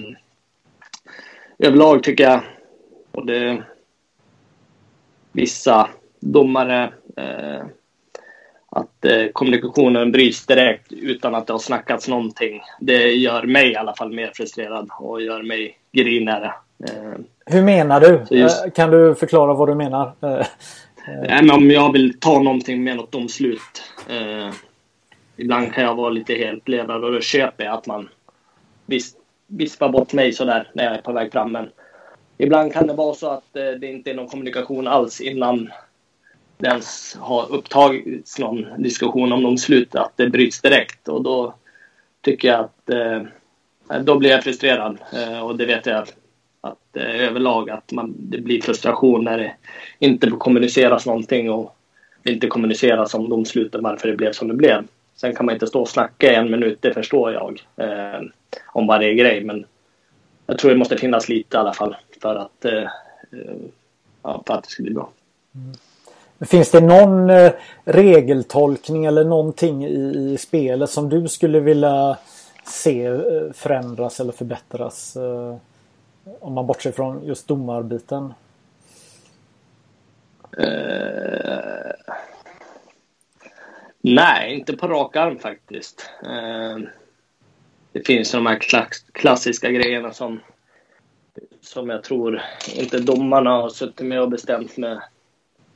överlag 1.59 2.03
tycker 2.03 2.25
jag 2.25 2.41
både 3.13 3.63
vissa 5.33 5.89
domare 6.21 6.93
eh, 7.17 7.65
att 8.71 9.05
eh, 9.05 9.27
kommunikationen 9.33 10.13
bryts 10.13 10.47
direkt 10.47 10.93
utan 10.93 11.35
att 11.35 11.47
det 11.47 11.53
har 11.53 11.59
snackats 11.59 12.09
någonting. 12.09 12.61
Det 12.81 13.13
gör 13.13 13.43
mig 13.43 13.73
i 13.73 13.77
alla 13.77 13.95
fall 13.95 14.13
mer 14.13 14.31
frustrerad 14.35 14.89
och 14.99 15.23
gör 15.23 15.43
mig 15.43 15.79
grinigare. 15.93 16.53
Eh, 16.89 17.21
hur 17.53 17.63
menar 17.63 18.01
du? 18.01 18.37
Just... 18.37 18.65
Eh, 18.65 18.71
kan 18.71 18.91
du 18.91 19.15
förklara 19.15 19.55
vad 19.55 19.69
du 19.69 19.75
menar? 19.75 20.13
Eh, 20.21 20.31
eh. 20.31 20.47
Nej, 21.07 21.43
men 21.43 21.51
om 21.51 21.71
jag 21.71 21.93
vill 21.93 22.21
ta 22.21 22.43
någonting 22.43 22.85
med 22.85 22.97
något 22.97 23.13
domslut. 23.13 23.83
Eh, 24.09 24.51
ibland 25.37 25.75
kan 25.75 25.85
jag 25.85 25.95
vara 25.95 26.11
lite 26.11 26.35
helt 26.35 26.69
ledare 26.69 27.07
och 27.07 27.13
då 27.13 27.21
köper 27.21 27.65
jag 27.65 27.75
att 27.75 27.87
man 27.87 28.09
vispar 29.47 29.89
bort 29.89 30.13
mig 30.13 30.33
sådär 30.33 30.69
när 30.73 30.85
jag 30.85 30.95
är 30.95 31.03
på 31.03 31.13
väg 31.13 31.33
fram. 31.33 31.53
Men 31.53 31.69
ibland 32.39 32.73
kan 32.73 32.87
det 32.87 32.93
vara 32.93 33.15
så 33.15 33.31
att 33.31 33.57
eh, 33.57 33.71
det 33.81 33.87
inte 33.87 34.11
är 34.11 34.15
någon 34.15 34.29
kommunikation 34.29 34.87
alls 34.87 35.21
innan 35.21 35.71
det 36.59 36.69
ens 36.69 37.17
har 37.21 37.53
upptagits 37.53 38.39
någon 38.39 38.83
diskussion 38.83 39.33
om 39.33 39.43
domslut, 39.43 39.95
att 39.95 40.13
det 40.17 40.29
bryts 40.29 40.61
direkt. 40.61 41.09
Och 41.09 41.23
då 41.23 41.55
tycker 42.21 42.49
jag 42.49 42.61
att 42.61 42.91
eh, 42.91 44.03
då 44.03 44.19
blir 44.19 44.31
jag 44.31 44.45
frustrerad 44.45 44.99
och 45.43 45.57
det 45.57 45.67
vet 45.67 45.87
jag 45.87 46.05
att 46.61 46.97
eh, 46.97 47.29
överlag 47.29 47.71
att 47.71 47.93
man, 47.93 48.15
det 48.19 48.39
blir 48.39 48.61
frustration 48.61 49.25
när 49.25 49.39
det 49.39 49.53
inte 49.99 50.31
kommuniceras 50.31 51.07
någonting 51.07 51.51
och 51.51 51.77
det 52.23 52.33
inte 52.33 52.47
kommuniceras 52.47 53.15
om 53.15 53.29
domsluten 53.29 53.83
varför 53.83 54.09
det 54.09 54.17
blev 54.17 54.33
som 54.33 54.49
det 54.49 54.55
blev. 54.55 54.85
Sen 55.17 55.35
kan 55.35 55.47
man 55.47 55.55
inte 55.55 55.67
stå 55.67 55.81
och 55.81 55.89
snacka 55.89 56.33
i 56.33 56.35
en 56.35 56.51
minut, 56.51 56.79
det 56.81 56.95
förstår 56.95 57.33
jag, 57.33 57.63
eh, 57.77 58.21
om 58.67 58.87
varje 58.87 59.15
grej. 59.15 59.45
Men 59.45 59.65
jag 60.47 60.59
tror 60.59 60.71
det 60.71 60.77
måste 60.77 60.97
finnas 60.97 61.29
lite 61.29 61.57
i 61.57 61.61
alla 61.61 61.73
fall 61.73 61.97
för 62.23 62.35
att, 62.35 62.65
eh, 62.65 62.83
eh 62.83 62.89
ja, 64.23 64.43
för 64.47 64.55
att 64.55 64.65
det 64.65 64.71
ska 64.71 64.83
bli 64.83 64.95
bra. 64.95 65.11
Mm. 65.55 65.77
Finns 66.41 66.71
det 66.71 66.81
någon 66.81 67.31
eh, 67.31 67.53
regeltolkning 67.85 69.05
eller 69.05 69.25
någonting 69.25 69.85
i, 69.85 70.33
i 70.33 70.39
spelet 70.39 70.91
som 70.91 71.09
du 71.09 71.29
skulle 71.29 71.61
vilja 71.61 72.17
se 72.65 73.07
eh, 73.07 73.53
förändras 73.55 74.21
eller 74.21 74.33
förbättras? 74.33 75.17
Eh, 75.17 75.57
om 76.25 76.53
man 76.53 76.67
bortser 76.67 76.93
från 76.93 77.27
just 77.27 77.49
domarbiten. 77.49 78.35
Uh, 80.59 81.93
nej, 84.01 84.55
inte 84.55 84.77
på 84.77 84.89
rak 84.89 85.17
arm 85.17 85.39
faktiskt. 85.39 86.11
Uh, 86.27 86.79
det 87.93 88.07
finns 88.07 88.33
de 88.33 88.47
här 88.47 88.59
klass 88.59 89.05
klassiska 89.13 89.71
grejerna 89.71 90.13
som, 90.13 90.41
som 91.61 91.91
jag 91.91 92.03
tror 92.03 92.43
inte 92.75 92.99
domarna 92.99 93.51
har 93.51 93.69
suttit 93.69 94.07
med 94.07 94.21
och 94.21 94.29
bestämt 94.29 94.77
med 94.77 95.01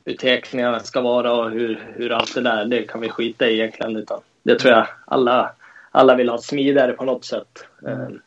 hur 0.05 0.13
teckningarna 0.13 0.79
ska 0.79 1.01
vara 1.01 1.33
och 1.33 1.51
hur, 1.51 1.93
hur 1.95 2.11
allt 2.11 2.35
det 2.35 2.41
där, 2.41 2.65
det 2.65 2.83
kan 2.83 3.01
vi 3.01 3.09
skita 3.09 3.47
i 3.47 3.53
egentligen. 3.53 3.95
Utan 3.95 4.21
det 4.43 4.59
tror 4.59 4.73
jag 4.73 4.87
alla, 5.05 5.51
alla 5.91 6.15
vill 6.15 6.29
ha 6.29 6.37
smidigare 6.37 6.93
på 6.93 7.05
något 7.05 7.25
sätt. 7.25 7.67
Mm. 7.85 8.21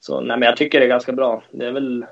Så 0.00 0.20
nej, 0.20 0.38
men 0.38 0.46
jag 0.46 0.56
tycker 0.56 0.80
det 0.80 0.86
är 0.86 0.88
ganska 0.88 1.12
bra. 1.12 1.42
Det 1.50 1.66
är 1.66 1.72
väl... 1.72 2.06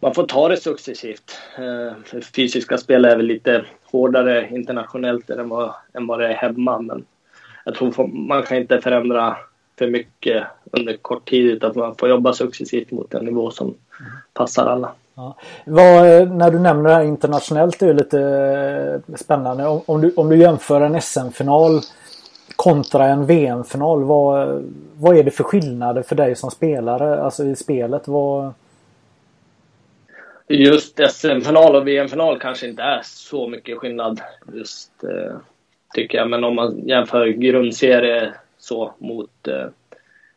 Man 0.00 0.14
får 0.14 0.26
ta 0.26 0.48
det 0.48 0.56
successivt. 0.56 1.38
Eh, 1.58 2.20
fysiska 2.34 2.78
spel 2.78 3.04
är 3.04 3.16
väl 3.16 3.26
lite 3.26 3.64
hårdare 3.84 4.48
internationellt 4.50 5.30
än 5.30 5.48
vad, 5.48 5.74
än 5.92 6.06
vad 6.06 6.20
det 6.20 6.26
är 6.26 6.34
hemma. 6.34 6.78
Men 6.78 7.04
jag 7.64 7.74
tror 7.74 8.06
man 8.06 8.42
kan 8.42 8.56
inte 8.56 8.80
förändra 8.80 9.36
för 9.78 9.86
mycket 9.86 10.44
under 10.72 10.96
kort 10.96 11.28
tid 11.30 11.46
utan 11.46 11.72
man 11.74 11.94
får 11.94 12.08
jobba 12.08 12.32
successivt 12.32 12.90
mot 12.90 13.14
en 13.14 13.24
nivå 13.24 13.50
som 13.50 13.66
mm. 13.66 14.12
passar 14.32 14.66
alla. 14.66 14.92
Ja. 15.14 15.36
Vad, 15.64 16.20
eh, 16.20 16.32
när 16.32 16.50
du 16.50 16.58
nämner 16.58 16.90
det 16.90 16.94
här 16.94 17.02
internationellt 17.02 17.82
är 17.82 17.86
det 17.86 17.92
lite 17.92 18.20
eh, 18.20 19.16
spännande. 19.16 19.66
Om, 19.66 19.80
om, 19.86 20.00
du, 20.00 20.12
om 20.16 20.28
du 20.28 20.36
jämför 20.36 20.80
en 20.80 21.00
SM-final 21.00 21.80
kontra 22.56 23.06
en 23.06 23.26
VM-final. 23.26 24.04
Vad, 24.04 24.64
vad 24.96 25.16
är 25.16 25.24
det 25.24 25.30
för 25.30 25.44
skillnader 25.44 26.02
för 26.02 26.16
dig 26.16 26.36
som 26.36 26.50
spelare? 26.50 27.22
Alltså 27.22 27.44
i 27.44 27.56
spelet? 27.56 28.08
Vad... 28.08 28.52
Just 30.48 31.00
SM-final 31.10 31.76
och 31.76 31.88
VM-final 31.88 32.40
kanske 32.40 32.68
inte 32.68 32.82
är 32.82 33.00
så 33.04 33.48
mycket 33.48 33.78
skillnad. 33.78 34.20
Just 34.52 35.04
eh, 35.04 35.36
tycker 35.94 36.18
jag. 36.18 36.30
Men 36.30 36.44
om 36.44 36.54
man 36.54 36.82
jämför 36.86 37.26
grundserie 37.26 38.34
så 38.58 38.94
mot 38.98 39.48
eh, 39.48 39.66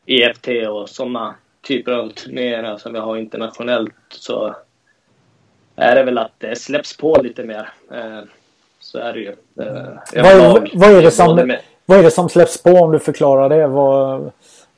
EFT 0.06 0.48
och 0.70 0.90
sådana 0.90 1.36
typer 1.62 1.92
av 1.92 2.10
turneringar 2.10 2.78
som 2.78 2.94
vi 2.94 3.00
har 3.00 3.18
internationellt 3.18 3.94
så 4.10 4.56
är 5.76 5.96
det 5.96 6.04
väl 6.04 6.18
att 6.18 6.34
det 6.38 6.56
släpps 6.56 6.98
på 6.98 7.22
lite 7.24 7.44
mer. 7.44 7.70
Eh, 7.92 8.22
så 8.80 9.00
är 9.00 9.14
det 9.14 9.20
ju. 9.20 9.36
Eh, 9.60 10.24
vad, 10.24 10.70
vad, 10.74 10.92
är 10.92 11.02
det 11.02 11.12
som, 11.12 11.52
vad 11.88 12.00
är 12.00 12.04
det 12.04 12.12
som 12.12 12.30
släpps 12.30 12.64
på 12.64 12.72
om 12.72 12.92
du 12.92 13.00
förklarar 13.00 13.50
det? 13.50 13.68
Vad... 13.68 14.32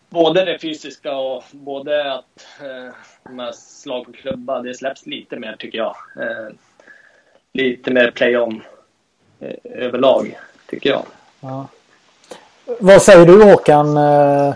Både 0.10 0.46
det 0.46 0.60
fysiska 0.60 1.16
och 1.16 1.44
både 1.52 2.14
att 2.14 2.46
eh, 2.62 2.94
här 3.38 3.52
slag 3.52 4.06
på 4.06 4.12
klubba, 4.12 4.62
det 4.62 4.74
släpps 4.74 5.06
lite 5.06 5.36
mer 5.36 5.56
tycker 5.60 5.78
jag. 5.78 5.96
Eh, 6.20 6.54
lite 7.54 7.94
mer 7.94 8.12
play-on 8.12 8.62
eh, 9.40 9.56
överlag, 9.64 10.40
tycker 10.70 10.90
jag. 10.90 11.04
Ja. 11.40 11.68
Vad 12.80 13.02
säger 13.02 13.26
du 13.26 13.44
Håkan? 13.44 13.98
Eh, 13.98 14.54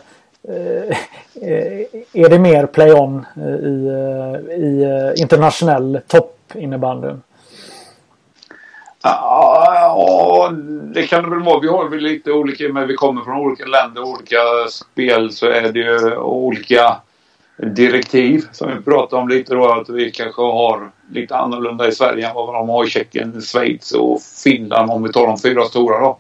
Eh, 1.42 1.86
är 2.14 2.30
det 2.30 2.40
mer 2.40 2.66
play-on 2.66 3.26
i, 3.64 3.90
i 4.54 5.14
internationell 5.22 6.00
toppinnebandy? 6.08 7.08
Ja, 9.04 10.52
det 10.94 11.08
kan 11.08 11.24
det 11.24 11.30
väl 11.30 11.44
vara. 11.44 11.60
Vi 11.60 11.68
har 11.68 11.90
väl 11.90 12.00
lite 12.00 12.32
olika, 12.32 12.74
men 12.74 12.88
vi 12.88 12.96
kommer 12.96 13.22
från 13.22 13.38
olika 13.38 13.66
länder, 13.66 14.04
olika 14.04 14.38
spel 14.70 15.32
så 15.32 15.46
är 15.46 15.72
det 15.72 15.80
ju 15.80 16.18
olika 16.18 16.96
direktiv 17.58 18.46
som 18.52 18.72
vi 18.78 18.84
pratade 18.84 19.22
om 19.22 19.30
lite 19.30 19.56
då. 19.56 19.72
Att 19.72 19.90
vi 19.90 20.12
kanske 20.12 20.42
har 20.42 20.92
lite 21.12 21.36
annorlunda 21.36 21.88
i 21.88 21.92
Sverige 21.92 22.28
än 22.28 22.36
vad 22.36 22.54
de 22.54 22.70
har 22.70 22.86
i 22.86 22.90
Tjeckien, 22.90 23.42
Schweiz 23.42 23.92
och 23.92 24.22
Finland 24.44 24.92
om 24.92 25.04
vi 25.04 25.12
tar 25.12 25.28
de 25.28 25.40
fyra 25.40 25.64
stora 25.64 26.00
då 26.00 26.18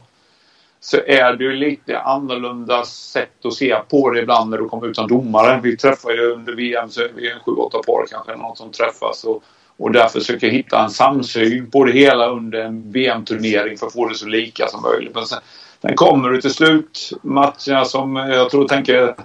så 0.80 0.98
är 1.08 1.34
det 1.34 1.44
ju 1.44 1.54
lite 1.54 2.00
annorlunda 2.00 2.84
sätt 2.86 3.46
att 3.46 3.54
se 3.54 3.76
på 3.90 4.10
det 4.10 4.22
ibland 4.22 4.50
när 4.50 4.58
du 4.58 4.70
kommer 4.70 4.88
ut 4.88 4.96
som 4.96 5.08
domare. 5.08 5.60
Vi 5.64 5.78
träffar 5.78 6.12
ju 6.12 6.32
under 6.32 6.54
VM 6.54 6.90
så 6.90 7.02
är 7.02 7.12
vi 7.16 7.32
en 7.32 7.40
7-8 7.40 7.70
par 7.72 8.06
kanske 8.12 8.36
något 8.36 8.58
som 8.58 8.72
träffas 8.72 9.24
och, 9.24 9.44
och 9.78 9.92
där 9.92 10.08
försöker 10.08 10.50
hitta 10.50 10.84
en 10.84 10.90
samsyn 10.90 11.72
på 11.72 11.84
det 11.84 11.92
hela 11.92 12.30
under 12.30 12.60
en 12.60 12.92
VM-turnering 12.92 13.78
för 13.78 13.88
att 13.88 13.94
få 13.94 14.08
det 14.08 14.16
så 14.16 14.28
lika 14.28 14.68
som 14.68 14.82
möjligt. 14.82 15.16
Men 15.16 15.26
sen, 15.26 15.40
sen 15.82 15.96
kommer 15.96 16.30
det 16.30 16.42
till 16.42 16.54
slut 16.54 17.12
matcherna 17.22 17.86
som 17.86 18.16
jag 18.16 18.50
tror 18.50 18.68
tänker 18.68 19.16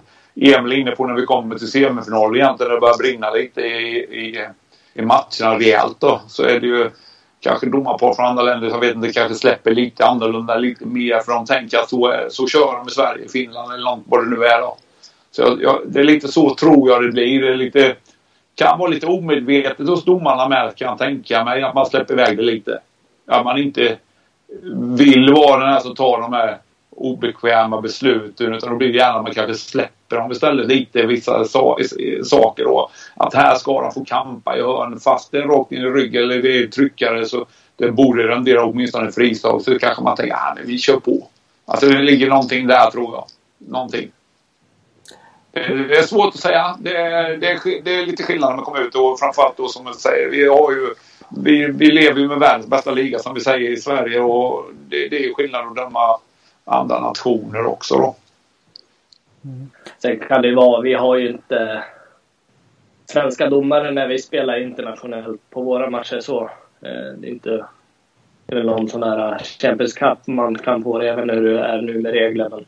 Emil 0.41 0.73
inne 0.73 0.91
på 0.91 1.07
när 1.07 1.15
vi 1.15 1.27
kommer 1.27 1.59
till 1.59 1.71
semifinal 1.71 2.37
egentligen 2.37 2.69
när 2.69 2.75
det 2.75 2.81
börjar 2.81 2.99
brinna 2.99 3.31
lite 3.31 3.61
i, 3.61 3.99
i, 3.99 4.47
i 4.95 5.03
matcherna 5.03 5.59
rejält 5.59 5.97
då 6.01 6.21
så 6.29 6.43
är 6.43 6.61
det 6.61 6.67
ju 6.67 6.91
kanske 7.41 7.67
domarpar 7.67 8.15
från 8.15 8.27
andra 8.27 8.43
länder, 8.43 8.69
jag 8.69 8.81
vet 8.81 8.95
inte, 8.95 9.13
kanske 9.13 9.35
släpper 9.35 9.71
lite 9.71 10.07
annorlunda, 10.07 10.57
lite 10.57 10.87
mer 10.87 11.21
för 11.21 11.33
de 11.33 11.47
tänker 11.47 11.79
att 11.79 11.91
så, 11.91 12.15
så 12.31 12.47
kör 12.47 12.77
de 12.77 12.89
i 12.89 12.91
Sverige, 12.91 13.29
Finland 13.29 13.73
eller 13.73 13.85
något, 13.85 14.05
vad 14.07 14.25
det 14.25 14.31
nu 14.31 14.45
är 14.45 14.61
då. 14.61 14.77
Så 15.31 15.43
jag, 15.43 15.63
jag, 15.63 15.81
det 15.87 16.01
är 16.01 16.05
lite 16.05 16.29
så 16.29 16.55
tror 16.55 16.91
jag 16.91 17.03
det 17.03 17.13
blir. 17.13 17.43
Det 17.43 17.49
är 17.49 17.57
lite, 17.57 17.97
kan 18.59 18.79
vara 18.79 18.91
lite 18.91 19.07
omedvetet 19.07 19.89
hos 19.89 20.05
domarna 20.05 20.49
med 20.49 20.77
kan 20.77 20.89
jag 20.89 20.99
tänka 20.99 21.45
mig, 21.45 21.63
att 21.63 21.75
man 21.75 21.87
släpper 21.87 22.15
iväg 22.15 22.37
det 22.37 22.43
lite. 22.43 22.81
Att 23.27 23.45
man 23.45 23.59
inte 23.59 23.97
vill 24.97 25.33
vara 25.33 25.61
den 25.61 25.73
här 25.73 25.81
som 25.81 25.95
tar 25.95 26.21
de 26.21 26.33
här 26.33 26.59
obekväma 26.91 27.81
besluten 27.81 28.55
utan 28.55 28.71
då 28.71 28.77
blir 28.77 28.89
det 28.89 28.99
gärna 28.99 29.19
att 29.19 29.23
man 29.23 29.35
kanske 29.35 29.55
släpper 29.55 30.17
dem 30.17 30.33
istället 30.33 30.67
lite 30.67 31.07
vissa 31.07 31.45
so 31.45 31.77
saker 32.25 32.65
då. 32.65 32.91
Att 33.17 33.35
här 33.35 33.55
ska 33.55 33.83
de 33.83 33.93
få 33.93 34.05
kampa 34.05 34.57
i 34.57 34.63
hörn 34.63 35.01
fast 35.01 35.33
det 35.33 35.39
är 35.39 35.43
rakt 35.43 35.73
in 35.73 35.83
i 35.83 35.85
ryggen 35.85 36.23
eller 36.23 36.43
det 36.43 36.63
är 36.63 36.67
tryckare 36.67 37.27
så 37.27 37.47
det 37.77 37.93
borde 37.93 38.29
rendera 38.29 38.65
åtminstone 38.65 39.13
frislag. 39.13 39.63
så 39.63 39.79
kanske 39.79 40.03
man 40.03 40.17
tänker 40.17 40.35
att 40.35 40.59
ah, 40.59 40.61
vi 40.65 40.79
kör 40.79 41.01
på. 41.01 41.27
Alltså 41.65 41.89
det 41.89 42.03
ligger 42.03 42.29
någonting 42.29 42.67
där 42.67 42.91
tror 42.91 43.15
jag. 43.15 43.25
Någonting. 43.59 44.11
Det, 45.89 45.97
är 45.97 46.03
svårt 46.03 46.35
att 46.35 46.41
säga. 46.41 46.77
Det 46.81 46.97
är, 46.97 47.37
det 47.37 47.51
är, 47.51 47.83
det 47.83 47.95
är 47.95 48.07
lite 48.07 48.23
skillnad 48.23 48.51
när 48.51 48.57
man 48.57 48.65
kommer 48.65 48.81
ut 48.81 48.95
och 48.95 49.19
framförallt 49.19 49.57
då 49.57 49.69
som 49.69 49.87
jag 49.87 49.95
säger, 49.95 50.31
vi 50.31 50.49
har 50.49 50.73
ju 50.73 50.95
vi, 51.29 51.67
vi 51.67 51.87
lever 51.91 52.21
ju 52.21 52.29
med 52.29 52.39
världens 52.39 52.67
bästa 52.67 52.91
liga 52.91 53.19
som 53.19 53.35
vi 53.35 53.41
säger 53.41 53.71
i 53.71 53.77
Sverige 53.77 54.21
och 54.21 54.65
det, 54.89 55.09
det 55.09 55.25
är 55.25 55.35
skillnad 55.35 55.67
att 55.67 55.77
döma 55.77 56.19
andra 56.65 57.01
nationer 57.01 57.67
också 57.67 57.97
då. 57.97 58.17
Mm. 59.45 59.71
Sen 59.99 60.19
kan 60.19 60.43
det 60.43 60.55
vara, 60.55 60.81
vi 60.81 60.95
har 60.95 61.17
ju 61.17 61.29
inte 61.29 61.85
svenska 63.07 63.51
domare 63.51 63.91
när 63.91 64.09
vi 64.09 64.19
spelar 64.19 64.63
internationellt 64.63 65.51
på 65.51 65.63
våra 65.63 65.91
matcher 65.91 66.21
så. 66.21 66.51
Eh, 66.81 67.13
det 67.19 67.29
är 67.29 67.31
inte 67.31 67.65
det 68.47 68.59
är 68.59 68.63
någon 68.63 68.89
sån 68.89 69.01
där 69.01 69.39
Champions 69.39 69.93
Cup 69.93 70.27
man 70.27 70.59
kan 70.59 70.83
få 70.83 70.99
det 70.99 71.09
även 71.09 71.31
hur 71.31 71.55
det 71.55 71.61
är 71.61 71.83
nu 71.83 71.99
med 71.99 72.13
reglerna. 72.13 72.61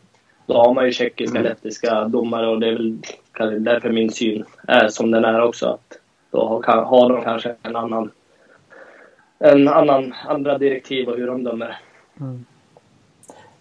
Då 0.51 0.57
har 0.57 0.75
man 0.75 0.87
ju 0.87 0.93
tjeckiska, 0.93 1.39
mm. 1.39 1.51
lettiska 1.51 2.05
domare 2.05 2.47
och 2.47 2.61
det 2.61 2.69
är 2.69 2.73
väl 2.73 3.65
därför 3.65 3.91
min 3.91 4.13
syn 4.13 4.45
är 4.69 4.89
som 4.89 5.11
den 5.11 5.25
är 5.25 5.41
också. 5.41 5.67
Att 5.67 5.99
då 6.31 6.63
har, 6.67 6.83
har 6.83 7.09
de 7.09 7.23
kanske 7.23 7.55
en 7.63 7.77
annan, 7.77 8.11
en 9.39 9.69
annan, 9.69 10.15
andra 10.29 10.59
direktiv 10.59 11.09
och 11.09 11.17
hur 11.17 11.27
de 11.27 11.45
dömer. 11.45 11.79
Mm. 12.21 12.45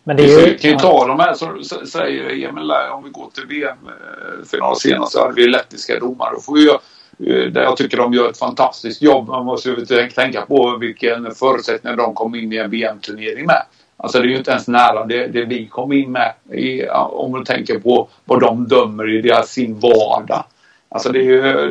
Men 0.03 0.17
det 0.17 0.23
är 0.23 0.27
ju... 0.27 0.51
Vi 0.51 0.57
kan 0.57 0.71
ju 0.71 0.77
ta 0.77 1.07
de 1.07 1.19
här 1.19 1.33
som 1.33 1.63
säger 1.87 2.49
Emil 2.49 2.71
om 2.91 3.03
vi 3.03 3.09
går 3.09 3.29
till 3.33 3.45
VM-final 3.47 4.75
senast 4.75 5.11
så 5.11 5.21
hade 5.21 5.33
vi 5.33 5.47
lettiska 5.47 5.99
domare. 5.99 6.33
Då 6.33 6.39
får 6.39 6.55
vi 6.55 6.69
eh, 6.69 7.51
där 7.51 7.61
jag 7.61 7.77
tycker 7.77 7.97
de 7.97 8.13
gör 8.13 8.29
ett 8.29 8.39
fantastiskt 8.39 9.01
jobb. 9.01 9.27
Man 9.27 9.45
måste 9.45 9.69
ju 9.69 9.85
tänka 10.09 10.41
på 10.41 10.77
vilken 10.77 11.31
förutsättning 11.31 11.95
de 11.95 12.13
kom 12.13 12.35
in 12.35 12.53
i 12.53 12.57
en 12.57 12.71
VM-turnering 12.71 13.45
med. 13.45 13.63
Alltså 14.01 14.19
det 14.19 14.25
är 14.25 14.29
ju 14.29 14.37
inte 14.37 14.51
ens 14.51 14.67
nära 14.67 15.05
det, 15.05 15.27
det 15.27 15.45
vi 15.45 15.67
kom 15.67 15.91
in 15.91 16.11
med 16.11 16.33
i, 16.51 16.87
om 16.89 17.31
man 17.31 17.45
tänker 17.45 17.79
på 17.79 18.07
vad 18.25 18.39
de 18.39 18.67
dömer 18.67 19.17
i 19.17 19.21
deras, 19.21 19.49
sin 19.49 19.79
vardag. 19.79 20.43
Alltså 20.89 21.11
det 21.11 21.19
är 21.19 21.23
ju, 21.23 21.69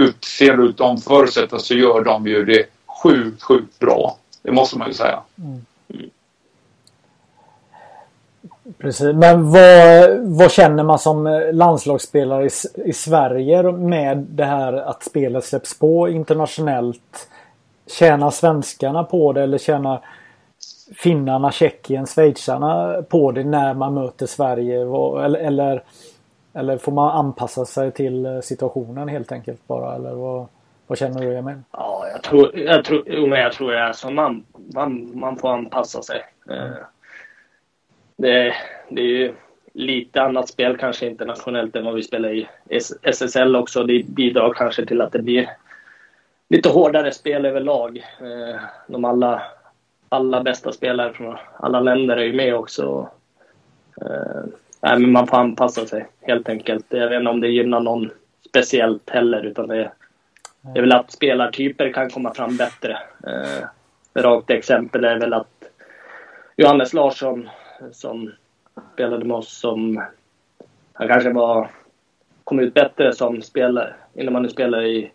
eh, 0.00 0.10
ser 0.38 0.64
ut 0.64 0.76
de 0.76 0.98
förutsättningarna 0.98 1.58
så 1.58 1.74
gör 1.74 2.04
de 2.04 2.26
ju 2.26 2.44
det 2.44 2.64
sjukt, 3.02 3.42
sjukt 3.42 3.78
bra. 3.78 4.16
Det 4.42 4.52
måste 4.52 4.78
man 4.78 4.88
ju 4.88 4.94
säga. 4.94 5.20
Mm. 5.38 5.64
Precis, 8.78 9.14
men 9.14 9.50
vad, 9.50 10.18
vad 10.20 10.52
känner 10.52 10.82
man 10.82 10.98
som 10.98 11.48
landslagsspelare 11.52 12.44
i, 12.44 12.50
i 12.84 12.92
Sverige 12.92 13.62
med 13.62 14.18
det 14.18 14.44
här 14.44 14.72
att 14.72 15.02
spelet 15.02 15.44
släpps 15.44 15.78
på 15.78 16.08
internationellt? 16.08 17.28
Tjänar 17.86 18.30
svenskarna 18.30 19.04
på 19.04 19.32
det 19.32 19.42
eller 19.42 19.58
tjänar 19.58 20.00
finnarna, 20.96 21.52
Tjeckien, 21.52 22.06
schweizarna 22.06 23.02
på 23.02 23.32
det 23.32 23.44
när 23.44 23.74
man 23.74 23.94
möter 23.94 24.26
Sverige? 24.26 24.80
Eller, 25.24 25.38
eller, 25.38 25.82
eller 26.54 26.78
får 26.78 26.92
man 26.92 27.10
anpassa 27.10 27.64
sig 27.64 27.92
till 27.92 28.26
eh, 28.26 28.40
situationen 28.40 29.08
helt 29.08 29.32
enkelt 29.32 29.66
bara? 29.66 29.94
Eller 29.94 30.14
vad, 30.14 30.46
vad 30.86 30.98
känner 30.98 31.20
du 31.20 31.36
Emil? 31.36 31.56
Ja, 31.70 32.06
jag 32.12 32.22
tror, 32.22 32.58
jag 32.58 32.84
tror, 32.84 33.02
jo, 33.06 33.26
men 33.26 33.40
jag 33.40 33.52
tror 33.52 33.70
det 33.70 33.78
är 33.78 33.92
så. 33.92 34.10
Man, 34.10 34.44
man, 34.74 35.18
man 35.18 35.36
får 35.36 35.48
anpassa 35.48 36.02
sig. 36.02 36.22
Mm 36.50 36.74
det, 38.16 38.54
det 38.88 39.00
är 39.00 39.06
ju 39.06 39.34
lite 39.72 40.22
annat 40.22 40.48
spel 40.48 40.76
kanske 40.76 41.06
internationellt 41.06 41.76
än 41.76 41.84
vad 41.84 41.94
vi 41.94 42.02
spelar 42.02 42.32
i 42.32 42.48
SSL 43.02 43.56
också. 43.56 43.84
Det 43.84 44.06
bidrar 44.06 44.52
kanske 44.52 44.86
till 44.86 45.00
att 45.00 45.12
det 45.12 45.22
blir 45.22 45.50
lite 46.48 46.68
hårdare 46.68 47.12
spel 47.12 47.46
överlag. 47.46 47.96
Eh, 47.96 48.60
de 48.86 49.04
alla, 49.04 49.42
alla 50.14 50.42
bästa 50.42 50.72
spelare 50.72 51.12
från 51.12 51.36
alla 51.56 51.80
länder 51.80 52.16
är 52.16 52.24
ju 52.24 52.32
med 52.32 52.54
också. 52.54 53.08
Eh, 54.00 54.42
nej, 54.82 54.98
men 54.98 55.12
man 55.12 55.26
får 55.26 55.36
anpassa 55.36 55.86
sig 55.86 56.06
helt 56.20 56.48
enkelt. 56.48 56.86
Jag 56.88 57.08
vet 57.08 57.18
inte 57.18 57.30
om 57.30 57.40
det 57.40 57.48
gynnar 57.48 57.80
någon 57.80 58.10
speciellt 58.48 59.10
heller 59.10 59.42
utan 59.42 59.68
det, 59.68 59.92
det 60.60 60.78
är 60.78 60.80
väl 60.80 60.92
att 60.92 61.12
spelartyper 61.12 61.92
kan 61.92 62.10
komma 62.10 62.34
fram 62.34 62.56
bättre. 62.56 62.98
Eh, 63.26 63.66
rakt 64.14 64.50
exempel 64.50 65.04
är 65.04 65.18
väl 65.18 65.34
att 65.34 65.64
Johannes 66.56 66.92
Larsson 66.92 67.48
som 67.92 68.32
spelade 68.92 69.24
med 69.24 69.36
oss 69.36 69.58
som... 69.58 70.04
Han 70.92 71.08
kanske 71.08 71.32
var, 71.32 71.70
kom 72.44 72.60
ut 72.60 72.74
bättre 72.74 73.12
som 73.12 73.42
spelare 73.42 73.94
innan 74.14 74.32
man 74.32 74.42
nu 74.42 74.48
spelar 74.48 74.82
i, 74.82 75.12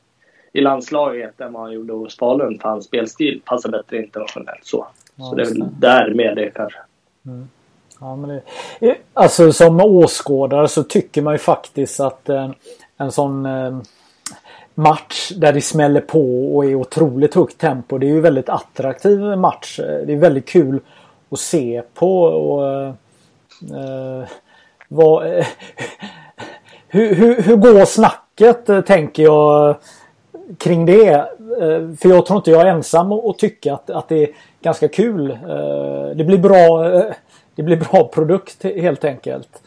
i 0.54 0.62
landslaget 0.62 1.42
än 1.42 1.54
vad 1.54 1.62
han 1.62 1.72
gjorde 1.72 1.94
hos 1.94 2.18
Falun. 2.18 2.60
För 2.60 2.70
hans 2.70 2.86
spelstil 2.86 3.42
passar 3.46 3.70
bättre 3.70 3.98
internationellt 3.98 4.66
så. 4.66 4.88
Ja, 5.16 5.24
så 5.24 5.36
det 5.36 5.42
är 5.42 5.46
väl 5.46 5.66
där 5.80 6.14
med 6.14 6.36
det 6.36 6.52
kanske. 6.56 6.80
Mm. 7.26 7.50
Ja, 8.00 8.16
men 8.16 8.42
det, 8.80 8.96
alltså 9.14 9.54
som 9.54 9.82
åskådare 9.82 10.68
så 10.68 10.84
tycker 10.84 11.22
man 11.22 11.34
ju 11.34 11.38
faktiskt 11.38 12.00
att 12.00 12.30
en, 12.30 12.54
en 12.98 13.12
sån 13.12 13.46
eh, 13.46 13.80
match 14.76 15.32
där 15.36 15.54
det 15.54 15.62
smäller 15.62 16.02
på 16.02 16.56
och 16.56 16.66
är 16.66 16.76
otroligt 16.76 17.36
högt 17.36 17.58
tempo. 17.58 17.98
Det 17.98 18.06
är 18.06 18.14
ju 18.14 18.22
väldigt 18.22 18.50
attraktiv 18.50 19.20
match. 19.20 19.78
Det 19.78 20.14
är 20.14 20.18
väldigt 20.18 20.50
kul 20.50 20.80
att 21.30 21.40
se 21.40 21.82
på. 21.94 22.24
Och, 22.24 22.68
eh, 23.78 24.28
vad, 24.88 25.38
eh, 25.38 25.46
hur, 26.88 27.16
hur, 27.16 27.42
hur 27.42 27.56
går 27.56 27.86
snacket 27.86 28.70
eh, 28.70 28.82
tänker 28.82 29.24
jag 29.24 29.76
kring 30.58 30.86
det? 30.86 31.10
Eh, 31.10 31.96
för 32.00 32.10
jag 32.10 32.26
tror 32.26 32.38
inte 32.38 32.52
jag 32.52 32.62
är 32.62 32.66
ensam 32.66 33.12
och 33.12 33.38
tycka 33.38 33.74
att, 33.74 33.90
att 33.90 34.08
det 34.08 34.24
är 34.24 34.30
ganska 34.62 34.88
kul. 34.88 35.32
Eh, 35.32 36.16
det 36.16 36.24
blir 36.24 36.38
bra 36.38 36.84
det 37.56 37.64
blir 37.64 37.78
bra 37.78 38.08
produkt 38.14 38.64
helt 38.64 39.04
enkelt. 39.04 39.64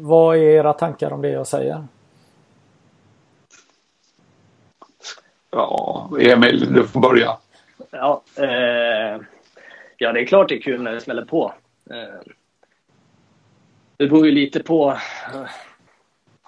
Vad 0.00 0.36
är 0.36 0.40
era 0.40 0.72
tankar 0.72 1.12
om 1.12 1.22
det 1.22 1.28
jag 1.28 1.46
säger? 1.46 1.84
Ja, 5.50 6.10
Emil, 6.20 6.72
du 6.72 6.86
får 6.86 7.00
börja. 7.00 7.36
Ja, 7.90 8.22
eh, 8.36 9.20
ja, 9.96 10.12
det 10.12 10.20
är 10.20 10.26
klart 10.26 10.48
det 10.48 10.54
är 10.54 10.60
kul 10.60 10.82
när 10.82 10.92
det 10.92 11.00
smäller 11.00 11.24
på. 11.24 11.54
Eh, 11.90 12.32
det 13.96 14.06
beror 14.06 14.26
ju 14.26 14.32
lite 14.32 14.62
på 14.62 14.98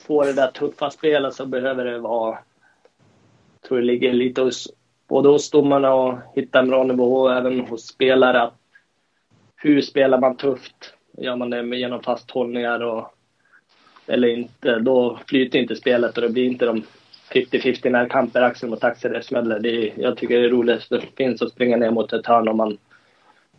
få 0.07 0.24
det 0.24 0.32
där 0.32 0.50
tuffa 0.50 0.90
spelet 0.90 1.34
så 1.34 1.46
behöver 1.46 1.84
det 1.84 1.98
vara... 1.98 2.38
Jag 3.61 3.68
tror 3.68 3.78
det 3.78 3.84
ligger 3.84 4.12
lite 4.12 4.40
hos 4.40 4.68
både 5.09 5.28
hos 5.28 5.50
domarna 5.50 5.94
och 5.94 6.18
hitta 6.34 6.59
en 6.59 6.68
bra 6.68 6.84
nivå 6.84 7.20
och 7.22 7.34
även 7.34 7.61
hos 7.61 7.86
spelare. 7.86 8.42
Att 8.42 8.54
hur 9.57 9.80
spelar 9.80 10.20
man 10.20 10.36
tufft? 10.36 10.94
Gör 11.18 11.36
man 11.36 11.50
det 11.50 11.76
genom 11.76 12.02
fasthållningar 12.02 12.80
och, 12.80 13.14
eller 14.07 14.28
inte, 14.28 14.78
då 14.78 15.20
flyter 15.26 15.59
inte 15.59 15.76
spelet 15.76 16.16
och 16.16 16.22
det 16.22 16.28
blir 16.28 16.44
inte 16.44 16.66
de 16.66 16.82
50-50 17.32 17.90
närkamper, 17.90 18.42
axel 18.42 18.70
mot 18.70 18.84
axel, 18.84 19.12
det 19.12 19.22
smäller. 19.22 19.61
Det 19.61 19.70
är, 19.70 19.92
jag 19.96 20.16
tycker 20.16 20.38
det 20.38 20.46
är 20.46 20.50
roligast 20.50 20.90
det 20.90 21.02
finns 21.16 21.42
att 21.42 21.52
springa 21.52 21.76
ner 21.76 21.90
mot 21.90 22.12
ett 22.12 22.26
hörn 22.26 22.48
om 22.48 22.57
man 22.57 22.78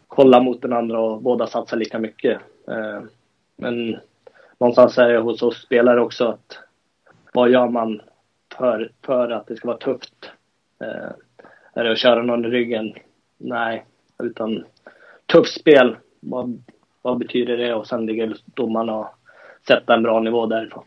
kollar 0.07 0.41
mot 0.41 0.61
den 0.61 0.73
andra 0.73 0.99
och 0.99 1.21
båda 1.21 1.47
satsar 1.47 1.77
lika 1.77 1.99
mycket. 1.99 2.41
Eh, 2.67 3.01
men 3.55 3.97
någonstans 4.59 4.97
är 4.97 5.09
det 5.09 5.19
hos 5.19 5.41
oss 5.41 5.61
spelare 5.61 6.01
också 6.01 6.27
att 6.27 6.57
vad 7.33 7.49
gör 7.49 7.67
man 7.67 8.01
för, 8.57 8.91
för 9.05 9.29
att 9.29 9.47
det 9.47 9.55
ska 9.55 9.67
vara 9.67 9.77
tufft? 9.77 10.31
Eh, 10.81 11.11
är 11.73 11.83
det 11.83 11.91
att 11.91 11.97
köra 11.97 12.23
någon 12.23 12.45
i 12.45 12.47
ryggen? 12.47 12.93
Nej, 13.37 13.85
utan 14.23 14.63
tufft 15.25 15.59
spel. 15.59 15.97
Vad, 16.19 16.63
vad 17.01 17.17
betyder 17.17 17.57
det? 17.57 17.73
Och 17.73 17.87
sen 17.87 18.05
ligger 18.05 18.37
domarna 18.45 18.95
och 18.95 19.07
sätta 19.67 19.93
en 19.93 20.03
bra 20.03 20.19
nivå 20.19 20.45
därifrån. 20.45 20.83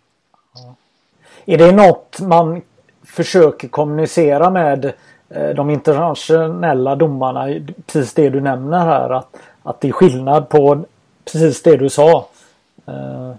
Är 1.45 1.59
det 1.59 1.73
något 1.73 2.21
man 2.21 2.63
försöker 3.03 3.69
kommunicera 3.69 4.51
med 4.51 4.93
eh, 5.29 5.51
de 5.51 5.71
internationella 5.71 6.97
domarna? 6.97 7.61
Precis 7.87 8.15
det 8.15 8.31
du 8.31 8.41
nämner 8.41 8.79
här 8.79 9.11
att, 9.11 9.37
att 9.63 9.81
det 9.81 9.89
är 9.89 9.93
skillnad 9.93 10.49
på 10.49 10.85
precis 11.25 11.63
det 11.63 11.77
du 11.77 11.89
sa. 11.89 12.29
Eh, 12.87 13.33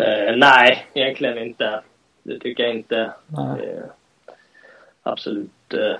Uh, 0.00 0.36
nej, 0.36 0.86
egentligen 0.94 1.38
inte. 1.38 1.82
Det 2.22 2.38
tycker 2.38 2.62
jag 2.62 2.74
inte. 2.74 3.12
Nej. 3.26 3.82
absolut. 5.02 5.74
Eh, 5.74 5.96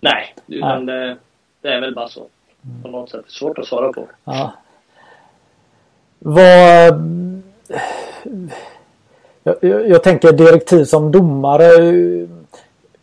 nej, 0.00 0.34
utan 0.46 0.86
nej. 0.86 1.08
Det, 1.08 1.16
det, 1.60 1.74
är 1.74 1.80
väl 1.80 1.94
bara 1.94 2.08
så. 2.08 2.26
På 2.82 2.88
något 2.88 3.10
sätt. 3.10 3.24
Svårt 3.28 3.58
att 3.58 3.66
svara 3.66 3.92
på. 3.92 4.08
Ja. 4.24 4.52
Vad... 6.18 6.94
Jag, 9.42 9.56
jag, 9.60 9.88
jag, 9.88 10.02
tänker 10.02 10.32
direktiv 10.32 10.84
som 10.84 11.12
domare. 11.12 11.68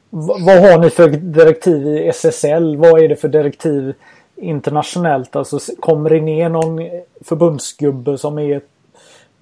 Vad 0.09 0.59
har 0.59 0.78
ni 0.78 0.89
för 0.89 1.07
direktiv 1.07 1.88
i 1.88 2.07
SSL? 2.07 2.78
Vad 2.78 3.03
är 3.03 3.09
det 3.09 3.16
för 3.16 3.28
direktiv 3.28 3.93
internationellt? 4.36 5.36
Alltså 5.36 5.59
kommer 5.80 6.09
det 6.09 6.22
ner 6.22 6.49
någon 6.49 6.80
förbundsgubbe 7.22 8.18
som 8.18 8.39
är 8.39 8.55
eh, 8.55 8.61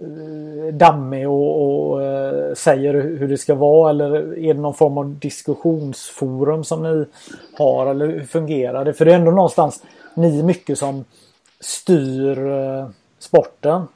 Eh, 0.02 0.74
dammig 0.74 1.30
och, 1.30 1.90
och 1.92 2.04
eh, 2.04 2.54
säger 2.54 2.94
hur 2.94 3.28
det 3.28 3.38
ska 3.38 3.56
vara 3.56 3.90
eller 3.90 4.38
är 4.38 4.54
det 4.54 4.60
någon 4.60 4.74
form 4.74 4.98
av 4.98 5.20
diskussionsforum 5.20 6.64
som 6.64 6.84
ni 6.84 7.06
har 7.58 7.88
eller 7.88 8.08
hur 8.08 8.24
fungerar 8.24 8.86
det? 8.86 8.94
För 8.94 9.06
det 9.06 9.12
är 9.12 9.16
ändå 9.16 9.32
någonstans 9.32 9.84
ni 10.14 10.44
mycket 10.44 10.78
som 10.78 11.06
styr 11.60 12.48
eh, 12.48 12.88
sporten. 13.20 13.88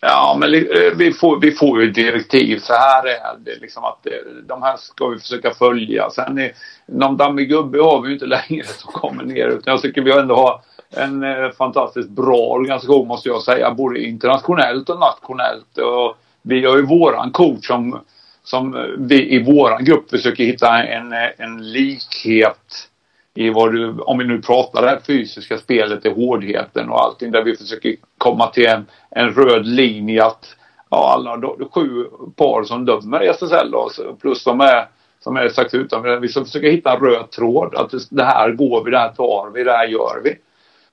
Ja, 0.00 0.36
men 0.40 0.50
vi 0.98 1.12
får, 1.12 1.40
vi 1.40 1.52
får 1.52 1.82
ju 1.82 1.90
direktiv. 1.90 2.58
Så 2.58 2.72
här 2.72 3.06
är 3.06 3.38
det. 3.38 3.60
Liksom 3.60 3.84
att 3.84 4.06
de 4.46 4.62
här 4.62 4.76
ska 4.76 5.06
vi 5.06 5.18
försöka 5.18 5.50
följa. 5.50 6.10
Sen 6.10 6.38
är, 6.38 6.52
någon 6.86 7.16
dammig 7.16 7.48
gubbe 7.48 7.82
har 7.82 8.00
vi 8.00 8.08
ju 8.08 8.14
inte 8.14 8.26
längre 8.48 8.64
som 8.64 8.92
kommer 8.92 9.24
ner. 9.24 9.48
Utan 9.48 9.72
jag 9.72 9.82
tycker 9.82 10.02
vi 10.02 10.12
ändå 10.12 10.36
har 10.36 10.60
en 10.96 11.22
eh, 11.22 11.50
fantastiskt 11.50 12.10
bra 12.10 12.38
organisation 12.38 13.08
måste 13.08 13.28
jag 13.28 13.42
säga. 13.42 13.74
Både 13.74 14.02
internationellt 14.02 14.88
och 14.88 14.98
nationellt. 14.98 15.78
Och 15.78 16.16
vi 16.42 16.66
har 16.66 16.76
ju 16.76 16.86
våran 16.86 17.30
coach 17.30 17.66
som, 17.66 18.00
som 18.44 18.76
eh, 18.76 18.82
vi 18.98 19.34
i 19.34 19.44
våran 19.44 19.84
grupp 19.84 20.10
försöker 20.10 20.44
hitta 20.44 20.82
en, 20.82 21.12
eh, 21.12 21.28
en 21.38 21.72
likhet 21.72 22.86
i 23.34 23.50
vad 23.50 23.72
du, 23.72 23.90
om 23.90 24.18
vi 24.18 24.24
nu 24.24 24.42
pratar 24.42 24.82
det 24.82 24.88
här 24.88 25.00
fysiska 25.06 25.58
spelet, 25.58 26.06
i 26.06 26.10
hårdheten 26.10 26.90
och 26.90 27.04
allting 27.04 27.30
där 27.30 27.42
vi 27.42 27.56
försöker 27.56 27.96
komma 28.18 28.46
till 28.46 28.66
en, 28.66 28.86
en 29.10 29.30
röd 29.30 29.66
linje 29.66 30.24
att 30.24 30.56
ja, 30.90 31.12
alla 31.14 31.36
de, 31.36 31.68
sju 31.74 32.04
par 32.36 32.64
som 32.64 32.84
dömer 32.84 33.22
i 33.22 33.28
SSL 33.28 33.70
då, 33.70 33.90
plus 34.20 34.44
de 34.44 34.60
är 34.60 34.88
som 35.20 35.36
är 35.36 35.48
sagt 35.48 35.74
utan 35.74 36.20
vi 36.20 36.28
ska 36.28 36.44
försöka 36.44 36.68
hitta 36.68 36.92
en 36.92 37.00
röd 37.00 37.30
tråd 37.30 37.74
att 37.74 37.92
det 38.10 38.24
här 38.24 38.50
går 38.50 38.84
vi, 38.84 38.90
det 38.90 38.98
här 38.98 39.12
tar 39.12 39.50
vi, 39.54 39.64
det 39.64 39.72
här 39.72 39.86
gör 39.86 40.20
vi. 40.24 40.34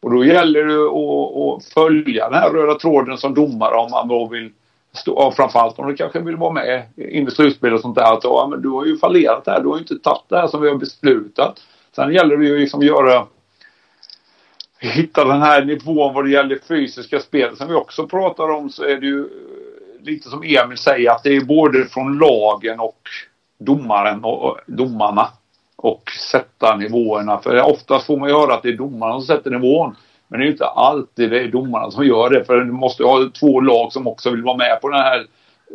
Och 0.01 0.11
då 0.11 0.25
gäller 0.25 0.63
det 0.63 0.83
att, 0.83 1.57
att 1.57 1.73
följa 1.73 2.29
den 2.29 2.39
här 2.39 2.49
röda 2.49 2.75
tråden 2.79 3.17
som 3.17 3.33
domare 3.33 3.75
om 3.75 3.91
man 3.91 4.07
då 4.07 4.27
vill 4.27 4.51
stå, 4.93 5.31
framförallt 5.31 5.79
om 5.79 5.87
du 5.87 5.95
kanske 5.95 6.19
vill 6.19 6.35
vara 6.35 6.53
med 6.53 6.83
in 6.95 7.27
i 7.27 7.31
slutspel 7.31 7.73
och 7.73 7.81
sånt 7.81 7.95
där. 7.95 8.13
Att, 8.13 8.23
ja, 8.23 8.47
men 8.51 8.61
du 8.61 8.69
har 8.69 8.85
ju 8.85 8.97
fallerat 8.97 9.47
här, 9.47 9.61
du 9.61 9.67
har 9.67 9.75
ju 9.75 9.81
inte 9.81 9.99
tagit 9.99 10.23
det 10.27 10.37
här 10.37 10.47
som 10.47 10.61
vi 10.61 10.69
har 10.69 10.75
beslutat. 10.75 11.59
Sen 11.95 12.13
gäller 12.13 12.37
det 12.37 12.45
ju 12.45 12.57
liksom 12.59 12.79
att 12.79 12.85
göra 12.85 13.27
hitta 14.79 15.25
den 15.25 15.41
här 15.41 15.65
nivån 15.65 16.13
vad 16.13 16.25
det 16.25 16.31
gäller 16.31 16.59
fysiska 16.67 17.19
spel. 17.19 17.57
Som 17.57 17.67
vi 17.67 17.73
också 17.73 18.07
pratar 18.07 18.49
om 18.49 18.69
så 18.69 18.83
är 18.83 18.97
det 18.97 19.05
ju 19.05 19.19
eh, 19.19 20.05
lite 20.05 20.29
som 20.29 20.43
Emil 20.43 20.77
säger 20.77 21.11
att 21.11 21.23
det 21.23 21.35
är 21.35 21.41
både 21.41 21.85
från 21.85 22.17
lagen 22.17 22.79
och 22.79 23.01
domaren 23.59 24.23
och 24.23 24.57
domarna 24.67 25.27
och 25.77 26.11
sätta 26.31 26.75
nivåerna. 26.75 27.37
För 27.37 27.61
oftast 27.61 28.05
får 28.05 28.17
man 28.17 28.29
ju 28.29 28.35
höra 28.35 28.53
att 28.53 28.63
det 28.63 28.69
är 28.69 28.77
domarna 28.77 29.13
som 29.13 29.21
sätter 29.21 29.51
nivån. 29.51 29.95
Men 30.27 30.39
det 30.39 30.45
är 30.45 30.51
inte 30.51 30.65
alltid 30.65 31.29
det 31.29 31.39
är 31.39 31.47
domarna 31.47 31.91
som 31.91 32.05
gör 32.05 32.29
det. 32.29 32.45
För 32.45 32.57
du 32.59 32.71
måste 32.71 33.03
ha 33.03 33.29
två 33.39 33.61
lag 33.61 33.93
som 33.93 34.07
också 34.07 34.29
vill 34.29 34.43
vara 34.43 34.57
med 34.57 34.81
på 34.81 34.89
det 34.89 34.97
här 34.97 35.25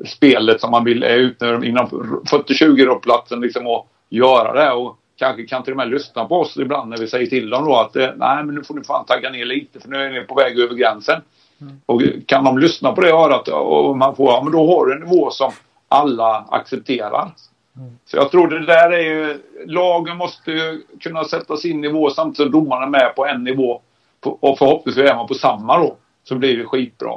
spelet 0.07 0.61
som 0.61 0.71
man 0.71 0.85
vill 0.85 1.03
är 1.03 1.17
ute 1.17 1.61
inom 1.65 1.87
40-20 1.87 2.99
platsen 2.99 3.41
liksom 3.41 3.67
och 3.67 3.89
göra 4.09 4.53
det. 4.53 4.73
Och 4.73 4.99
kanske 5.17 5.47
kan 5.47 5.63
till 5.63 5.73
och 5.73 5.77
med 5.77 5.91
lyssna 5.91 6.25
på 6.25 6.41
oss 6.41 6.57
ibland 6.57 6.91
när 6.91 6.97
vi 6.97 7.07
säger 7.07 7.27
till 7.27 7.51
dem 7.51 7.65
då 7.65 7.77
att 7.77 7.97
eh, 7.97 8.09
nej 8.17 8.45
men 8.45 8.55
nu 8.55 8.65
får 8.65 8.75
ni 8.75 8.85
fan 8.85 9.05
tagga 9.05 9.31
ner 9.31 9.45
lite 9.45 9.81
för 9.81 9.89
nu 9.89 9.97
är 9.97 10.11
ni 10.11 10.21
på 10.21 10.35
väg 10.35 10.59
över 10.59 10.75
gränsen. 10.75 11.21
Mm. 11.61 11.81
Och 11.87 12.03
kan 12.27 12.45
de 12.45 12.59
lyssna 12.59 12.93
på 12.93 13.01
det 13.01 13.11
örat 13.11 13.49
och 13.49 13.97
man 13.99 14.17
får, 14.17 14.33
ja 14.33 14.43
men 14.43 14.53
då 14.53 14.77
har 14.77 14.87
du 14.87 14.95
en 14.95 15.01
nivå 15.01 15.31
som 15.31 15.53
alla 15.89 16.47
accepterar. 16.51 17.33
Mm. 17.77 17.99
Så 18.05 18.17
jag 18.17 18.31
tror 18.31 18.49
det 18.49 18.67
där 18.67 18.91
är 18.91 19.03
ju, 19.03 19.43
lagen 19.67 20.17
måste 20.17 20.51
ju 20.51 20.83
kunna 21.01 21.25
sätta 21.25 21.57
sin 21.57 21.81
nivå 21.81 22.11
samtidigt 22.11 22.53
som 22.53 22.61
domarna 22.61 22.83
är 22.83 22.91
med 22.91 23.15
på 23.17 23.27
en 23.27 23.45
nivå. 23.45 23.81
Och 24.25 24.59
förhoppningsvis 24.59 25.11
är 25.11 25.15
man 25.15 25.29
på 25.29 25.35
samma 25.35 25.79
då. 25.79 25.97
Så 26.25 26.35
blir 26.35 26.57
det 26.57 26.65
skitbra. 26.65 27.13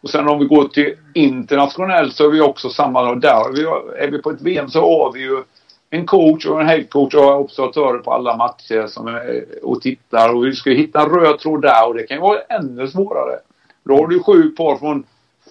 Och 0.00 0.10
sen 0.10 0.28
om 0.28 0.38
vi 0.38 0.44
går 0.44 0.68
till 0.68 0.94
internationellt 1.14 2.14
så 2.14 2.24
är 2.24 2.28
vi 2.30 2.40
också 2.40 2.70
samma. 2.70 3.14
Där 3.14 3.52
vi, 3.52 3.62
är 4.04 4.10
vi 4.10 4.22
på 4.22 4.30
ett 4.30 4.40
VM 4.40 4.68
så 4.68 4.80
har 4.80 5.12
vi 5.12 5.20
ju 5.20 5.42
en 5.90 6.06
coach 6.06 6.46
och 6.46 6.60
en 6.60 6.68
headcoach 6.68 7.14
och 7.14 7.40
observatörer 7.40 7.98
på 7.98 8.12
alla 8.12 8.36
matcher 8.36 8.86
som 8.86 9.06
är, 9.06 9.44
och 9.62 9.80
tittar. 9.80 10.34
Och 10.34 10.44
vi 10.44 10.52
ska 10.52 10.70
hitta 10.70 11.02
en 11.02 11.10
röd 11.10 11.38
tråd 11.38 11.62
där 11.62 11.88
och 11.88 11.94
det 11.94 12.06
kan 12.06 12.16
ju 12.16 12.20
vara 12.20 12.40
ännu 12.40 12.88
svårare. 12.88 13.38
Då 13.84 13.96
har 13.96 14.06
du 14.06 14.22
sju 14.22 14.48
par 14.48 14.76
från 14.76 15.04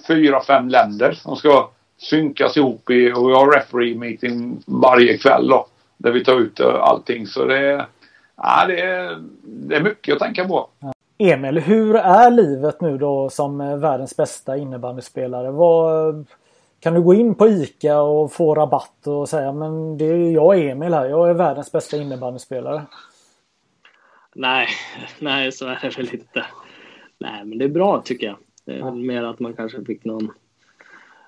fyra, 0.08 0.44
fem 0.44 0.70
länder 0.70 1.12
som 1.12 1.36
ska 1.36 1.70
synkas 1.98 2.58
ihop 2.58 2.90
i, 2.90 3.12
och 3.14 3.30
vi 3.30 3.34
har 3.34 3.52
referee 3.52 3.96
meeting 3.96 4.64
varje 4.68 5.18
kväll 5.18 5.48
då. 5.48 5.68
Där 5.98 6.12
vi 6.12 6.24
tar 6.24 6.40
ut 6.40 6.60
allting. 6.60 7.28
Så 7.28 7.46
det, 7.46 7.86
ja, 8.36 8.66
det, 8.68 8.82
är, 8.82 9.24
det 9.44 9.76
är 9.76 9.84
mycket 9.84 10.14
att 10.14 10.20
tänka 10.20 10.48
på. 10.48 10.70
Emil, 11.18 11.60
hur 11.60 11.96
är 11.96 12.32
livet 12.32 12.82
nu 12.82 12.98
då 12.98 13.30
som 13.30 13.80
världens 13.80 14.18
bästa 14.18 14.58
innebandyspelare? 14.58 15.52
Vad, 15.52 16.26
kan 16.80 16.94
du 16.94 17.02
gå 17.02 17.14
in 17.14 17.36
på 17.36 17.48
ICA 17.48 18.02
och 18.02 18.34
få 18.34 18.56
rabatt 18.56 19.08
och 19.08 19.30
säga 19.30 19.52
men 19.52 19.98
det 19.98 20.06
är 20.06 20.32
jag 20.32 20.60
Emil 20.60 20.94
här. 20.94 21.06
Jag 21.06 21.30
är 21.30 21.34
världens 21.34 21.72
bästa 21.72 21.98
innebandyspelare. 21.98 22.82
Nej, 24.36 24.68
nej 25.20 25.52
så 25.52 25.68
är 25.68 25.80
det 25.82 25.98
väl 25.98 26.14
inte. 26.14 26.46
Nej, 27.20 27.46
men 27.46 27.58
det 27.58 27.66
är 27.66 27.70
bra 27.70 28.02
tycker 28.06 28.28
jag. 28.28 28.38
Det 28.66 28.74
är 28.74 28.92
mer 28.92 29.24
att 29.24 29.40
man 29.40 29.54
kanske 29.54 29.86
fick 29.86 30.06
någon 30.06 30.32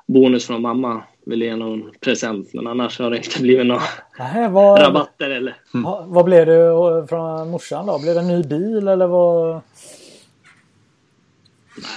bonus 0.10 0.48
från 0.48 0.62
mamma. 0.62 1.04
Vill 1.26 1.42
ge 1.42 1.56
någon 1.56 1.92
present. 2.00 2.54
Men 2.54 2.68
annars 2.68 3.00
har 3.00 3.10
det 3.10 3.18
inte 3.18 3.42
blivit 3.42 3.66
några 3.66 3.82
Nej, 4.20 4.50
vad, 4.50 4.82
rabatter 4.82 5.30
eller. 5.30 5.56
Mm. 5.74 6.12
Vad 6.14 6.26
blev 6.26 6.46
det 6.46 7.08
från 7.10 7.50
morsan 7.50 7.86
då? 7.86 8.00
Blev 8.00 8.14
det 8.14 8.20
en 8.20 8.28
ny 8.28 8.44
bil 8.44 8.88
eller 8.88 9.08
vad? 9.08 9.62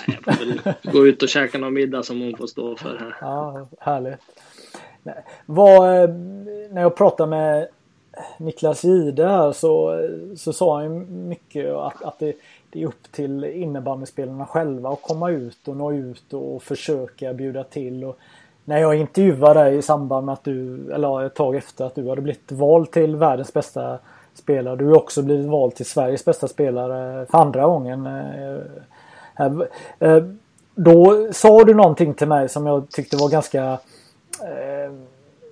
Nej, 0.09 0.19
jag 0.25 0.37
får 0.37 0.45
väl 0.45 0.93
gå 0.93 1.07
ut 1.07 1.23
och 1.23 1.29
käka 1.29 1.59
någon 1.59 1.75
middag 1.75 2.03
som 2.03 2.21
hon 2.21 2.37
får 2.37 2.47
stå 2.47 2.77
för 2.77 2.99
här. 2.99 3.17
Ja, 3.21 3.69
härligt. 3.81 4.21
Nej. 5.03 5.25
Vad, 5.47 6.03
eh, 6.03 6.09
när 6.71 6.83
jag 6.83 6.97
pratade 6.97 7.31
med 7.31 7.69
Niklas 8.39 8.85
Gide 8.85 9.29
här 9.29 9.53
så, 9.53 10.01
så 10.37 10.53
sa 10.53 10.81
han 10.81 11.29
mycket 11.29 11.75
att, 11.75 12.03
att 12.03 12.19
det, 12.19 12.35
det 12.73 12.83
är 12.83 12.87
upp 12.87 13.13
till 13.13 13.45
innebandyspelarna 13.45 14.47
själva 14.47 14.91
att 14.91 15.03
komma 15.03 15.31
ut 15.31 15.69
och 15.69 15.77
nå 15.77 15.93
ut 15.93 16.33
och 16.33 16.63
försöka 16.63 17.35
bjuda 17.35 17.65
till. 17.65 18.05
Och 18.05 18.19
när 18.65 18.79
jag 18.79 18.95
intervjuade 18.95 19.61
dig 19.61 19.77
i 19.77 19.83
samband 19.83 20.27
med 20.27 20.33
att 20.33 20.45
du, 20.45 20.93
eller 20.93 21.23
ett 21.23 21.35
tag 21.35 21.57
efter 21.57 21.85
att 21.85 21.95
du 21.95 22.09
hade 22.09 22.23
blivit 22.23 22.53
vald 22.53 22.91
till 22.91 23.17
världens 23.17 23.53
bästa 23.53 23.99
spelare. 24.35 24.77
Du 24.77 24.87
har 24.87 24.97
också 24.97 25.23
blivit 25.23 25.47
vald 25.47 25.75
till 25.75 25.87
Sveriges 25.87 26.25
bästa 26.25 26.49
spelare 26.49 27.27
för 27.27 27.39
andra 27.39 27.67
gången. 27.67 28.07
Eh, 28.07 29.47
eh, 29.99 30.25
då 30.75 31.29
sa 31.33 31.65
du 31.65 31.75
någonting 31.75 32.15
till 32.15 32.29
mig 32.29 32.49
som 32.49 32.67
jag 32.67 32.91
tyckte 32.91 33.17
var 33.17 33.29
ganska 33.29 33.65
eh, 34.41 34.93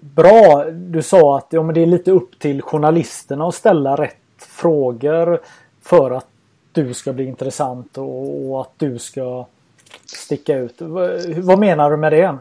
bra. 0.01 0.65
Du 0.71 1.03
sa 1.03 1.37
att 1.37 1.47
ja, 1.51 1.63
men 1.63 1.75
det 1.75 1.83
är 1.83 1.87
lite 1.87 2.11
upp 2.11 2.39
till 2.39 2.63
journalisterna 2.63 3.49
att 3.49 3.55
ställa 3.55 3.97
rätt 3.97 4.17
frågor 4.39 5.41
för 5.83 6.11
att 6.11 6.30
du 6.73 6.95
ska 6.95 7.13
bli 7.13 7.25
intressant 7.25 7.99
och, 7.99 8.51
och 8.51 8.61
att 8.61 8.73
du 8.77 8.99
ska 8.99 9.47
sticka 10.05 10.59
ut. 10.59 10.75
Vad 11.37 11.59
menar 11.59 11.91
du 11.91 11.97
med 11.97 12.13
det? 12.13 12.39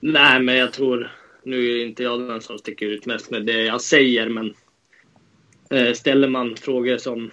Nej, 0.00 0.40
men 0.40 0.56
jag 0.56 0.72
tror, 0.72 1.12
nu 1.42 1.70
är 1.70 1.86
inte 1.86 2.02
jag 2.02 2.20
den 2.20 2.40
som 2.40 2.58
sticker 2.58 2.86
ut 2.86 3.06
mest 3.06 3.30
med 3.30 3.46
det 3.46 3.62
jag 3.64 3.80
säger, 3.80 4.28
men 4.28 4.54
eh, 5.70 5.92
ställer 5.92 6.28
man 6.28 6.56
frågor 6.56 6.98
som 6.98 7.30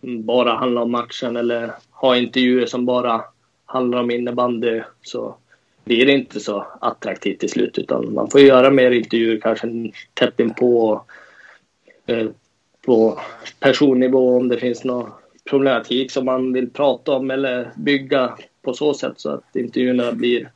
bara 0.00 0.54
handlar 0.54 0.82
om 0.82 0.90
matchen 0.90 1.36
eller 1.36 1.72
har 1.90 2.14
intervjuer 2.14 2.66
som 2.66 2.86
bara 2.86 3.24
handlar 3.64 3.98
om 3.98 4.10
innebandy 4.10 4.82
så 5.02 5.36
blir 5.84 6.06
det 6.06 6.12
inte 6.12 6.40
så 6.40 6.66
attraktivt 6.80 7.40
till 7.40 7.50
slut 7.50 7.78
utan 7.78 8.14
man 8.14 8.30
får 8.30 8.40
göra 8.40 8.70
mer 8.70 8.90
intervjuer 8.90 9.40
kanske 9.40 9.92
tätt 10.14 10.40
inpå 10.40 11.02
eh, 12.06 12.26
på 12.86 13.18
personnivå 13.60 14.36
om 14.36 14.48
det 14.48 14.56
finns 14.56 14.84
någon 14.84 15.10
problematik 15.50 16.10
som 16.10 16.24
man 16.24 16.52
vill 16.52 16.70
prata 16.70 17.12
om 17.12 17.30
eller 17.30 17.70
bygga 17.76 18.34
på 18.62 18.74
så 18.74 18.94
sätt 18.94 19.12
så 19.16 19.30
att 19.30 19.56
intervjuerna 19.56 20.12
blir, 20.12 20.50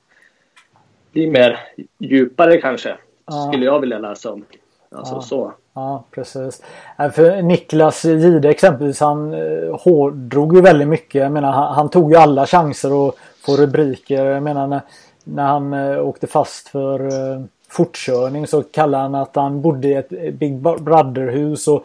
blir 1.12 1.30
mer 1.30 1.58
djupare 1.98 2.60
kanske. 2.60 2.96
Ja. 3.26 3.48
Skulle 3.48 3.64
jag 3.64 3.80
vilja 3.80 3.98
läsa 3.98 4.32
om. 4.32 4.44
Alltså 4.90 5.14
ja. 5.14 5.22
så. 5.22 5.52
Ja, 5.74 6.04
precis. 6.10 6.62
För 6.96 7.42
Niklas 7.42 8.04
Gide 8.04 8.48
exempelvis, 8.48 9.00
han 9.00 9.34
eh, 9.34 9.76
hårdrog 9.80 10.54
ju 10.54 10.60
väldigt 10.60 10.88
mycket. 10.88 11.22
Jag 11.22 11.32
menar, 11.32 11.52
han, 11.52 11.74
han, 11.74 11.88
tog 11.88 12.12
ju 12.12 12.16
alla 12.16 12.46
chanser 12.46 13.08
att 13.08 13.14
få 13.46 13.56
rubriker. 13.56 14.24
Jag 14.24 14.42
menar 14.42 14.66
när, 14.66 14.80
när 15.24 15.46
han 15.46 15.72
eh, 15.72 16.06
åkte 16.06 16.26
fast 16.26 16.68
för 16.68 17.00
eh, 17.06 17.42
fortkörning 17.68 18.46
så 18.46 18.62
kallade 18.62 19.02
han 19.02 19.14
att 19.14 19.36
han 19.36 19.62
bodde 19.62 19.88
i 19.88 19.94
ett 19.94 20.34
Big 20.34 20.58
Brother-hus 20.60 21.68
och 21.68 21.84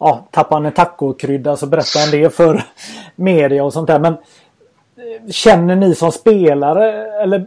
ja, 0.00 0.28
tappade 0.30 0.54
han 0.54 0.66
en 0.66 0.72
tacokrydda 0.72 1.56
så 1.56 1.66
berättade 1.66 2.04
han 2.04 2.10
det 2.10 2.30
för 2.30 2.64
media 3.16 3.64
och 3.64 3.72
sånt 3.72 3.86
där. 3.86 3.98
Men 3.98 4.12
eh, 4.12 5.30
känner 5.30 5.76
ni 5.76 5.94
som 5.94 6.12
spelare 6.12 7.06
eller 7.22 7.46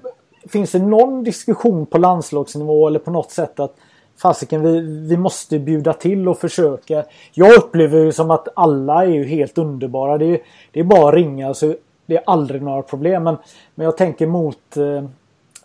finns 0.50 0.72
det 0.72 0.80
någon 0.80 1.24
diskussion 1.24 1.86
på 1.86 1.98
landslagsnivå 1.98 2.88
eller 2.88 3.00
på 3.00 3.12
något 3.12 3.32
sätt 3.32 3.60
att 3.60 3.76
fasiken 4.18 4.64
vi, 4.64 4.80
vi 5.08 5.18
måste 5.18 5.60
bjuda 5.60 5.94
till 5.94 6.30
och 6.30 6.40
försöka. 6.40 7.04
Jag 7.32 7.58
upplever 7.58 8.00
ju 8.00 8.12
som 8.12 8.32
att 8.32 8.48
alla 8.56 9.04
är 9.04 9.10
ju 9.10 9.26
helt 9.26 9.58
underbara. 9.58 10.18
Det 10.18 10.26
är, 10.26 10.40
det 10.72 10.80
är 10.80 10.84
bara 10.84 11.08
att 11.08 11.16
ringa 11.16 11.54
så 11.54 11.76
det 12.06 12.16
är 12.16 12.24
aldrig 12.26 12.62
några 12.62 12.82
problem. 12.82 13.24
Men, 13.24 13.38
men 13.76 13.86
jag 13.86 13.98
tänker 13.98 14.28
mot 14.28 14.78
eh, 14.78 15.04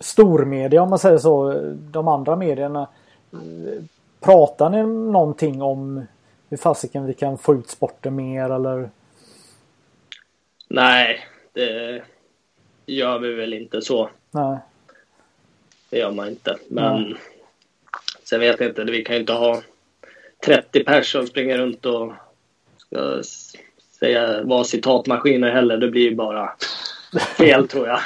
stormedia 0.00 0.82
om 0.82 0.90
man 0.90 0.98
säger 0.98 1.18
så. 1.18 1.62
De 1.90 2.08
andra 2.08 2.36
medierna. 2.36 2.86
Eh, 3.32 3.82
pratar 4.20 4.70
ni 4.70 4.82
någonting 5.12 5.62
om 5.62 6.06
hur 6.48 6.56
fasiken 6.56 7.06
vi 7.06 7.14
kan 7.14 7.38
få 7.38 7.54
ut 7.54 7.70
sporten 7.70 8.16
mer 8.16 8.50
eller? 8.50 8.90
Nej, 10.68 11.26
det 11.52 12.02
gör 12.86 13.18
vi 13.18 13.34
väl 13.34 13.52
inte 13.54 13.82
så. 13.82 14.10
Nej. 14.30 14.58
Det 15.90 15.98
gör 15.98 16.12
man 16.12 16.28
inte. 16.28 16.56
Men 16.68 17.02
Nej. 17.02 17.14
sen 18.24 18.40
vet 18.40 18.60
jag 18.60 18.68
inte, 18.68 18.84
vi 18.84 19.04
kan 19.04 19.14
ju 19.14 19.20
inte 19.20 19.32
ha 19.32 19.62
30 20.44 20.84
personer 20.84 21.26
springer 21.26 21.58
runt 21.58 21.86
och 21.86 22.12
ska 22.76 23.22
säga 23.98 24.42
vara 24.42 24.64
citatmaskiner 24.64 25.50
heller. 25.50 25.76
Det 25.76 25.88
blir 25.88 26.02
ju 26.02 26.14
bara 26.14 26.52
fel 27.36 27.68
tror 27.68 27.88
jag. 27.88 28.00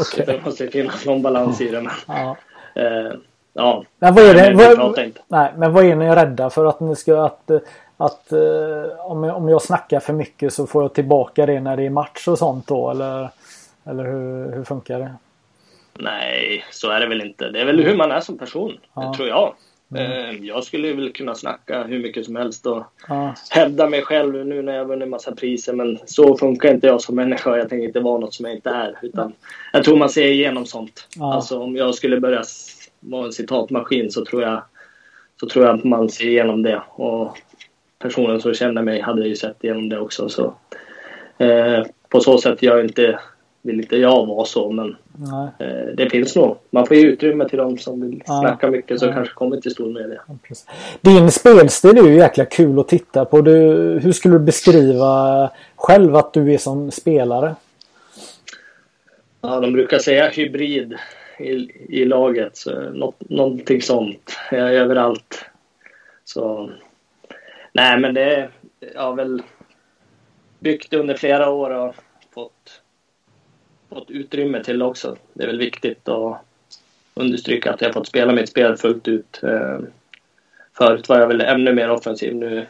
okay. 0.00 0.26
Det 0.26 0.44
måste 0.44 0.68
finnas 0.68 1.04
någon 1.04 1.22
balans 1.22 1.60
i 1.60 1.68
det. 1.68 1.82
Men, 1.82 1.92
ja. 2.06 2.36
Eh, 2.74 3.12
ja. 3.58 3.84
Men 3.98 4.14
vad 4.14 4.24
är 4.24 4.34
det? 4.34 4.76
Vad, 4.76 4.98
nej, 5.28 5.52
men 5.56 5.72
vad 5.72 5.84
är 5.84 5.96
ni 5.96 6.08
rädda 6.08 6.50
för 6.50 6.66
att 6.66 6.80
ni 6.80 6.96
ska 6.96 7.24
att, 7.24 7.50
att 7.96 8.32
eh, 8.32 8.98
om, 8.98 9.24
jag, 9.24 9.36
om 9.36 9.48
jag 9.48 9.62
snackar 9.62 10.00
för 10.00 10.12
mycket 10.12 10.52
så 10.52 10.66
får 10.66 10.82
jag 10.82 10.94
tillbaka 10.94 11.46
det 11.46 11.60
när 11.60 11.76
det 11.76 11.86
är 11.86 11.90
match 11.90 12.28
och 12.28 12.38
sånt 12.38 12.66
då 12.66 12.90
eller? 12.90 13.28
Eller 13.84 14.04
hur, 14.04 14.52
hur 14.52 14.64
funkar 14.64 14.98
det? 14.98 15.14
Nej, 15.94 16.64
så 16.70 16.90
är 16.90 17.00
det 17.00 17.06
väl 17.06 17.20
inte. 17.20 17.50
Det 17.50 17.60
är 17.60 17.64
väl 17.64 17.84
hur 17.84 17.96
man 17.96 18.10
är 18.10 18.20
som 18.20 18.38
person, 18.38 18.78
ja. 18.94 19.14
tror 19.16 19.28
jag. 19.28 19.54
Mm. 19.90 20.12
Eh, 20.12 20.46
jag 20.46 20.64
skulle 20.64 20.92
väl 20.92 21.12
kunna 21.12 21.34
snacka 21.34 21.82
hur 21.82 21.98
mycket 21.98 22.24
som 22.24 22.36
helst 22.36 22.66
och 22.66 22.84
ja. 23.08 23.34
hävda 23.50 23.88
mig 23.88 24.02
själv 24.02 24.46
nu 24.46 24.62
när 24.62 24.72
jag 24.72 24.84
vunnit 24.84 25.08
massa 25.08 25.34
priser. 25.34 25.72
Men 25.72 25.98
så 26.06 26.36
funkar 26.36 26.74
inte 26.74 26.86
jag 26.86 27.00
som 27.00 27.16
människa. 27.16 27.56
Jag 27.56 27.68
tänker 27.68 27.86
inte 27.86 28.00
vara 28.00 28.18
något 28.18 28.34
som 28.34 28.46
jag 28.46 28.54
inte 28.54 28.70
är. 28.70 28.98
Utan 29.02 29.32
jag 29.72 29.84
tror 29.84 29.96
man 29.96 30.08
ser 30.08 30.26
igenom 30.26 30.66
sånt. 30.66 31.08
Ja. 31.16 31.34
Alltså 31.34 31.58
om 31.58 31.76
jag 31.76 31.94
skulle 31.94 32.20
börja 32.20 32.42
vara 33.00 33.26
en 33.26 33.32
citatmaskin 33.32 34.10
så 34.10 34.24
tror 34.24 34.42
jag 34.42 34.62
så 35.40 35.46
tror 35.48 35.66
jag 35.66 35.78
att 35.78 35.84
man 35.84 36.08
ser 36.08 36.26
igenom 36.26 36.62
det. 36.62 36.82
Och 36.88 37.38
personen 37.98 38.40
som 38.40 38.54
känner 38.54 38.82
mig 38.82 39.00
hade 39.00 39.28
ju 39.28 39.36
sett 39.36 39.64
igenom 39.64 39.88
det 39.88 39.98
också. 39.98 40.28
Så, 40.28 40.54
eh, 41.38 41.84
på 42.08 42.20
så 42.20 42.38
sätt 42.38 42.62
gör 42.62 42.82
inte 42.82 43.18
vill 43.62 43.80
inte 43.80 43.96
jag 43.96 44.26
vara 44.26 44.44
så 44.44 44.70
men 44.70 44.96
eh, 45.58 45.94
det 45.94 46.10
finns 46.10 46.36
nog. 46.36 46.56
Man 46.70 46.86
får 46.86 46.96
ge 46.96 47.06
utrymme 47.06 47.48
till 47.48 47.58
de 47.58 47.78
som 47.78 48.00
vill 48.00 48.22
ja. 48.26 48.40
snacka 48.40 48.70
mycket 48.70 48.98
som 48.98 49.08
ja. 49.08 49.14
kanske 49.14 49.34
kommer 49.34 49.56
till 49.56 49.70
stor 49.70 49.92
media. 49.92 50.20
Din 51.00 51.30
spelstil 51.30 51.98
är 51.98 52.02
ju 52.02 52.14
jäkla 52.14 52.44
kul 52.44 52.78
att 52.78 52.88
titta 52.88 53.24
på. 53.24 53.40
Du, 53.40 53.52
hur 54.02 54.12
skulle 54.12 54.34
du 54.34 54.38
beskriva 54.38 55.50
själv 55.76 56.16
att 56.16 56.32
du 56.32 56.54
är 56.54 56.58
som 56.58 56.90
spelare? 56.90 57.54
Ja, 59.40 59.60
de 59.60 59.72
brukar 59.72 59.98
säga 59.98 60.28
hybrid 60.28 60.94
i, 61.38 61.70
i 61.88 62.04
laget. 62.04 62.56
Så 62.56 62.90
något, 62.90 63.30
någonting 63.30 63.82
sånt. 63.82 64.38
Överallt. 64.52 65.44
Så 66.24 66.70
nej 67.72 67.98
men 67.98 68.14
det 68.14 68.48
jag 68.94 69.02
har 69.02 69.14
väl 69.14 69.42
byggt 70.58 70.94
under 70.94 71.14
flera 71.14 71.50
år 71.50 71.70
och 71.70 71.94
fått 72.34 72.82
fått 73.88 74.10
utrymme 74.10 74.64
till 74.64 74.82
också. 74.82 75.16
Det 75.32 75.42
är 75.42 75.46
väl 75.46 75.58
viktigt 75.58 76.08
att 76.08 76.38
understryka 77.14 77.72
att 77.72 77.80
jag 77.80 77.94
fått 77.94 78.06
spela 78.06 78.32
mitt 78.32 78.48
spel 78.48 78.76
fullt 78.76 79.08
ut. 79.08 79.40
Eh, 79.42 79.78
förut 80.78 81.08
var 81.08 81.18
jag 81.18 81.26
väl 81.26 81.40
ännu 81.40 81.74
mer 81.74 81.90
offensiv. 81.90 82.34
Nu 82.34 82.66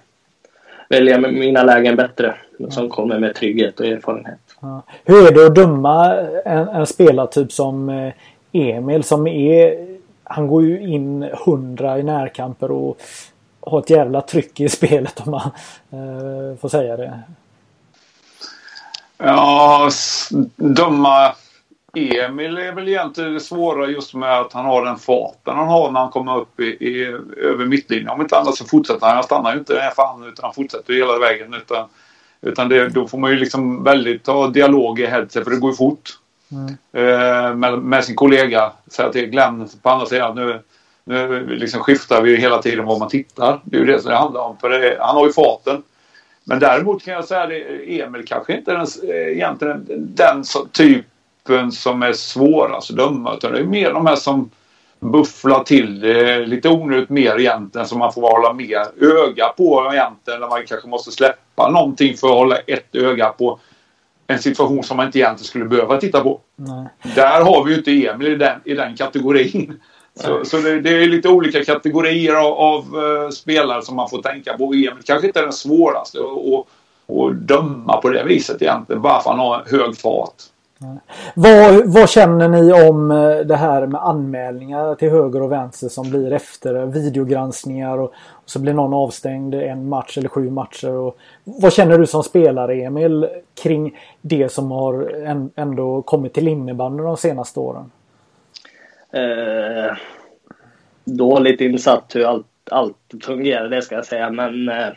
väljer 0.88 1.20
jag 1.20 1.32
mina 1.32 1.62
lägen 1.62 1.96
bättre. 1.96 2.34
Som 2.70 2.88
kommer 2.88 3.18
med 3.18 3.34
trygghet 3.34 3.80
och 3.80 3.86
erfarenhet. 3.86 4.38
Ja. 4.60 4.82
Hur 5.04 5.26
är 5.26 5.32
det 5.32 5.46
att 5.46 5.54
döma 5.54 6.16
en, 6.44 6.68
en 6.68 6.86
spelartyp 6.86 7.52
som 7.52 7.88
eh, 7.88 8.12
Emil 8.52 9.04
som 9.04 9.26
är... 9.26 9.88
Han 10.24 10.46
går 10.46 10.62
ju 10.62 10.80
in 10.88 11.30
hundra 11.44 11.98
i 11.98 12.02
närkamper 12.02 12.70
och 12.70 13.02
har 13.60 13.78
ett 13.78 13.90
jävla 13.90 14.20
tryck 14.20 14.60
i 14.60 14.68
spelet 14.68 15.20
om 15.26 15.30
man 15.30 15.50
eh, 15.90 16.58
får 16.60 16.68
säga 16.68 16.96
det. 16.96 17.20
Ja, 19.18 19.90
döma 20.56 21.32
Emil 21.94 22.58
är 22.58 22.72
väl 22.72 22.88
egentligen 22.88 23.34
det 23.34 23.40
svåra 23.40 23.86
just 23.86 24.14
med 24.14 24.40
att 24.40 24.52
han 24.52 24.64
har 24.64 24.84
den 24.84 24.98
farten 24.98 25.56
han 25.56 25.68
har 25.68 25.90
när 25.90 26.00
han 26.00 26.10
kommer 26.10 26.38
upp 26.38 26.60
i, 26.60 26.64
i 26.64 27.04
över 27.36 27.66
mittlinjen. 27.66 28.08
Om 28.08 28.20
inte 28.20 28.38
annat 28.38 28.54
så 28.54 28.64
fortsätter 28.64 29.06
han. 29.06 29.14
Han 29.14 29.24
stannar 29.24 29.52
ju 29.52 29.58
inte 29.58 29.74
där 29.74 29.90
för 29.90 30.02
han 30.02 30.24
utan 30.24 30.44
han 30.44 30.54
fortsätter 30.54 30.94
hela 30.94 31.18
vägen. 31.18 31.54
Utan, 31.54 31.88
utan 32.40 32.68
det, 32.68 32.88
då 32.88 33.08
får 33.08 33.18
man 33.18 33.30
ju 33.30 33.36
liksom 33.36 33.84
väldigt 33.84 34.24
ta 34.24 34.48
dialog 34.48 35.00
i 35.00 35.06
headset 35.06 35.44
för 35.44 35.50
det 35.50 35.56
går 35.56 35.70
ju 35.70 35.76
fort. 35.76 36.18
Mm. 36.52 36.76
Eh, 36.92 37.54
med, 37.54 37.78
med, 37.78 38.04
sin 38.04 38.16
kollega. 38.16 38.72
Säga 38.86 39.12
till 39.12 39.26
Glenn 39.26 39.68
på 39.82 39.90
andra 39.90 40.06
sidan. 40.06 40.34
Nu, 40.34 40.62
nu 41.04 41.46
liksom 41.46 41.80
skiftar 41.80 42.22
vi 42.22 42.36
hela 42.36 42.62
tiden 42.62 42.84
var 42.84 42.98
man 42.98 43.08
tittar. 43.08 43.60
Det 43.64 43.76
är 43.76 43.80
ju 43.80 43.86
det 43.86 44.00
som 44.00 44.10
det 44.10 44.16
handlar 44.16 44.40
om. 44.40 44.56
För 44.56 44.70
det, 44.70 44.96
han 45.00 45.16
har 45.16 45.26
ju 45.26 45.32
farten. 45.32 45.82
Men 46.44 46.58
däremot 46.58 47.04
kan 47.04 47.14
jag 47.14 47.24
säga 47.24 47.42
att 47.42 47.50
Emil 47.86 48.24
kanske 48.26 48.56
inte 48.56 48.72
är 48.72 48.76
den, 48.76 49.10
eh, 49.10 49.36
egentligen 49.36 49.86
den 50.14 50.44
typen 50.72 51.72
som 51.72 52.02
är 52.02 52.12
svårast 52.12 52.90
att 52.90 52.96
döma. 52.96 53.34
Utan 53.34 53.52
det 53.52 53.58
är 53.58 53.64
mer 53.64 53.92
de 53.92 54.06
här 54.06 54.16
som 54.16 54.50
bufflar 55.00 55.64
till 55.64 56.00
det 56.00 56.46
lite 56.46 56.68
onödigt 56.68 57.08
mer 57.08 57.40
egentligen 57.40 57.86
som 57.86 57.98
man 57.98 58.12
får 58.12 58.22
hålla 58.22 58.52
mer 58.52 58.86
öga 59.00 59.48
på 59.48 59.90
egentligen. 59.92 60.40
När 60.40 60.48
man 60.48 60.66
kanske 60.66 60.88
måste 60.88 61.10
släppa 61.10 61.70
någonting 61.70 62.16
för 62.16 62.28
att 62.28 62.34
hålla 62.34 62.56
ett 62.56 62.94
öga 62.94 63.28
på 63.28 63.60
en 64.30 64.38
situation 64.38 64.84
som 64.84 64.96
man 64.96 65.06
inte 65.06 65.18
egentligen 65.18 65.48
skulle 65.48 65.64
behöva 65.64 66.00
titta 66.00 66.20
på. 66.20 66.40
Nej. 66.56 66.86
Där 67.14 67.40
har 67.40 67.64
vi 67.64 67.70
ju 67.70 67.78
inte 67.78 68.06
Emil 68.06 68.32
i 68.32 68.36
den, 68.36 68.60
i 68.64 68.74
den 68.74 68.96
kategorin. 68.96 69.80
Så, 70.14 70.44
så 70.44 70.56
det, 70.56 70.80
det, 70.80 70.90
är 70.90 71.06
lite 71.06 71.28
olika 71.28 71.64
kategorier 71.64 72.34
av, 72.34 72.52
av 72.52 72.96
uh, 72.96 73.30
spelare 73.30 73.82
som 73.82 73.96
man 73.96 74.08
får 74.08 74.22
tänka 74.22 74.58
på. 74.58 74.64
Emil 74.64 75.02
kanske 75.04 75.26
inte 75.26 75.38
är 75.38 75.44
den 75.44 75.52
svåraste 75.52 76.18
att 76.18 77.36
döma 77.36 77.96
på 77.96 78.08
det 78.08 78.24
viset 78.24 78.62
egentligen. 78.62 79.02
Bara 79.02 79.22
för 79.22 79.30
att 79.30 79.36
han 79.36 79.46
har 79.46 79.64
hög 79.70 79.96
fart. 79.96 80.34
Vad, 81.34 81.92
vad, 81.92 82.10
känner 82.10 82.48
ni 82.48 82.88
om 82.88 83.10
eh, 83.10 83.38
det 83.38 83.56
här 83.56 83.86
med 83.86 84.00
anmälningar 84.00 84.94
till 84.94 85.10
höger 85.10 85.42
och 85.42 85.52
vänster 85.52 85.88
som 85.88 86.10
blir 86.10 86.32
efter 86.32 86.86
videogranskningar 86.86 87.98
och, 87.98 88.12
och 88.28 88.50
så 88.50 88.58
blir 88.58 88.72
någon 88.72 88.94
avstängd 88.94 89.54
en 89.54 89.88
match 89.88 90.18
eller 90.18 90.28
sju 90.28 90.50
matcher. 90.50 90.90
Och, 90.90 91.18
vad 91.44 91.72
känner 91.72 91.98
du 91.98 92.06
som 92.06 92.22
spelare 92.22 92.74
Emil 92.74 93.28
kring 93.62 93.98
det 94.20 94.52
som 94.52 94.70
har 94.70 95.10
ändå 95.56 96.02
kommit 96.02 96.34
till 96.34 96.48
innebandy 96.48 97.02
de 97.02 97.16
senaste 97.16 97.60
åren? 97.60 97.90
eh, 99.12 99.96
dåligt 101.04 101.60
insatt 101.60 102.12
hur 102.14 102.24
allt, 102.24 102.46
allt 102.70 103.14
fungerar, 103.22 103.68
det 103.68 103.82
ska 103.82 103.94
jag 103.94 104.06
säga. 104.06 104.30
Men 104.30 104.68
eh, 104.68 104.88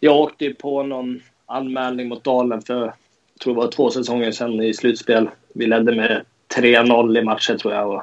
jag 0.00 0.16
åkte 0.16 0.44
ju 0.44 0.54
på 0.54 0.82
någon 0.82 1.20
anmälning 1.46 2.08
mot 2.08 2.24
Dalen 2.24 2.62
för, 2.62 2.94
tror 3.38 3.54
det 3.54 3.60
var 3.60 3.68
två 3.68 3.90
säsonger 3.90 4.30
sedan 4.30 4.62
i 4.62 4.74
slutspel. 4.74 5.30
Vi 5.54 5.66
ledde 5.66 5.94
med 5.94 6.24
3-0 6.56 7.18
i 7.18 7.22
matcher 7.22 7.54
tror 7.54 7.74
jag. 7.74 7.90
Och 7.90 8.02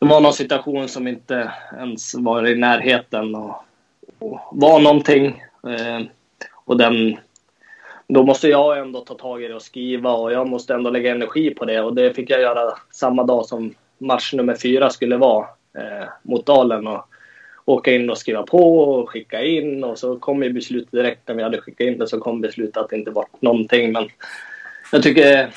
det 0.00 0.06
var 0.06 0.20
någon 0.20 0.32
situation 0.32 0.88
som 0.88 1.08
inte 1.08 1.52
ens 1.78 2.14
var 2.14 2.46
i 2.46 2.54
närheten 2.54 3.34
och, 3.34 3.64
och 4.18 4.40
var 4.52 4.80
någonting. 4.80 5.42
Eh, 5.66 6.06
och 6.52 6.76
den, 6.76 7.16
då 8.08 8.22
måste 8.22 8.48
jag 8.48 8.78
ändå 8.78 9.00
ta 9.00 9.14
tag 9.14 9.42
i 9.42 9.48
det 9.48 9.54
och 9.54 9.62
skriva 9.62 10.12
och 10.12 10.32
jag 10.32 10.48
måste 10.48 10.74
ändå 10.74 10.90
lägga 10.90 11.10
energi 11.10 11.54
på 11.54 11.64
det 11.64 11.80
och 11.80 11.94
det 11.94 12.14
fick 12.14 12.30
jag 12.30 12.40
göra 12.40 12.72
samma 12.90 13.24
dag 13.24 13.46
som 13.46 13.74
match 13.98 14.32
nummer 14.32 14.54
fyra 14.54 14.90
skulle 14.90 15.16
vara 15.16 15.46
eh, 15.78 16.08
mot 16.22 16.46
Dalen. 16.46 16.86
Och 16.86 17.08
åka 17.66 17.94
in 17.94 18.10
och 18.10 18.18
skriva 18.18 18.42
på 18.42 18.78
och 18.80 19.10
skicka 19.10 19.42
in 19.42 19.84
och 19.84 19.98
så 19.98 20.16
kom 20.16 20.42
ju 20.42 20.52
beslutet 20.52 20.92
direkt 20.92 21.28
när 21.28 21.34
vi 21.34 21.42
hade 21.42 21.60
skickat 21.60 21.86
in 21.86 21.98
det 21.98 22.06
så 22.06 22.20
kom 22.20 22.40
beslutet 22.40 22.76
att 22.76 22.90
det 22.90 22.96
inte 22.96 23.10
var 23.10 23.26
någonting. 23.40 23.92
Men 23.92 24.08
jag 24.92 25.02
tycker, 25.02 25.50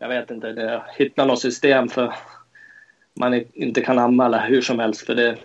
jag 0.00 0.08
vet 0.08 0.30
inte, 0.30 0.52
det, 0.52 0.82
hitta 0.98 1.24
något 1.24 1.40
system 1.40 1.88
för 1.88 2.14
man 3.14 3.44
inte 3.52 3.80
kan 3.80 3.98
anmäla 3.98 4.38
hur 4.38 4.62
som 4.62 4.78
helst 4.78 5.06
för 5.06 5.14
det 5.14 5.36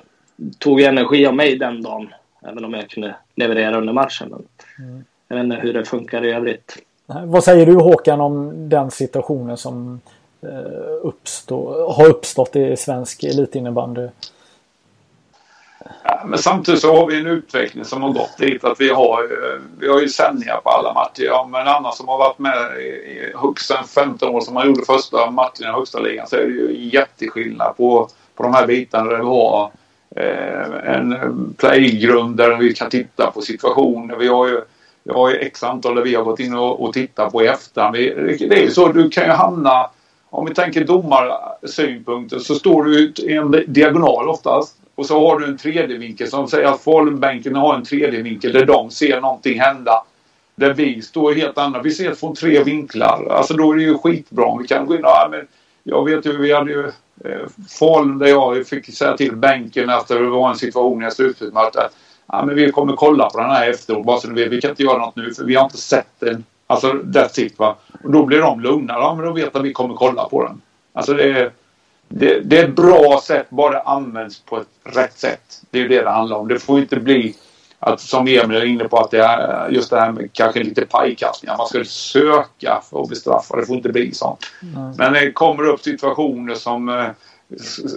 tog 0.57 0.82
energi 0.82 1.26
av 1.26 1.36
mig 1.36 1.55
den 1.55 1.82
dagen. 1.82 2.14
Även 2.41 2.66
om 2.66 2.74
jag 2.74 2.89
kunde 2.89 3.16
leverera 3.36 3.78
under 3.78 3.93
matchen. 3.93 4.30
Men 4.30 4.88
mm. 4.88 5.03
Jag 5.28 5.36
vet 5.36 5.43
inte 5.43 5.55
hur 5.55 5.74
det 5.74 5.86
funkar 5.86 6.26
i 6.26 6.32
övrigt. 6.32 6.78
Vad 7.05 7.43
säger 7.43 7.66
du 7.66 7.76
Håkan 7.76 8.22
om 8.22 8.70
den 8.70 8.91
situationen 8.91 9.57
som 9.57 10.01
uppstå, 11.01 11.91
har 11.91 12.07
uppstått 12.07 12.55
i 12.55 12.78
svensk 12.78 13.24
elitinnebandy. 13.24 14.07
Ja, 16.04 16.22
men 16.26 16.40
samtidigt 16.40 16.82
så 16.82 16.96
har 16.96 17.08
vi 17.08 17.20
en 17.20 17.28
utveckling 17.28 17.86
som 17.86 18.02
har 18.02 18.10
gått 18.10 18.38
dit 18.38 18.64
att 18.64 18.82
vi 18.82 18.90
har, 18.90 19.30
vi 19.80 19.88
har 19.88 20.02
ju 20.02 20.10
sändningar 20.10 20.60
på 20.64 20.70
alla 20.70 20.94
matcher. 20.94 21.24
Ja, 21.24 21.48
men 21.52 21.68
annars 21.68 21.96
som 21.96 22.08
har 22.08 22.18
varit 22.18 22.40
med 22.40 22.80
i, 22.80 22.84
i 22.84 23.34
högst 23.36 23.72
15 23.96 24.36
år 24.36 24.42
som 24.42 24.54
man 24.54 24.68
gjorde 24.68 24.86
första 24.86 25.32
matchen 25.32 25.70
i 25.70 25.72
högsta 25.72 26.00
ligan 26.00 26.28
så 26.28 26.36
är 26.36 26.42
det 26.42 26.52
ju 26.52 26.90
jätteskillnad 26.94 27.78
på, 27.78 28.10
på 28.36 28.44
de 28.44 28.54
här 28.54 28.68
bitarna 28.68 29.10
där 29.10 29.18
vi 29.18 29.24
har 29.24 29.72
eh, 30.16 30.96
en 30.96 31.54
playgrund 31.58 32.38
där 32.38 32.58
vi 32.58 32.74
kan 32.74 32.90
titta 32.90 33.32
på 33.32 33.42
situationer. 33.42 34.16
Vi 34.16 34.28
har 34.28 34.48
ju, 34.48 34.62
vi 35.04 35.14
har 35.14 35.30
ju 35.30 35.36
x 35.36 35.64
antal 35.64 35.96
där 35.96 36.04
vi 36.04 36.16
har 36.16 36.24
gått 36.24 36.40
in 36.40 36.56
och, 36.56 36.84
och 36.84 36.94
tittat 36.94 37.32
på 37.32 37.44
i 37.44 37.48
efterhand. 37.48 37.96
Vi, 37.96 38.38
det 38.50 38.60
är 38.60 38.64
ju 38.64 38.72
så, 38.72 38.88
du 38.88 39.10
kan 39.10 39.24
ju 39.24 39.32
hamna 39.32 39.90
om 40.30 40.46
vi 40.46 40.54
tänker 40.54 40.86
domarsynpunkter 40.86 42.40
så 42.40 42.56
står 42.56 42.84
du 42.84 43.14
i 43.18 43.34
en 43.34 43.64
diagonal 43.68 44.30
oftast. 44.30 44.76
Och 45.00 45.06
så 45.06 45.28
har 45.28 45.39
du 45.39 45.45
en 45.45 45.58
tredje 45.58 45.97
vinkel 45.97 46.28
som 46.28 46.47
säger 46.47 46.68
att 46.68 46.82
Falunbänken 46.82 47.56
har 47.56 47.76
en 47.76 47.84
tredje 47.84 48.22
vinkel 48.22 48.54
där 48.54 48.66
de 48.66 48.89
ser 48.91 49.22
någonting 49.22 49.60
hända. 49.60 50.04
Där 50.56 50.74
vi 50.74 51.02
står 51.02 51.34
helt 51.34 51.58
andra. 51.58 51.82
Vi 51.82 51.91
ser 51.91 52.14
från 52.14 52.36
tre 52.36 52.64
vinklar. 52.64 53.28
Alltså 53.32 53.54
då 53.54 53.72
är 53.72 53.76
det 53.76 53.84
ju 53.84 53.97
skitbra 53.97 54.45
om 54.45 54.62
vi 54.62 54.68
kan 54.68 54.86
gå 54.86 54.95
in 54.95 55.04
och... 55.04 55.10
Ja, 55.10 55.28
men 55.32 55.47
jag 55.84 56.06
vet 56.06 56.26
ju, 56.26 56.38
vi 56.38 56.54
hade 56.54 56.72
ju 56.72 56.88
eh, 57.26 57.47
Falun 57.80 58.18
där 58.18 58.28
jag 58.28 58.68
fick 58.68 58.93
säga 58.93 59.18
till 59.18 59.36
bänken 59.36 59.89
efter 59.89 60.20
det 60.20 60.30
var 60.30 60.50
en 60.50 60.56
situation 60.56 61.08
i 61.08 61.12
slutspelsmatchen. 61.12 61.89
Ja, 62.28 62.45
men 62.45 62.56
vi 62.56 62.72
kommer 62.72 62.93
kolla 62.93 63.30
på 63.30 63.39
den 63.39 63.50
här 63.50 63.70
efteråt 63.70 64.06
bara 64.06 64.20
så 64.20 64.28
ni 64.28 64.43
vet. 64.43 64.52
Vi 64.52 64.62
kan 64.62 64.70
inte 64.70 64.84
göra 64.84 64.97
något 64.97 65.16
nu 65.16 65.34
för 65.34 65.43
vi 65.43 65.56
har 65.56 65.64
inte 65.64 65.78
sett 65.78 66.20
den. 66.20 66.43
Alltså 66.68 66.91
that's 66.91 67.39
it 67.39 67.60
va. 67.60 67.76
Och 68.04 68.12
då 68.12 68.26
blir 68.26 68.39
de 68.39 68.62
lugna. 68.62 68.93
Ja 68.93 69.16
men 69.16 69.26
då 69.26 69.34
vet 69.34 69.56
att 69.56 69.64
vi 69.64 69.74
kommer 69.74 69.95
kolla 69.95 70.30
på 70.30 70.43
den. 70.43 70.62
Alltså 70.93 71.14
det 71.14 71.24
är 71.24 71.52
det, 72.10 72.39
det, 72.39 72.57
är 72.57 72.64
ett 72.64 72.76
bra 72.76 73.22
sätt 73.24 73.49
bara 73.49 73.72
det 73.72 73.82
används 73.82 74.39
på 74.39 74.57
ett 74.57 74.68
rätt 74.84 75.20
sätt. 75.20 75.62
Det 75.72 75.78
är 75.78 75.82
ju 75.82 75.88
det 75.88 76.01
det 76.01 76.10
handlar 76.10 76.38
om. 76.38 76.47
Det 76.47 76.60
får 76.60 76.80
inte 76.80 76.99
bli 76.99 77.36
att 77.80 78.01
som 78.01 78.28
Emil 78.28 78.57
är 78.57 78.66
inne 78.66 78.84
på 78.84 78.97
att 78.97 79.12
det 79.12 79.20
är 79.20 79.70
just 79.70 79.89
det 79.89 79.99
här 79.99 80.12
med 80.12 80.34
kanske 80.34 80.64
lite 80.64 80.86
pajkastningar. 80.86 81.57
Man 81.57 81.68
ska 81.68 81.84
söka 81.84 82.82
för 82.89 83.01
att 83.01 83.10
bestraffa. 83.10 83.55
Det 83.55 83.66
får 83.66 83.76
inte 83.76 83.89
bli 83.89 84.14
sånt. 84.14 84.39
Mm. 84.62 84.91
Men 84.97 85.14
det 85.14 85.32
kommer 85.32 85.68
upp 85.68 85.82
situationer 85.82 86.55
som, 86.55 86.89
eh, 86.89 87.05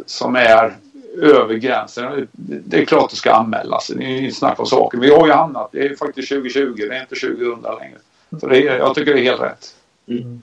som 0.07 0.37
är 0.37 0.77
över 1.23 1.55
gränsen. 1.55 2.29
Det 2.33 2.81
är 2.81 2.85
klart 2.85 3.11
det 3.11 3.17
ska 3.17 3.33
anmälas. 3.33 3.87
Det 3.97 4.05
är 4.05 4.19
inget 4.19 4.37
snack 4.37 4.61
om 4.61 4.67
saken. 4.67 5.01
Vi 5.01 5.11
har 5.11 5.27
ju 5.27 5.33
hamnat. 5.33 5.69
Det 5.73 5.87
är 5.87 5.97
faktiskt 5.97 6.29
2020. 6.29 6.75
Det 6.77 6.97
är 6.97 7.01
inte 7.01 7.15
2000 7.15 7.63
längre. 7.81 7.99
Så 8.41 8.47
det 8.47 8.69
är, 8.69 8.79
jag 8.79 8.95
tycker 8.95 9.15
det 9.15 9.21
är 9.21 9.25
helt 9.25 9.41
rätt. 9.41 9.75
Mm. 10.09 10.43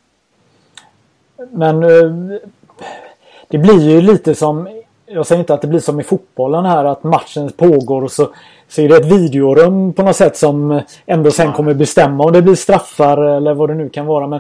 Men 1.51 1.83
eh, 1.83 2.39
det 3.49 3.57
blir 3.57 3.89
ju 3.89 4.01
lite 4.01 4.35
som, 4.35 4.69
jag 5.05 5.25
säger 5.25 5.39
inte 5.39 5.53
att 5.53 5.61
det 5.61 5.67
blir 5.67 5.79
som 5.79 5.99
i 5.99 6.03
fotbollen 6.03 6.65
här 6.65 6.85
att 6.85 7.03
matchen 7.03 7.51
pågår 7.51 8.03
och 8.03 8.11
så, 8.11 8.29
så 8.67 8.81
är 8.81 8.89
det 8.89 8.97
ett 8.97 9.11
videorum 9.11 9.93
på 9.93 10.03
något 10.03 10.15
sätt 10.15 10.37
som 10.37 10.81
ändå 11.05 11.31
sen 11.31 11.53
kommer 11.53 11.73
bestämma 11.73 12.23
om 12.23 12.33
det 12.33 12.41
blir 12.41 12.55
straffar 12.55 13.17
eller 13.17 13.53
vad 13.53 13.69
det 13.69 13.75
nu 13.75 13.89
kan 13.89 14.05
vara. 14.05 14.27
Men 14.27 14.39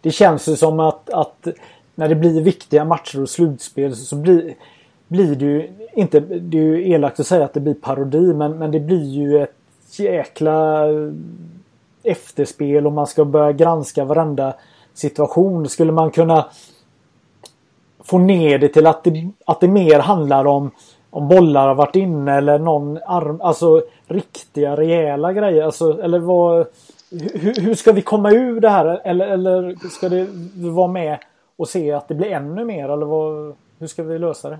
det 0.00 0.10
känns 0.10 0.48
ju 0.48 0.56
som 0.56 0.80
att, 0.80 1.10
att 1.10 1.48
när 1.94 2.08
det 2.08 2.14
blir 2.14 2.40
viktiga 2.40 2.84
matcher 2.84 3.22
och 3.22 3.28
slutspel 3.28 3.96
så 3.96 4.16
blir, 4.16 4.54
blir 5.08 5.34
det 5.34 5.44
ju 5.44 5.68
inte, 5.94 6.20
det 6.20 6.58
är 6.58 6.62
ju 6.62 6.90
elakt 6.90 7.20
att 7.20 7.26
säga 7.26 7.44
att 7.44 7.54
det 7.54 7.60
blir 7.60 7.74
parodi 7.74 8.34
men, 8.34 8.58
men 8.58 8.70
det 8.70 8.80
blir 8.80 9.04
ju 9.04 9.42
ett 9.42 9.54
jäkla 9.98 10.86
efterspel 12.02 12.86
och 12.86 12.92
man 12.92 13.06
ska 13.06 13.24
börja 13.24 13.52
granska 13.52 14.04
varenda 14.04 14.54
situation. 14.94 15.68
Skulle 15.68 15.92
man 15.92 16.10
kunna 16.10 16.46
få 18.04 18.18
ner 18.18 18.58
det 18.58 18.68
till 18.68 18.86
att 18.86 19.04
det, 19.04 19.30
att 19.46 19.60
det 19.60 19.68
mer 19.68 19.98
handlar 19.98 20.44
om 20.44 20.70
om 21.12 21.28
bollar 21.28 21.68
har 21.68 21.74
varit 21.74 21.96
inne 21.96 22.36
eller 22.36 22.58
någon 22.58 22.98
arm, 23.06 23.40
alltså 23.40 23.82
riktiga 24.06 24.76
rejäla 24.76 25.32
grejer. 25.32 25.64
Alltså, 25.64 26.02
eller 26.02 26.18
vad, 26.18 26.66
hur, 27.10 27.60
hur 27.60 27.74
ska 27.74 27.92
vi 27.92 28.02
komma 28.02 28.30
ur 28.30 28.60
det 28.60 28.68
här? 28.68 29.00
Eller, 29.04 29.26
eller 29.26 29.88
ska 29.90 30.08
det 30.08 30.26
vara 30.54 30.86
med 30.86 31.18
och 31.56 31.68
se 31.68 31.92
att 31.92 32.08
det 32.08 32.14
blir 32.14 32.32
ännu 32.32 32.64
mer? 32.64 32.88
Eller 32.88 33.06
vad, 33.06 33.56
hur 33.82 33.88
ska 33.88 34.02
vi 34.02 34.18
lösa 34.18 34.50
det? 34.50 34.58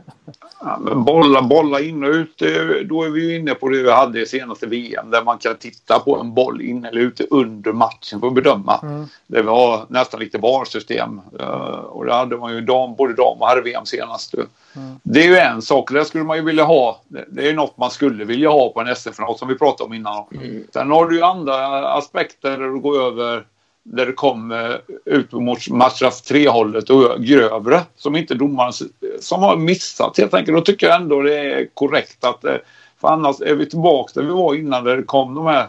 Ja, 0.61 0.79
men 0.81 1.05
bolla, 1.05 1.43
bolla 1.43 1.81
in 1.81 2.05
och 2.05 2.11
ut. 2.11 2.39
Då 2.85 3.03
är 3.03 3.11
vi 3.11 3.31
ju 3.31 3.39
inne 3.39 3.55
på 3.55 3.69
det 3.69 3.83
vi 3.83 3.91
hade 3.91 4.21
i 4.21 4.27
senaste 4.27 4.67
VM 4.67 5.11
där 5.11 5.25
man 5.25 5.39
kan 5.39 5.57
titta 5.57 5.99
på 5.99 6.17
en 6.21 6.35
boll 6.35 6.61
in 6.61 6.85
eller 6.85 7.01
ute 7.01 7.27
under 7.31 7.73
matchen 7.73 8.21
för 8.21 8.27
att 8.27 8.35
bedöma. 8.35 8.81
Mm. 8.83 9.07
Det 9.27 9.43
var 9.43 9.87
nästan 9.89 10.21
lite 10.21 10.39
VAR-system. 10.39 11.21
Uh, 11.41 11.47
och 11.79 12.07
det 12.07 12.15
hade 12.15 12.37
man 12.37 12.55
ju 12.55 12.61
dam, 12.61 12.95
både 12.95 13.15
dam 13.15 13.39
och 13.41 13.49
herr-VM 13.49 13.87
senast. 13.87 14.35
Mm. 14.35 15.01
Det 15.03 15.21
är 15.21 15.29
ju 15.29 15.37
en 15.37 15.63
sak. 15.63 15.93
Det 15.93 16.05
skulle 16.05 16.25
man 16.25 16.37
ju 16.37 16.43
vilja 16.43 16.65
ha. 16.65 17.01
Det 17.29 17.49
är 17.49 17.55
något 17.55 17.79
man 17.79 17.91
skulle 17.91 18.25
vilja 18.25 18.51
ha 18.51 18.73
på 18.73 18.81
en 18.81 18.97
SM-final 18.97 19.39
som 19.39 19.49
vi 19.49 19.59
pratade 19.59 19.87
om 19.89 19.95
innan. 19.95 20.25
Mm. 20.35 20.65
Sen 20.73 20.91
har 20.91 21.07
du 21.07 21.17
ju 21.17 21.23
andra 21.23 21.89
aspekter 21.93 22.51
där 22.51 22.69
du 22.69 22.81
går 22.81 23.03
över 23.03 23.45
där 23.83 24.07
det 24.07 24.13
kom 24.13 24.53
eh, 24.53 24.75
ut 25.05 25.33
mot 25.33 25.69
matchstraff 25.69 26.23
3-hållet 26.23 26.91
och 26.91 27.25
grövre 27.25 27.81
som 27.97 28.17
inte 28.17 28.35
domaren 28.35 28.73
som 29.21 29.43
har 29.43 29.57
missat 29.57 30.19
helt 30.19 30.35
enkelt. 30.35 30.57
Då 30.57 30.61
tycker 30.61 30.87
jag 30.87 31.01
ändå 31.01 31.23
det 31.23 31.39
är 31.39 31.67
korrekt 31.75 32.25
att 32.25 32.45
eh, 32.45 32.57
för 33.01 33.09
annars 33.09 33.41
är 33.41 33.55
vi 33.55 33.67
tillbaka 33.67 34.21
där 34.21 34.27
vi 34.27 34.33
var 34.33 34.55
innan 34.55 34.85
där 34.85 34.97
det 34.97 35.03
kom 35.03 35.35
de 35.35 35.47
här 35.47 35.67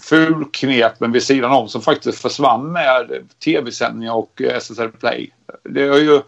fulknepen 0.00 1.12
vid 1.12 1.22
sidan 1.22 1.52
om 1.52 1.68
som 1.68 1.82
faktiskt 1.82 2.22
försvann 2.22 2.72
med 2.72 3.28
tv-sändningar 3.44 4.14
och 4.14 4.42
eh, 4.42 4.56
SSL 4.56 4.88
Play. 4.88 5.30
Det 5.62 5.82
är 5.82 5.98
ju 5.98 6.20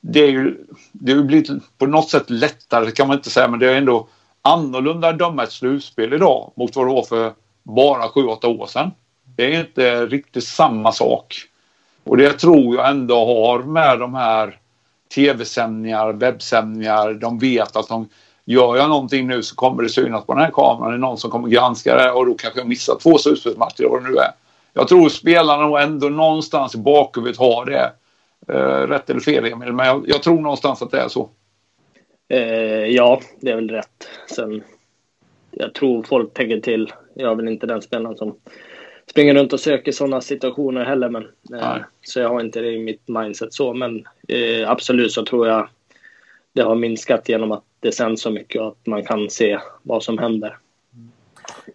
det 0.00 0.20
är 0.20 0.30
ju 0.30 0.56
det 0.92 1.14
blivit 1.14 1.78
på 1.78 1.86
något 1.86 2.10
sätt 2.10 2.30
lättare 2.30 2.90
kan 2.90 3.08
man 3.08 3.16
inte 3.16 3.30
säga 3.30 3.48
men 3.48 3.60
det 3.60 3.72
är 3.72 3.76
ändå 3.76 4.08
annorlunda 4.42 5.08
att 5.08 5.18
döma 5.18 5.42
ett 5.42 5.52
slutspel 5.52 6.12
idag 6.12 6.52
mot 6.56 6.76
vad 6.76 6.86
det 6.86 6.92
var 6.92 7.02
för 7.02 7.32
bara 7.62 8.08
7-8 8.08 8.46
år 8.60 8.66
sedan. 8.66 8.90
Det 9.36 9.54
är 9.54 9.60
inte 9.60 10.06
riktigt 10.06 10.44
samma 10.44 10.92
sak. 10.92 11.34
Och 12.04 12.16
det 12.16 12.32
tror 12.32 12.76
jag 12.76 12.90
ändå 12.90 13.16
har 13.16 13.62
med 13.62 13.98
de 13.98 14.14
här 14.14 14.58
tv-sändningar, 15.14 16.12
webbsändningar. 16.12 17.14
De 17.14 17.38
vet 17.38 17.76
att 17.76 17.88
de 17.88 18.08
gör 18.44 18.76
jag 18.76 18.88
någonting 18.88 19.26
nu 19.26 19.42
så 19.42 19.54
kommer 19.54 19.82
det 19.82 19.88
synas 19.88 20.26
på 20.26 20.34
den 20.34 20.42
här 20.42 20.50
kameran. 20.50 20.90
Det 20.90 20.96
är 20.96 20.98
någon 20.98 21.18
som 21.18 21.30
kommer 21.30 21.48
granska 21.48 21.96
det 21.96 22.10
och 22.10 22.26
då 22.26 22.34
kanske 22.34 22.60
jag 22.60 22.68
missar 22.68 22.96
två 23.02 23.18
slutspelsmatcher 23.18 23.80
eller 23.80 23.88
vad 23.88 24.04
det 24.04 24.10
nu 24.10 24.16
är. 24.16 24.30
Jag 24.72 24.88
tror 24.88 25.08
spelarna 25.08 25.80
ändå 25.80 26.08
någonstans 26.08 26.74
i 26.74 26.78
bakhuvudet 26.78 27.38
har 27.38 27.64
det. 27.64 27.92
Eh, 28.48 28.88
rätt 28.88 29.10
eller 29.10 29.20
fel 29.20 29.44
Emil, 29.44 29.72
men 29.72 29.86
jag, 29.86 30.04
jag, 30.08 30.22
tror 30.22 30.40
någonstans 30.40 30.82
att 30.82 30.90
det 30.90 31.00
är 31.00 31.08
så. 31.08 31.28
Eh, 32.28 32.38
ja, 32.86 33.20
det 33.40 33.50
är 33.50 33.56
väl 33.56 33.70
rätt. 33.70 34.08
Sen, 34.34 34.62
jag 35.50 35.74
tror 35.74 36.02
folk 36.02 36.34
tänker 36.34 36.60
till. 36.60 36.92
Jag 37.14 37.32
är 37.32 37.34
väl 37.34 37.48
inte 37.48 37.66
den 37.66 37.82
spelaren 37.82 38.16
som 38.16 38.34
springer 39.16 39.34
runt 39.34 39.52
och 39.52 39.60
söker 39.60 39.92
sådana 39.92 40.20
situationer 40.20 40.84
heller. 40.84 41.08
Men, 41.08 41.22
eh, 41.60 41.76
så 42.02 42.20
jag 42.20 42.28
har 42.28 42.40
inte 42.40 42.60
det 42.60 42.72
i 42.72 42.78
mitt 42.78 43.08
mindset 43.08 43.54
så. 43.54 43.74
Men 43.74 44.06
eh, 44.28 44.70
absolut 44.70 45.12
så 45.12 45.24
tror 45.24 45.48
jag 45.48 45.68
det 46.52 46.62
har 46.62 46.74
minskat 46.74 47.28
genom 47.28 47.52
att 47.52 47.64
det 47.80 47.92
sänds 47.92 48.22
så 48.22 48.30
mycket 48.30 48.60
och 48.60 48.68
att 48.68 48.86
man 48.86 49.04
kan 49.04 49.30
se 49.30 49.58
vad 49.82 50.02
som 50.02 50.18
händer. 50.18 50.58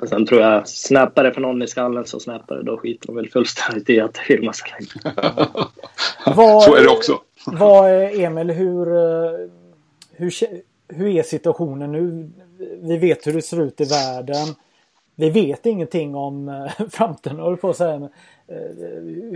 Och 0.02 0.10
sen 0.10 0.26
tror 0.26 0.42
jag, 0.42 0.68
snappar 0.68 1.24
det 1.24 1.34
för 1.34 1.42
någon 1.42 1.62
i 1.62 1.68
skallen 1.68 2.06
så 2.06 2.20
snappar 2.20 2.56
det. 2.56 2.64
Då 2.64 2.78
skiter 2.78 3.08
de 3.08 3.16
väl 3.16 3.30
fullständigt 3.30 3.90
i 3.90 4.00
att 4.00 4.14
det 4.14 4.20
filmas 4.20 4.58
så 6.66 6.76
är 6.76 6.84
det 6.84 6.90
också. 6.90 7.20
Vad, 7.46 7.92
Emil, 8.20 8.52
hur, 8.52 8.88
eh, 8.88 9.32
hur, 10.12 10.34
hur 10.94 11.08
är 11.08 11.24
situationen 11.24 11.92
nu? 11.92 12.30
Vi 12.82 12.98
vet 12.98 13.28
hur 13.28 13.34
det 13.34 13.42
ser 13.42 13.62
ut 13.62 13.82
i 13.82 13.86
världen 13.86 14.56
vi 15.22 15.30
vet 15.30 15.66
ingenting 15.66 16.16
om 16.16 16.50
eh, 16.50 16.86
framtiden, 16.90 17.40
höll 17.40 17.58
på 17.58 17.70
att 17.70 17.78
säga. 17.78 18.10
Eh, 18.48 18.58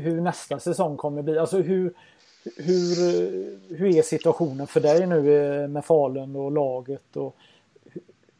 hur 0.01 0.21
nästa 0.21 0.59
säsong 0.59 0.97
kommer 0.97 1.21
bli. 1.21 1.37
Alltså 1.37 1.57
hur, 1.57 1.93
hur, 2.57 3.07
eh, 3.07 3.77
hur 3.77 3.97
är 3.97 4.01
situationen 4.01 4.67
för 4.67 4.79
dig 4.79 5.07
nu 5.07 5.21
med 5.67 5.85
Falun 5.85 6.35
och 6.35 6.51
laget? 6.51 7.15
Och 7.15 7.37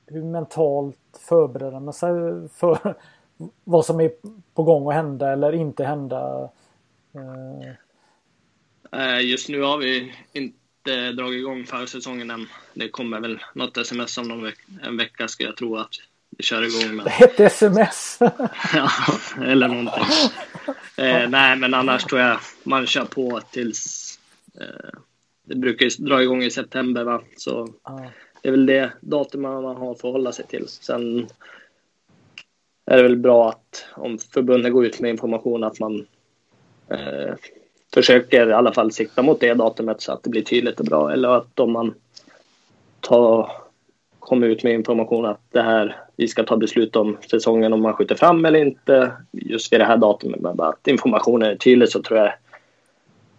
hur 0.08 0.24
mentalt 0.24 1.20
förbereder 1.20 1.80
man 1.80 1.94
sig 1.94 2.10
för 2.50 2.96
vad 3.64 3.86
som 3.86 4.00
är 4.00 4.12
på 4.54 4.64
gång 4.64 4.88
att 4.88 4.96
hända 4.96 5.32
eller 5.32 5.54
inte 5.54 5.84
hända? 5.84 6.50
Just 9.22 9.50
nu 9.50 9.62
har 9.62 9.78
vi 9.78 10.14
inte 10.34 11.12
dragit 11.12 11.40
igång 11.40 11.66
försäsongen 11.66 12.32
än. 12.32 12.48
Det 12.74 12.90
kommer 12.90 13.20
väl 13.20 13.40
något 13.54 13.78
sms 13.78 14.18
om 14.18 14.52
en 14.84 14.98
vecka 14.98 15.28
ska 15.28 15.44
jag 15.44 15.58
tro 15.58 15.78
att 15.78 15.96
vi 16.38 16.44
kör 16.44 16.62
igång 16.64 16.96
med. 16.96 17.08
Ett 17.22 17.40
sms! 17.40 18.18
ja, 18.74 18.90
eller 19.44 19.68
någonting. 19.68 20.04
Eh, 20.98 21.30
nej, 21.30 21.56
men 21.56 21.74
annars 21.74 22.04
tror 22.04 22.22
jag 22.22 22.38
man 22.64 22.86
kör 22.88 23.06
på 23.06 23.42
tills... 23.52 24.12
Eh, 24.62 25.00
det 25.48 25.56
brukar 25.56 25.86
ju 25.86 26.06
dra 26.06 26.24
igång 26.24 26.44
i 26.44 26.52
september, 26.52 27.04
va? 27.04 27.22
Så 27.38 27.68
det 28.42 28.48
är 28.48 28.52
väl 28.52 28.66
det 28.66 28.92
datum 29.00 29.42
man 29.42 29.66
har 29.66 29.92
att 29.92 30.02
förhålla 30.02 30.32
sig 30.32 30.46
till. 30.48 30.68
Sen 30.68 31.28
är 32.86 32.98
det 32.98 33.04
väl 33.04 33.18
bra 33.18 33.50
att 33.50 33.86
om 33.94 34.18
förbundet 34.18 34.74
går 34.74 34.86
ut 34.86 35.00
med 35.00 35.12
information 35.12 35.64
att 35.64 35.80
man 35.80 36.08
eh, 36.90 37.34
försöker 37.94 38.50
i 38.50 38.54
alla 38.54 38.74
fall 38.74 38.92
sikta 38.92 39.22
mot 39.22 39.40
det 39.40 39.54
datumet 39.54 40.02
så 40.02 40.12
att 40.12 40.24
det 40.24 40.30
blir 40.30 40.42
tydligt 40.42 40.80
och 40.80 40.86
bra. 40.86 41.12
Eller 41.12 41.30
att 41.30 41.60
om 41.60 41.72
man 41.72 41.94
tar, 43.00 43.52
kommer 44.26 44.48
ut 44.48 44.64
med 44.64 44.74
information 44.74 45.26
att 45.26 45.42
det 45.52 45.62
här, 45.62 45.96
vi 46.16 46.28
ska 46.28 46.44
ta 46.44 46.58
beslut 46.58 46.96
om 46.96 47.18
säsongen 47.32 47.74
om 47.74 47.82
man 47.82 47.94
skjuter 47.94 48.16
fram 48.16 48.46
eller 48.46 48.60
inte 48.60 49.12
just 49.32 49.74
vid 49.74 49.80
det 49.80 49.86
här 49.86 49.98
datumet. 49.98 50.42
Men 50.42 50.56
bara 50.56 50.70
att 50.70 50.88
informationen 50.88 51.50
är 51.50 51.56
tydlig 51.56 51.90
så 51.90 52.02
tror 52.02 52.20
jag 52.20 52.34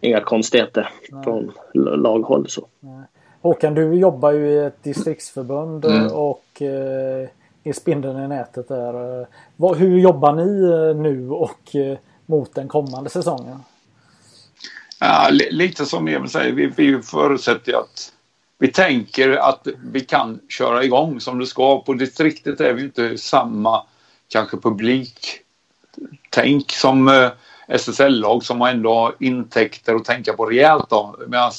inga 0.01 0.21
konstigheter 0.21 0.89
Nej. 1.11 1.25
från 1.25 1.53
laghåll. 1.75 2.49
Så. 2.49 2.67
Nej. 2.81 3.03
Håkan, 3.41 3.75
du 3.75 3.95
jobbar 3.95 4.33
ju 4.33 4.49
i 4.49 4.59
ett 4.59 4.83
distriktsförbund 4.83 5.85
mm. 5.85 6.13
och 6.13 6.63
eh, 6.63 7.29
är 7.65 7.73
spindeln 7.73 8.25
i 8.25 8.29
nätet 8.29 8.69
där. 8.69 9.27
Hur 9.75 9.99
jobbar 9.99 10.33
ni 10.33 10.65
eh, 10.65 11.03
nu 11.03 11.31
och 11.31 11.77
eh, 11.77 11.99
mot 12.27 12.55
den 12.55 12.69
kommande 12.69 13.11
säsongen? 13.11 13.59
Ja, 15.01 15.29
lite 15.51 15.87
som 15.87 16.09
Emil 16.09 16.31
säger, 16.31 16.53
vi, 16.53 16.73
vi 16.77 17.03
förutsätter 17.03 17.73
att 17.73 18.13
vi 18.59 18.69
tänker 18.69 19.37
att 19.37 19.67
vi 19.93 20.01
kan 20.01 20.41
köra 20.49 20.85
igång 20.85 21.21
som 21.21 21.39
det 21.39 21.47
ska. 21.47 21.81
På 21.81 21.95
distriktet 21.95 22.61
är 22.61 22.73
vi 22.73 22.83
inte 22.83 23.19
samma 23.19 23.83
kanske 24.29 24.57
publiktänk 24.57 26.73
som 26.73 27.09
eh, 27.09 27.31
SSL-lag 27.69 28.45
som 28.45 28.63
ändå 28.63 28.95
har 28.95 29.15
intäkter 29.21 29.95
att 29.95 30.05
tänka 30.05 30.33
på 30.33 30.47
rejält. 30.47 30.91
Medan 31.29 31.53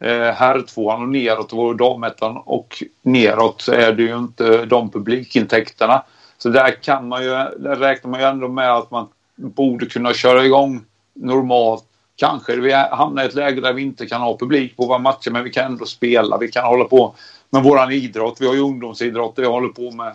eh, 0.00 0.34
herrtvåan 0.34 1.02
och 1.02 1.08
neråt 1.08 1.52
och 1.52 1.76
damettan 1.76 2.36
och 2.36 2.82
neråt 3.02 3.60
så 3.60 3.72
är 3.72 3.92
det 3.92 4.02
ju 4.02 4.18
inte 4.18 4.64
de 4.64 4.90
publikintäkterna. 4.90 6.02
Så 6.38 6.48
där 6.48 6.82
kan 6.82 7.08
man 7.08 7.22
ju, 7.22 7.30
där 7.58 7.76
räknar 7.76 8.10
man 8.10 8.20
ju 8.20 8.26
ändå 8.26 8.48
med 8.48 8.72
att 8.72 8.90
man 8.90 9.08
borde 9.36 9.86
kunna 9.86 10.14
köra 10.14 10.44
igång 10.44 10.84
normalt. 11.14 11.87
Kanske 12.18 12.56
vi 12.56 12.72
hamnar 12.72 13.22
i 13.22 13.26
ett 13.26 13.34
läge 13.34 13.60
där 13.60 13.72
vi 13.72 13.82
inte 13.82 14.06
kan 14.06 14.20
ha 14.20 14.38
publik 14.38 14.76
på 14.76 14.86
våra 14.86 14.98
matcher 14.98 15.30
men 15.30 15.44
vi 15.44 15.50
kan 15.50 15.64
ändå 15.64 15.84
spela. 15.84 16.38
Vi 16.38 16.48
kan 16.48 16.64
hålla 16.64 16.84
på 16.84 17.14
med 17.50 17.62
våran 17.62 17.92
idrott. 17.92 18.36
Vi 18.40 18.46
har 18.46 18.54
ju 18.54 18.60
ungdomsidrott 18.60 19.34
jag 19.36 19.50
håller 19.50 19.68
på 19.68 19.90
med 19.90 20.12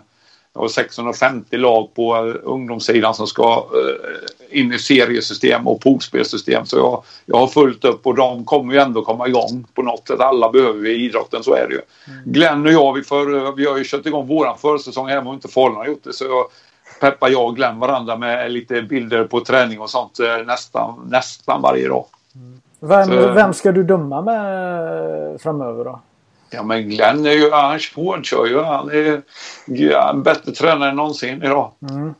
har 0.54 0.68
650 0.68 1.56
lag 1.56 1.94
på 1.94 2.16
uh, 2.16 2.34
ungdomssidan 2.42 3.14
som 3.14 3.26
ska 3.26 3.68
uh, 3.74 4.58
in 4.60 4.72
i 4.72 4.78
seriesystem 4.78 5.68
och 5.68 5.80
poolspelsystem. 5.80 6.66
Så 6.66 6.76
jag, 6.76 7.04
jag 7.26 7.36
har 7.36 7.46
fullt 7.46 7.84
upp 7.84 8.06
och 8.06 8.14
de 8.14 8.44
kommer 8.44 8.74
ju 8.74 8.80
ändå 8.80 9.04
komma 9.04 9.28
igång 9.28 9.66
på 9.74 9.82
något 9.82 10.08
sätt. 10.08 10.20
Alla 10.20 10.50
behöver 10.50 10.80
vi 10.80 10.90
i 10.90 11.04
idrotten, 11.04 11.42
så 11.42 11.54
är 11.54 11.68
det 11.68 11.74
ju. 11.74 11.80
Mm. 12.08 12.32
Glenn 12.32 12.66
och 12.66 12.72
jag, 12.72 12.92
vi, 12.92 13.02
för, 13.02 13.56
vi 13.56 13.66
har 13.66 13.78
ju 13.78 13.84
kört 13.84 14.06
igång 14.06 14.26
våran 14.26 14.58
försäsong 14.58 15.10
även 15.10 15.26
om 15.26 15.34
inte 15.34 15.48
Falun 15.48 15.76
har 15.76 15.86
gjort 15.86 16.04
det. 16.04 16.12
Så 16.12 16.24
jag, 16.24 16.44
peppar 17.00 17.28
jag 17.28 17.46
och 17.46 17.56
Glenn 17.56 17.78
varandra 17.78 18.16
med 18.16 18.52
lite 18.52 18.82
bilder 18.82 19.24
på 19.24 19.40
träning 19.40 19.80
och 19.80 19.90
sånt 19.90 20.18
nästan, 20.46 21.08
nästan 21.10 21.62
varje 21.62 21.88
dag. 21.88 22.04
Mm. 22.34 22.60
Vem, 22.80 23.06
så, 23.06 23.32
vem 23.32 23.52
ska 23.54 23.72
du 23.72 23.82
döma 23.82 24.22
med 24.22 25.40
framöver 25.40 25.84
då? 25.84 26.00
Ja 26.50 26.62
men 26.62 26.88
Glenn 26.88 27.26
är 27.26 27.32
ju, 27.32 27.50
han 27.50 27.80
hårdkör 27.96 28.46
ju. 28.46 28.62
Han 28.62 28.90
är 28.90 29.22
ja, 29.66 30.10
en 30.10 30.22
bättre 30.22 30.52
tränare 30.52 30.90
än 30.90 30.96
någonsin 30.96 31.42
idag. 31.42 31.70
Mm. 31.90 32.14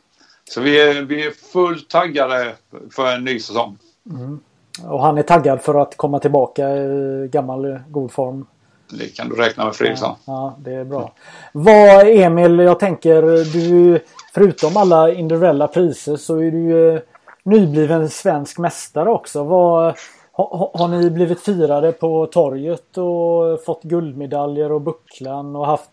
Så 0.49 0.61
vi 0.61 0.81
är, 0.81 1.01
vi 1.01 1.27
är 1.27 1.31
fullt 1.31 1.89
taggade 1.89 2.53
för 2.91 3.15
en 3.15 3.23
ny 3.23 3.39
säsong. 3.39 3.77
Mm. 4.09 4.39
Och 4.83 5.01
han 5.01 5.17
är 5.17 5.23
taggad 5.23 5.61
för 5.61 5.81
att 5.81 5.97
komma 5.97 6.19
tillbaka 6.19 6.69
i 6.69 7.29
gammal 7.31 7.79
god 7.89 8.11
form. 8.11 8.45
Det 8.89 9.17
kan 9.17 9.29
du 9.29 9.35
räkna 9.35 9.65
med 9.65 9.75
Fredriksson. 9.75 10.15
Ja, 10.25 10.33
ja, 10.33 10.55
det 10.57 10.75
är 10.75 10.83
bra. 10.83 11.13
Vad 11.51 12.07
Emil, 12.07 12.59
jag 12.59 12.79
tänker 12.79 13.21
du 13.53 13.99
förutom 14.35 14.77
alla 14.77 15.13
individuella 15.13 15.67
priser 15.67 16.15
så 16.15 16.37
är 16.37 16.51
du 16.51 16.59
ju 16.59 17.01
nybliven 17.43 18.09
svensk 18.09 18.57
mästare 18.57 19.09
också. 19.09 19.43
Vad, 19.43 19.95
har, 20.31 20.71
har 20.73 20.87
ni 20.87 21.09
blivit 21.09 21.41
firade 21.41 21.91
på 21.91 22.25
torget 22.25 22.97
och 22.97 23.63
fått 23.65 23.83
guldmedaljer 23.83 24.71
och 24.71 24.81
bucklan 24.81 25.55
och 25.55 25.65
haft 25.65 25.89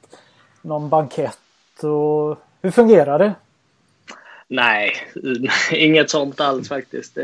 någon 0.63 0.89
bankett? 0.89 1.39
Och... 1.83 2.39
Hur 2.63 2.71
fungerar 2.71 3.19
det? 3.19 3.35
Nej, 4.49 4.93
inget 5.73 6.11
sånt 6.11 6.41
alls 6.41 6.69
faktiskt. 6.69 7.19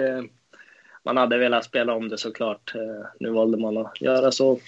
Man 1.02 1.16
hade 1.16 1.38
velat 1.38 1.64
spela 1.64 1.94
om 1.94 2.08
det 2.08 2.18
såklart. 2.18 2.74
Nu 3.20 3.30
valde 3.30 3.58
man 3.58 3.76
att 3.76 4.00
göra 4.00 4.32
så 4.32 4.58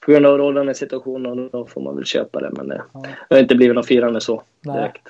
på 0.00 0.12
grund 0.12 0.26
av 0.26 0.38
rådande 0.38 0.74
situation 0.74 1.26
och 1.26 1.50
då 1.50 1.66
får 1.66 1.80
man 1.80 1.96
väl 1.96 2.04
köpa 2.04 2.40
det. 2.40 2.50
Men 2.52 2.68
det, 2.68 2.82
har 3.30 3.38
inte 3.38 3.54
blivit 3.54 3.74
något 3.74 3.86
firande 3.86 4.20
så 4.20 4.42
direkt. 4.60 5.08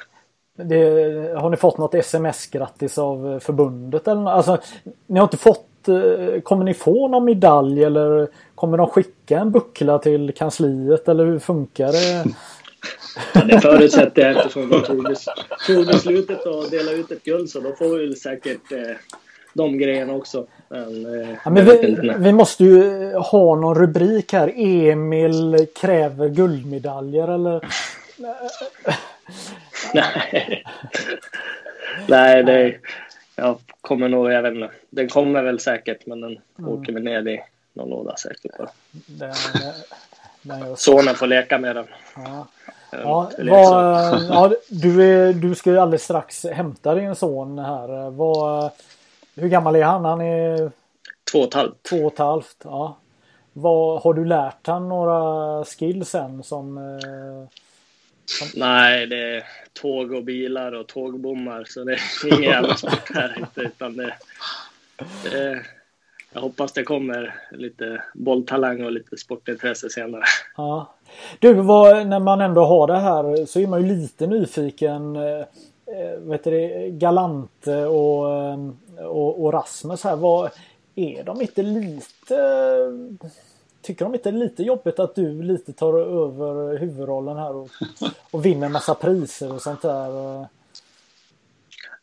Det, 0.56 1.34
har 1.36 1.50
ni 1.50 1.56
fått 1.56 1.78
något 1.78 1.94
sms 1.94 2.46
grattis 2.46 2.98
av 2.98 3.40
förbundet 3.42 4.08
eller 4.08 4.30
Alltså, 4.30 4.58
ni 5.06 5.18
har 5.18 5.26
inte 5.26 5.36
fått 5.36 5.68
Eh, 5.88 6.40
kommer 6.40 6.64
ni 6.64 6.74
få 6.74 7.08
någon 7.08 7.24
medalj 7.24 7.84
eller 7.84 8.28
kommer 8.54 8.78
de 8.78 8.88
skicka 8.88 9.38
en 9.38 9.50
buckla 9.50 9.98
till 9.98 10.32
kansliet 10.36 11.08
eller 11.08 11.24
hur 11.24 11.38
funkar 11.38 11.92
det? 11.92 12.24
Ja, 13.34 13.44
det 13.44 13.60
förutsätter 13.60 14.22
jag 14.22 14.36
eftersom 14.36 14.68
de 14.68 14.82
tog, 14.82 15.16
tog 15.66 15.86
beslutet 15.86 16.46
att 16.46 16.70
dela 16.70 16.92
ut 16.92 17.10
ett 17.10 17.24
guld 17.24 17.50
så 17.50 17.60
då 17.60 17.72
får 17.72 17.98
vi 17.98 18.16
säkert 18.16 18.72
eh, 18.72 18.96
de 19.54 19.78
grejerna 19.78 20.12
också. 20.12 20.46
Men, 20.68 21.20
eh, 21.20 21.36
ja, 21.44 21.50
men 21.50 21.64
vi, 21.64 22.14
vi, 22.18 22.32
måste 22.32 22.64
ju 22.64 23.12
ha 23.14 23.54
någon 23.54 23.74
rubrik 23.74 24.32
här. 24.32 24.52
Emil 24.56 25.66
kräver 25.80 26.28
guldmedaljer 26.28 27.28
eller? 27.28 27.64
Nej. 29.94 30.64
Nej, 32.08 32.42
det, 32.42 32.76
jag 33.36 33.58
kommer 33.80 34.08
nog, 34.08 34.32
jag 34.32 34.42
vet 34.42 34.54
inte. 34.54 34.70
Den 34.90 35.08
kommer 35.08 35.42
väl 35.42 35.60
säkert 35.60 36.06
men 36.06 36.20
den 36.20 36.38
mm. 36.58 36.70
åker 36.70 36.92
väl 36.92 37.02
ner 37.02 37.28
i 37.28 37.40
någon 37.72 37.88
låda 37.88 38.16
säkert 38.16 38.58
bara. 38.58 38.70
Den, 39.06 39.34
den 40.42 40.76
Sonen 40.76 41.14
får 41.14 41.26
leka 41.26 41.58
med 41.58 41.76
den. 41.76 41.86
Ja. 42.16 42.46
Ja, 42.90 43.30
vad, 43.38 44.22
ja, 44.28 44.52
du, 44.68 45.02
är, 45.02 45.32
du 45.32 45.54
ska 45.54 45.70
ju 45.70 45.78
alldeles 45.78 46.04
strax 46.04 46.44
hämta 46.44 46.94
din 46.94 47.14
son 47.14 47.58
här. 47.58 48.10
Vad, 48.10 48.70
hur 49.34 49.48
gammal 49.48 49.76
är 49.76 49.84
han? 49.84 50.04
Han 50.04 50.20
är... 50.20 50.70
Två 51.32 51.38
och 51.38 51.48
ett 51.48 51.54
halvt. 51.54 51.82
Två 51.82 51.96
och 51.96 52.12
ett 52.12 52.18
halvt, 52.18 52.56
ja. 52.64 52.96
Vad, 53.52 54.02
har 54.02 54.14
du 54.14 54.24
lärt 54.24 54.66
han 54.66 54.88
några 54.88 55.64
skills 55.64 56.14
än 56.14 56.42
som 56.42 56.78
eh, 58.42 58.48
Nej, 58.54 59.06
det 59.06 59.36
är 59.36 59.44
tåg 59.72 60.12
och 60.12 60.24
bilar 60.24 60.72
och 60.72 60.86
tågbommar 60.86 61.64
så 61.68 61.84
det 61.84 61.92
är 61.92 62.26
ingen 62.26 62.42
jävla 62.42 62.76
sport 62.76 63.10
här 63.14 63.38
inte 63.38 63.60
utan 63.60 63.96
det, 63.96 64.14
det, 65.24 65.62
jag 66.32 66.40
hoppas 66.40 66.72
det 66.72 66.82
kommer 66.82 67.34
lite 67.50 68.02
bolltalang 68.14 68.84
och 68.84 68.92
lite 68.92 69.16
sportintresse 69.16 69.90
senare. 69.90 70.24
Ja. 70.56 70.94
Du, 71.38 71.52
vad, 71.52 72.06
när 72.06 72.20
man 72.20 72.40
ändå 72.40 72.64
har 72.64 72.86
det 72.86 72.98
här 72.98 73.46
så 73.46 73.60
är 73.60 73.66
man 73.66 73.82
ju 73.82 73.88
lite 73.88 74.26
nyfiken. 74.26 75.16
Eh, 75.16 76.18
vet 76.18 76.44
du, 76.44 76.88
Galante 76.90 77.84
och, 77.84 78.32
eh, 78.32 78.58
och, 79.06 79.44
och 79.44 79.52
Rasmus 79.52 80.04
här. 80.04 80.16
Vad, 80.16 80.50
är 80.96 81.24
de 81.24 81.40
inte 81.40 81.62
lite 81.62 82.36
Tycker 83.86 84.04
de 84.04 84.14
inte 84.14 84.30
det 84.30 84.36
är 84.36 84.40
lite 84.40 84.62
jobbigt 84.62 84.98
att 84.98 85.14
du 85.14 85.42
lite 85.42 85.72
tar 85.72 85.98
över 85.98 86.78
huvudrollen 86.78 87.36
här 87.36 87.56
och, 87.56 87.70
och 88.30 88.46
vinner 88.46 88.68
massa 88.68 88.94
priser 88.94 89.52
och 89.52 89.62
sånt 89.62 89.82
där? 89.82 90.38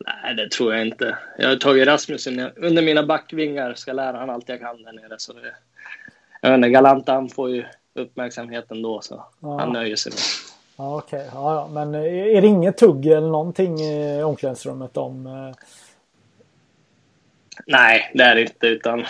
Nej, 0.05 0.35
det 0.35 0.49
tror 0.49 0.73
jag 0.73 0.87
inte. 0.87 1.17
Jag 1.37 1.49
har 1.49 1.55
tagit 1.55 1.87
Rasmus 1.87 2.27
under 2.27 2.81
mina 2.81 3.03
backvingar. 3.03 3.73
Ska 3.73 3.93
lära 3.93 4.17
han 4.17 4.29
allt 4.29 4.49
jag 4.49 4.59
kan 4.59 4.83
där 4.83 4.91
nere. 4.91 5.15
Så 5.17 5.33
det, 5.33 5.55
jag 6.41 6.49
vet 6.49 6.57
inte, 6.57 6.69
Galanta 6.69 7.13
han 7.13 7.29
får 7.29 7.49
ju 7.49 7.65
uppmärksamheten 7.93 8.81
då 8.81 9.01
så 9.01 9.25
ja. 9.39 9.59
han 9.59 9.73
nöjer 9.73 9.95
sig 9.95 10.11
med. 10.11 10.19
Ja, 10.75 10.97
okej. 10.97 11.19
Okay. 11.19 11.29
Ja, 11.33 11.53
ja. 11.55 11.67
Men 11.67 11.95
är 11.95 12.41
det 12.41 12.47
inget 12.47 12.77
tugg 12.77 13.05
eller 13.05 13.27
någonting 13.27 13.81
i 13.81 14.23
omklädningsrummet 14.23 14.97
om? 14.97 15.27
Eh... 15.27 15.55
Nej, 17.67 18.11
det 18.13 18.23
är 18.23 18.35
det 18.35 18.41
inte 18.41 18.67
utan 18.67 19.05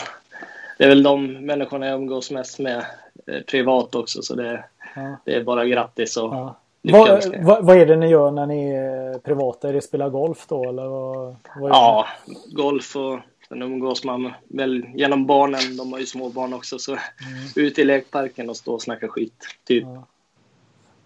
det 0.78 0.84
är 0.84 0.90
väl 0.90 1.04
de 1.04 1.34
människorna 1.34 1.86
jag 1.86 1.96
umgås 1.96 2.32
mest 2.32 2.60
med 2.60 2.86
eh, 3.28 3.42
privat 3.48 3.96
också 3.96 4.22
så 4.22 4.36
det, 4.36 4.66
ja. 4.96 5.18
det 5.26 5.36
är 5.36 5.44
bara 5.44 5.66
grattis 5.66 6.18
och 6.18 6.34
ja. 6.34 6.56
Vad, 6.92 7.36
vad, 7.44 7.66
vad, 7.66 7.78
är 7.78 7.86
det 7.86 7.96
ni 7.96 8.08
gör 8.08 8.32
när 8.32 8.46
ni 8.46 8.70
är 8.70 9.20
privata? 9.20 9.70
Är 9.70 9.74
det 9.74 9.82
spela 9.82 10.10
golf 10.10 10.46
då 10.48 10.70
eller? 10.70 10.88
Vad, 10.88 11.36
vad 11.56 11.72
ja, 11.72 12.08
golf 12.52 12.96
och 12.96 13.20
sen 13.48 13.62
umgås 13.62 14.04
man 14.04 14.34
väl 14.48 14.86
genom 14.94 15.26
barnen. 15.26 15.78
De 15.78 15.92
har 15.92 16.00
ju 16.00 16.06
små 16.06 16.30
barn 16.30 16.54
också 16.54 16.80
så 16.80 16.92
mm. 16.92 17.04
ut 17.56 17.80
i 17.80 17.84
lekparken 17.84 18.50
och 18.50 18.58
stå 18.58 18.74
och 18.74 18.82
snacka 18.82 19.08
skit. 19.08 19.46
Typ. 19.68 19.84
Ja. 19.84 20.04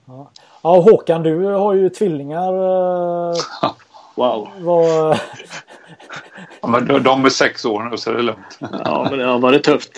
Ja. 0.06 0.32
ja 0.64 0.80
Håkan, 0.80 1.24
du 1.24 1.44
har 1.44 1.74
ju 1.74 1.90
tvillingar. 1.90 2.54
Eh, 2.54 3.36
Wow. 4.18 4.50
Vad... 4.60 5.20
Ja, 6.62 6.68
men 6.68 7.04
de 7.04 7.26
är 7.26 7.30
sex 7.30 7.66
år 7.66 7.84
nu 7.92 7.98
så 7.98 8.12
är 8.12 8.16
det 8.16 8.22
lugnt. 8.22 8.60
Ja, 8.60 9.08
men 9.10 9.20
det 9.20 9.26
har 9.26 9.40
varit 9.40 9.64
tufft. 9.64 9.92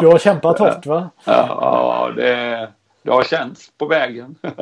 Du 0.00 0.06
har 0.06 0.18
kämpat 0.18 0.58
hårt 0.58 0.86
va? 0.86 1.10
Ja, 1.24 2.10
det, 2.16 2.68
det 3.02 3.10
har 3.10 3.22
känts 3.22 3.70
på 3.78 3.86
vägen. 3.86 4.34
Ja, 4.42 4.52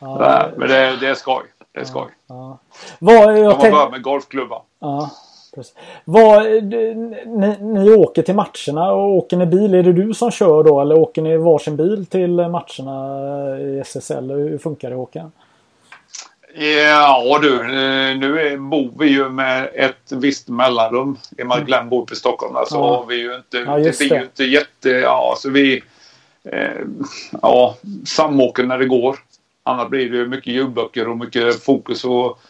ja. 0.00 0.48
Men 0.56 0.68
det, 0.68 0.96
det 1.00 1.08
är 1.08 1.14
skoj. 1.14 1.42
Det 1.72 1.80
är 1.80 1.84
skoj. 1.84 2.06
Ja, 2.26 2.34
ja. 2.36 2.58
Vad, 2.98 3.38
jag 3.38 3.58
de 3.58 3.64
har 3.64 3.70
börjat 3.70 3.90
med 3.90 4.02
golfklubba. 4.02 4.62
Ja. 4.80 5.10
Precis. 5.54 5.74
Vad, 6.04 6.42
ni, 6.44 7.56
ni 7.60 7.90
åker 7.90 8.22
till 8.22 8.34
matcherna 8.34 8.92
och 8.92 9.16
åker 9.16 9.36
ni 9.36 9.46
bil? 9.46 9.74
Är 9.74 9.82
det 9.82 9.92
du 9.92 10.14
som 10.14 10.30
kör 10.30 10.62
då 10.62 10.80
eller 10.80 10.98
åker 10.98 11.22
ni 11.22 11.36
varsin 11.36 11.76
bil 11.76 12.06
till 12.06 12.36
matcherna 12.36 13.58
i 13.60 13.80
SSL? 13.80 14.30
Hur 14.30 14.58
funkar 14.58 14.90
det 14.90 14.96
Håkan? 14.96 15.32
Ja 16.56 17.38
du, 17.42 17.62
nu 18.18 18.56
bor 18.56 18.90
vi 18.98 19.06
ju 19.06 19.28
med 19.28 19.70
ett 19.74 20.12
visst 20.12 20.48
mellanrum. 20.48 21.18
I 21.38 21.42
och 21.42 21.46
med 21.46 21.56
att 21.56 21.66
Glenn 21.66 21.88
bor 21.88 22.12
i 22.12 22.16
Stockholm. 22.16 22.56
Alltså, 22.56 22.74
ja. 22.74 23.04
vi 23.08 23.14
är 23.14 23.24
ju 23.24 23.36
inte, 23.36 23.58
ja, 23.58 23.78
det 23.78 23.98
blir 23.98 24.14
ju 24.14 24.22
inte 24.22 24.44
jätte... 24.44 24.90
Ja, 24.90 25.30
alltså 25.30 25.50
vi... 25.50 25.82
Eh, 26.44 26.80
ja, 27.42 27.76
samåker 28.06 28.62
när 28.62 28.78
det 28.78 28.86
går. 28.86 29.18
Annars 29.62 29.88
blir 29.88 30.10
det 30.10 30.26
mycket 30.26 30.52
ljudböcker 30.52 31.08
och 31.08 31.18
mycket 31.18 31.64
fokus 31.64 32.04
och 32.04 32.40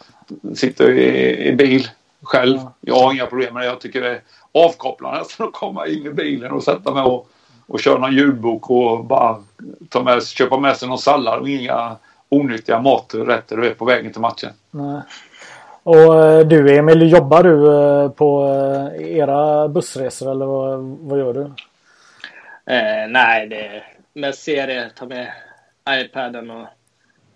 sitta 0.55 0.91
i, 0.91 1.47
i 1.47 1.53
bil 1.53 1.87
själv. 2.21 2.57
Ja. 2.57 2.73
Jag 2.81 2.95
har 2.95 3.13
inga 3.13 3.25
problem 3.25 3.53
med 3.53 3.63
det. 3.63 3.67
Jag 3.67 3.81
tycker 3.81 4.01
det 4.01 4.09
är 4.09 4.21
avkopplande 4.51 5.19
att 5.19 5.37
komma 5.53 5.87
in 5.87 6.05
i 6.05 6.09
bilen 6.09 6.51
och 6.51 6.63
sätta 6.63 6.93
mig 6.93 7.03
och, 7.03 7.29
och 7.67 7.79
köra 7.79 7.99
någon 7.99 8.15
ljudbok 8.15 8.69
och 8.69 9.05
bara 9.05 9.43
ta 9.89 10.03
med, 10.03 10.27
köpa 10.27 10.59
med 10.59 10.77
sig 10.77 10.87
någon 10.87 10.99
sallad 10.99 11.39
och 11.39 11.49
inga 11.49 11.95
onyttiga 12.29 12.81
maträtter 12.81 13.57
du 13.57 13.67
är 13.67 13.73
på 13.73 13.85
vägen 13.85 14.11
till 14.11 14.21
matchen. 14.21 14.53
Nej. 14.71 15.01
Och 15.83 16.23
eh, 16.23 16.47
du 16.47 16.77
Emil, 16.77 17.11
jobbar 17.11 17.43
du 17.43 17.73
eh, 17.73 18.09
på 18.09 18.45
eh, 18.45 19.17
era 19.17 19.67
bussresor 19.67 20.31
eller 20.31 20.45
vad, 20.45 20.79
vad 20.79 21.19
gör 21.19 21.33
du? 21.33 21.41
Eh, 22.73 23.07
nej, 23.09 23.47
det 23.47 23.67
är 23.67 23.87
mest 24.13 24.43
serie. 24.43 24.89
Ta 24.95 25.05
med 25.05 25.31
iPaden 25.89 26.51
och 26.51 26.67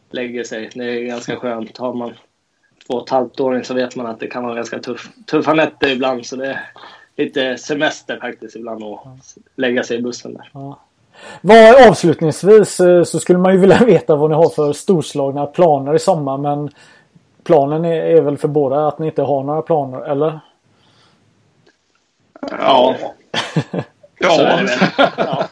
lägger 0.10 0.44
sig. 0.44 0.70
Det 0.74 0.84
är 0.84 1.04
ganska 1.04 1.36
skönt. 1.36 1.78
Har 1.78 1.94
man 1.94 2.14
två 2.88 2.94
och 2.94 3.04
ett 3.04 3.10
halvt 3.10 3.40
åring 3.40 3.64
så 3.64 3.74
vet 3.74 3.96
man 3.96 4.06
att 4.06 4.20
det 4.20 4.28
kan 4.28 4.44
vara 4.44 4.56
ganska 4.56 4.80
tuff, 4.80 5.10
tuffa 5.26 5.54
nätter 5.54 5.90
ibland. 5.90 6.26
Så 6.26 6.36
det 6.36 6.48
är 6.48 6.72
lite 7.16 7.58
semester 7.58 8.20
faktiskt 8.20 8.56
ibland 8.56 8.84
att 8.84 9.38
lägga 9.56 9.84
sig 9.84 9.98
i 9.98 10.02
bussen 10.02 10.34
där. 10.34 10.50
Ja. 10.54 10.80
Vad, 11.42 11.88
avslutningsvis 11.88 12.80
eh, 12.80 13.04
så 13.04 13.20
skulle 13.20 13.40
man 13.40 13.54
ju 13.54 13.60
vilja 13.60 13.78
veta 13.86 14.16
vad 14.16 14.30
ni 14.30 14.36
har 14.36 14.50
för 14.50 14.74
storslagna 14.74 15.46
planer 15.46 15.96
i 15.96 16.00
sommar 16.00 16.38
men 16.38 16.70
planen 17.44 17.86
är, 17.86 18.02
är 18.02 18.22
väl 18.22 18.38
för 18.38 18.48
båda 18.48 18.88
att 18.88 19.00
ni 19.00 19.08
inte 19.08 19.22
har 19.22 19.44
några 19.44 19.62
planer, 19.62 20.12
eller? 20.12 20.40
Ja. 22.60 22.96
ja. 24.20 24.60
ja. 25.18 25.46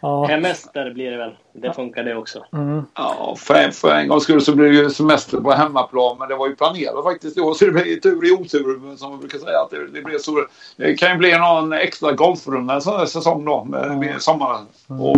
Ja. 0.00 0.24
Hemester 0.24 0.90
blir 0.90 1.10
det 1.10 1.16
väl. 1.16 1.36
Det 1.52 1.72
funkar 1.72 2.04
det 2.04 2.16
också. 2.16 2.44
Mm. 2.52 2.82
Ja, 2.94 3.34
för, 3.38 3.70
för 3.70 3.94
en 3.94 4.08
gångs 4.08 4.22
skull 4.22 4.40
så 4.40 4.54
blir 4.54 4.68
det 4.68 4.74
ju 4.74 4.90
semester 4.90 5.40
på 5.40 5.50
hemmaplan. 5.50 6.16
Men 6.18 6.28
det 6.28 6.34
var 6.34 6.48
ju 6.48 6.56
planerat 6.56 7.04
faktiskt 7.04 7.38
i 7.38 7.40
år. 7.40 7.54
Så 7.54 7.64
det 7.64 7.70
blir 7.70 8.00
tur 8.00 8.28
i 8.28 8.32
otur 8.32 8.96
som 8.96 9.10
man 9.10 9.20
brukar 9.20 9.38
säga. 9.38 9.60
Att 9.60 9.70
det, 9.70 9.86
det, 9.86 10.02
blir 10.02 10.18
så, 10.18 10.46
det 10.76 10.94
kan 10.94 11.10
ju 11.10 11.16
bli 11.16 11.38
någon 11.38 11.72
extra 11.72 12.12
golfrunda 12.12 12.74
en 12.74 12.82
sån 12.82 12.98
här 12.98 13.06
säsong 13.06 13.44
då. 13.44 13.64
Med, 13.64 13.98
med 13.98 14.22
sommaren. 14.22 14.66
Mm. 14.90 15.02
Och 15.02 15.16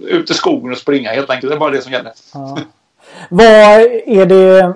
ut 0.00 0.30
i 0.30 0.34
skogen 0.34 0.72
och 0.72 0.78
springa 0.78 1.10
helt 1.10 1.30
enkelt. 1.30 1.50
Det 1.50 1.56
är 1.56 1.60
bara 1.60 1.70
det 1.70 1.82
som 1.82 1.92
gäller. 1.92 2.12
Ja. 2.34 2.58
Vad 3.28 3.80
är 4.06 4.26
det 4.26 4.74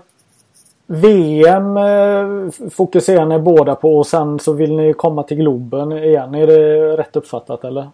VM 0.86 1.76
eh, 1.76 2.68
fokuserar 2.70 3.26
ni 3.26 3.38
båda 3.38 3.74
på 3.74 3.98
och 3.98 4.06
sen 4.06 4.38
så 4.38 4.52
vill 4.52 4.76
ni 4.76 4.92
komma 4.92 5.22
till 5.22 5.36
Globen 5.36 5.92
igen. 5.92 6.34
Är 6.34 6.46
det 6.46 6.96
rätt 6.96 7.16
uppfattat 7.16 7.64
eller? 7.64 7.88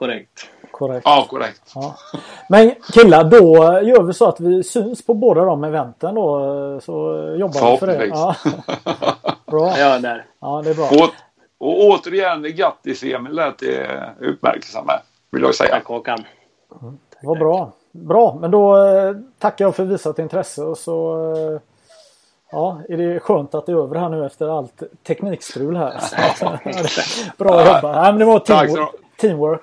Korrekt. 0.00 0.50
Korrekt. 0.70 1.02
Ja, 1.04 1.26
korrekt. 1.30 1.72
Ja. 1.74 1.94
Men 2.48 2.74
killar, 2.92 3.24
då 3.24 3.46
gör 3.82 4.02
vi 4.02 4.14
så 4.14 4.28
att 4.28 4.40
vi 4.40 4.64
syns 4.64 5.06
på 5.06 5.14
båda 5.14 5.44
de 5.44 5.64
eventen 5.64 6.14
då. 6.14 6.80
Så 6.82 6.92
jobbar 7.38 7.72
vi 7.72 7.78
för 7.78 7.86
det. 7.86 8.06
Ja. 8.06 8.36
bra. 9.46 9.78
Ja, 9.78 9.98
där. 9.98 10.26
Ja, 10.40 10.62
det 10.64 10.70
är 10.70 10.74
bra. 10.74 10.84
Och, 10.86 11.10
och 11.58 11.84
återigen, 11.84 12.42
grattis 12.42 13.02
Emil 13.02 13.36
där 13.36 13.52
till 13.52 13.86
utmärkelsen 14.20 14.86
med. 14.86 15.00
Vill 15.30 15.42
jag 15.42 15.54
säga. 15.54 15.70
Tack 15.70 15.84
Håkan. 15.84 16.24
Mm. 16.82 16.98
Vad 17.22 17.38
bra. 17.38 17.72
Bra, 17.92 18.36
men 18.40 18.50
då 18.50 18.86
eh, 18.86 19.16
tackar 19.38 19.64
jag 19.64 19.76
för 19.76 19.84
visat 19.84 20.18
intresse 20.18 20.62
och 20.62 20.78
så 20.78 21.32
eh, 21.34 21.60
Ja, 22.52 22.80
är 22.88 22.96
det 22.96 23.20
skönt 23.20 23.54
att 23.54 23.66
det 23.66 23.72
är 23.72 23.76
över 23.76 23.96
här 23.96 24.08
nu 24.08 24.26
efter 24.26 24.58
allt 24.58 24.82
teknikstrul 25.06 25.76
här. 25.76 25.92
Bra 27.36 27.66
jobbat. 27.66 27.82
Ja, 27.82 28.02
men 28.02 28.18
det 28.18 28.24
var 28.24 28.38
teamwork. 28.38 28.90
teamwork. 29.20 29.62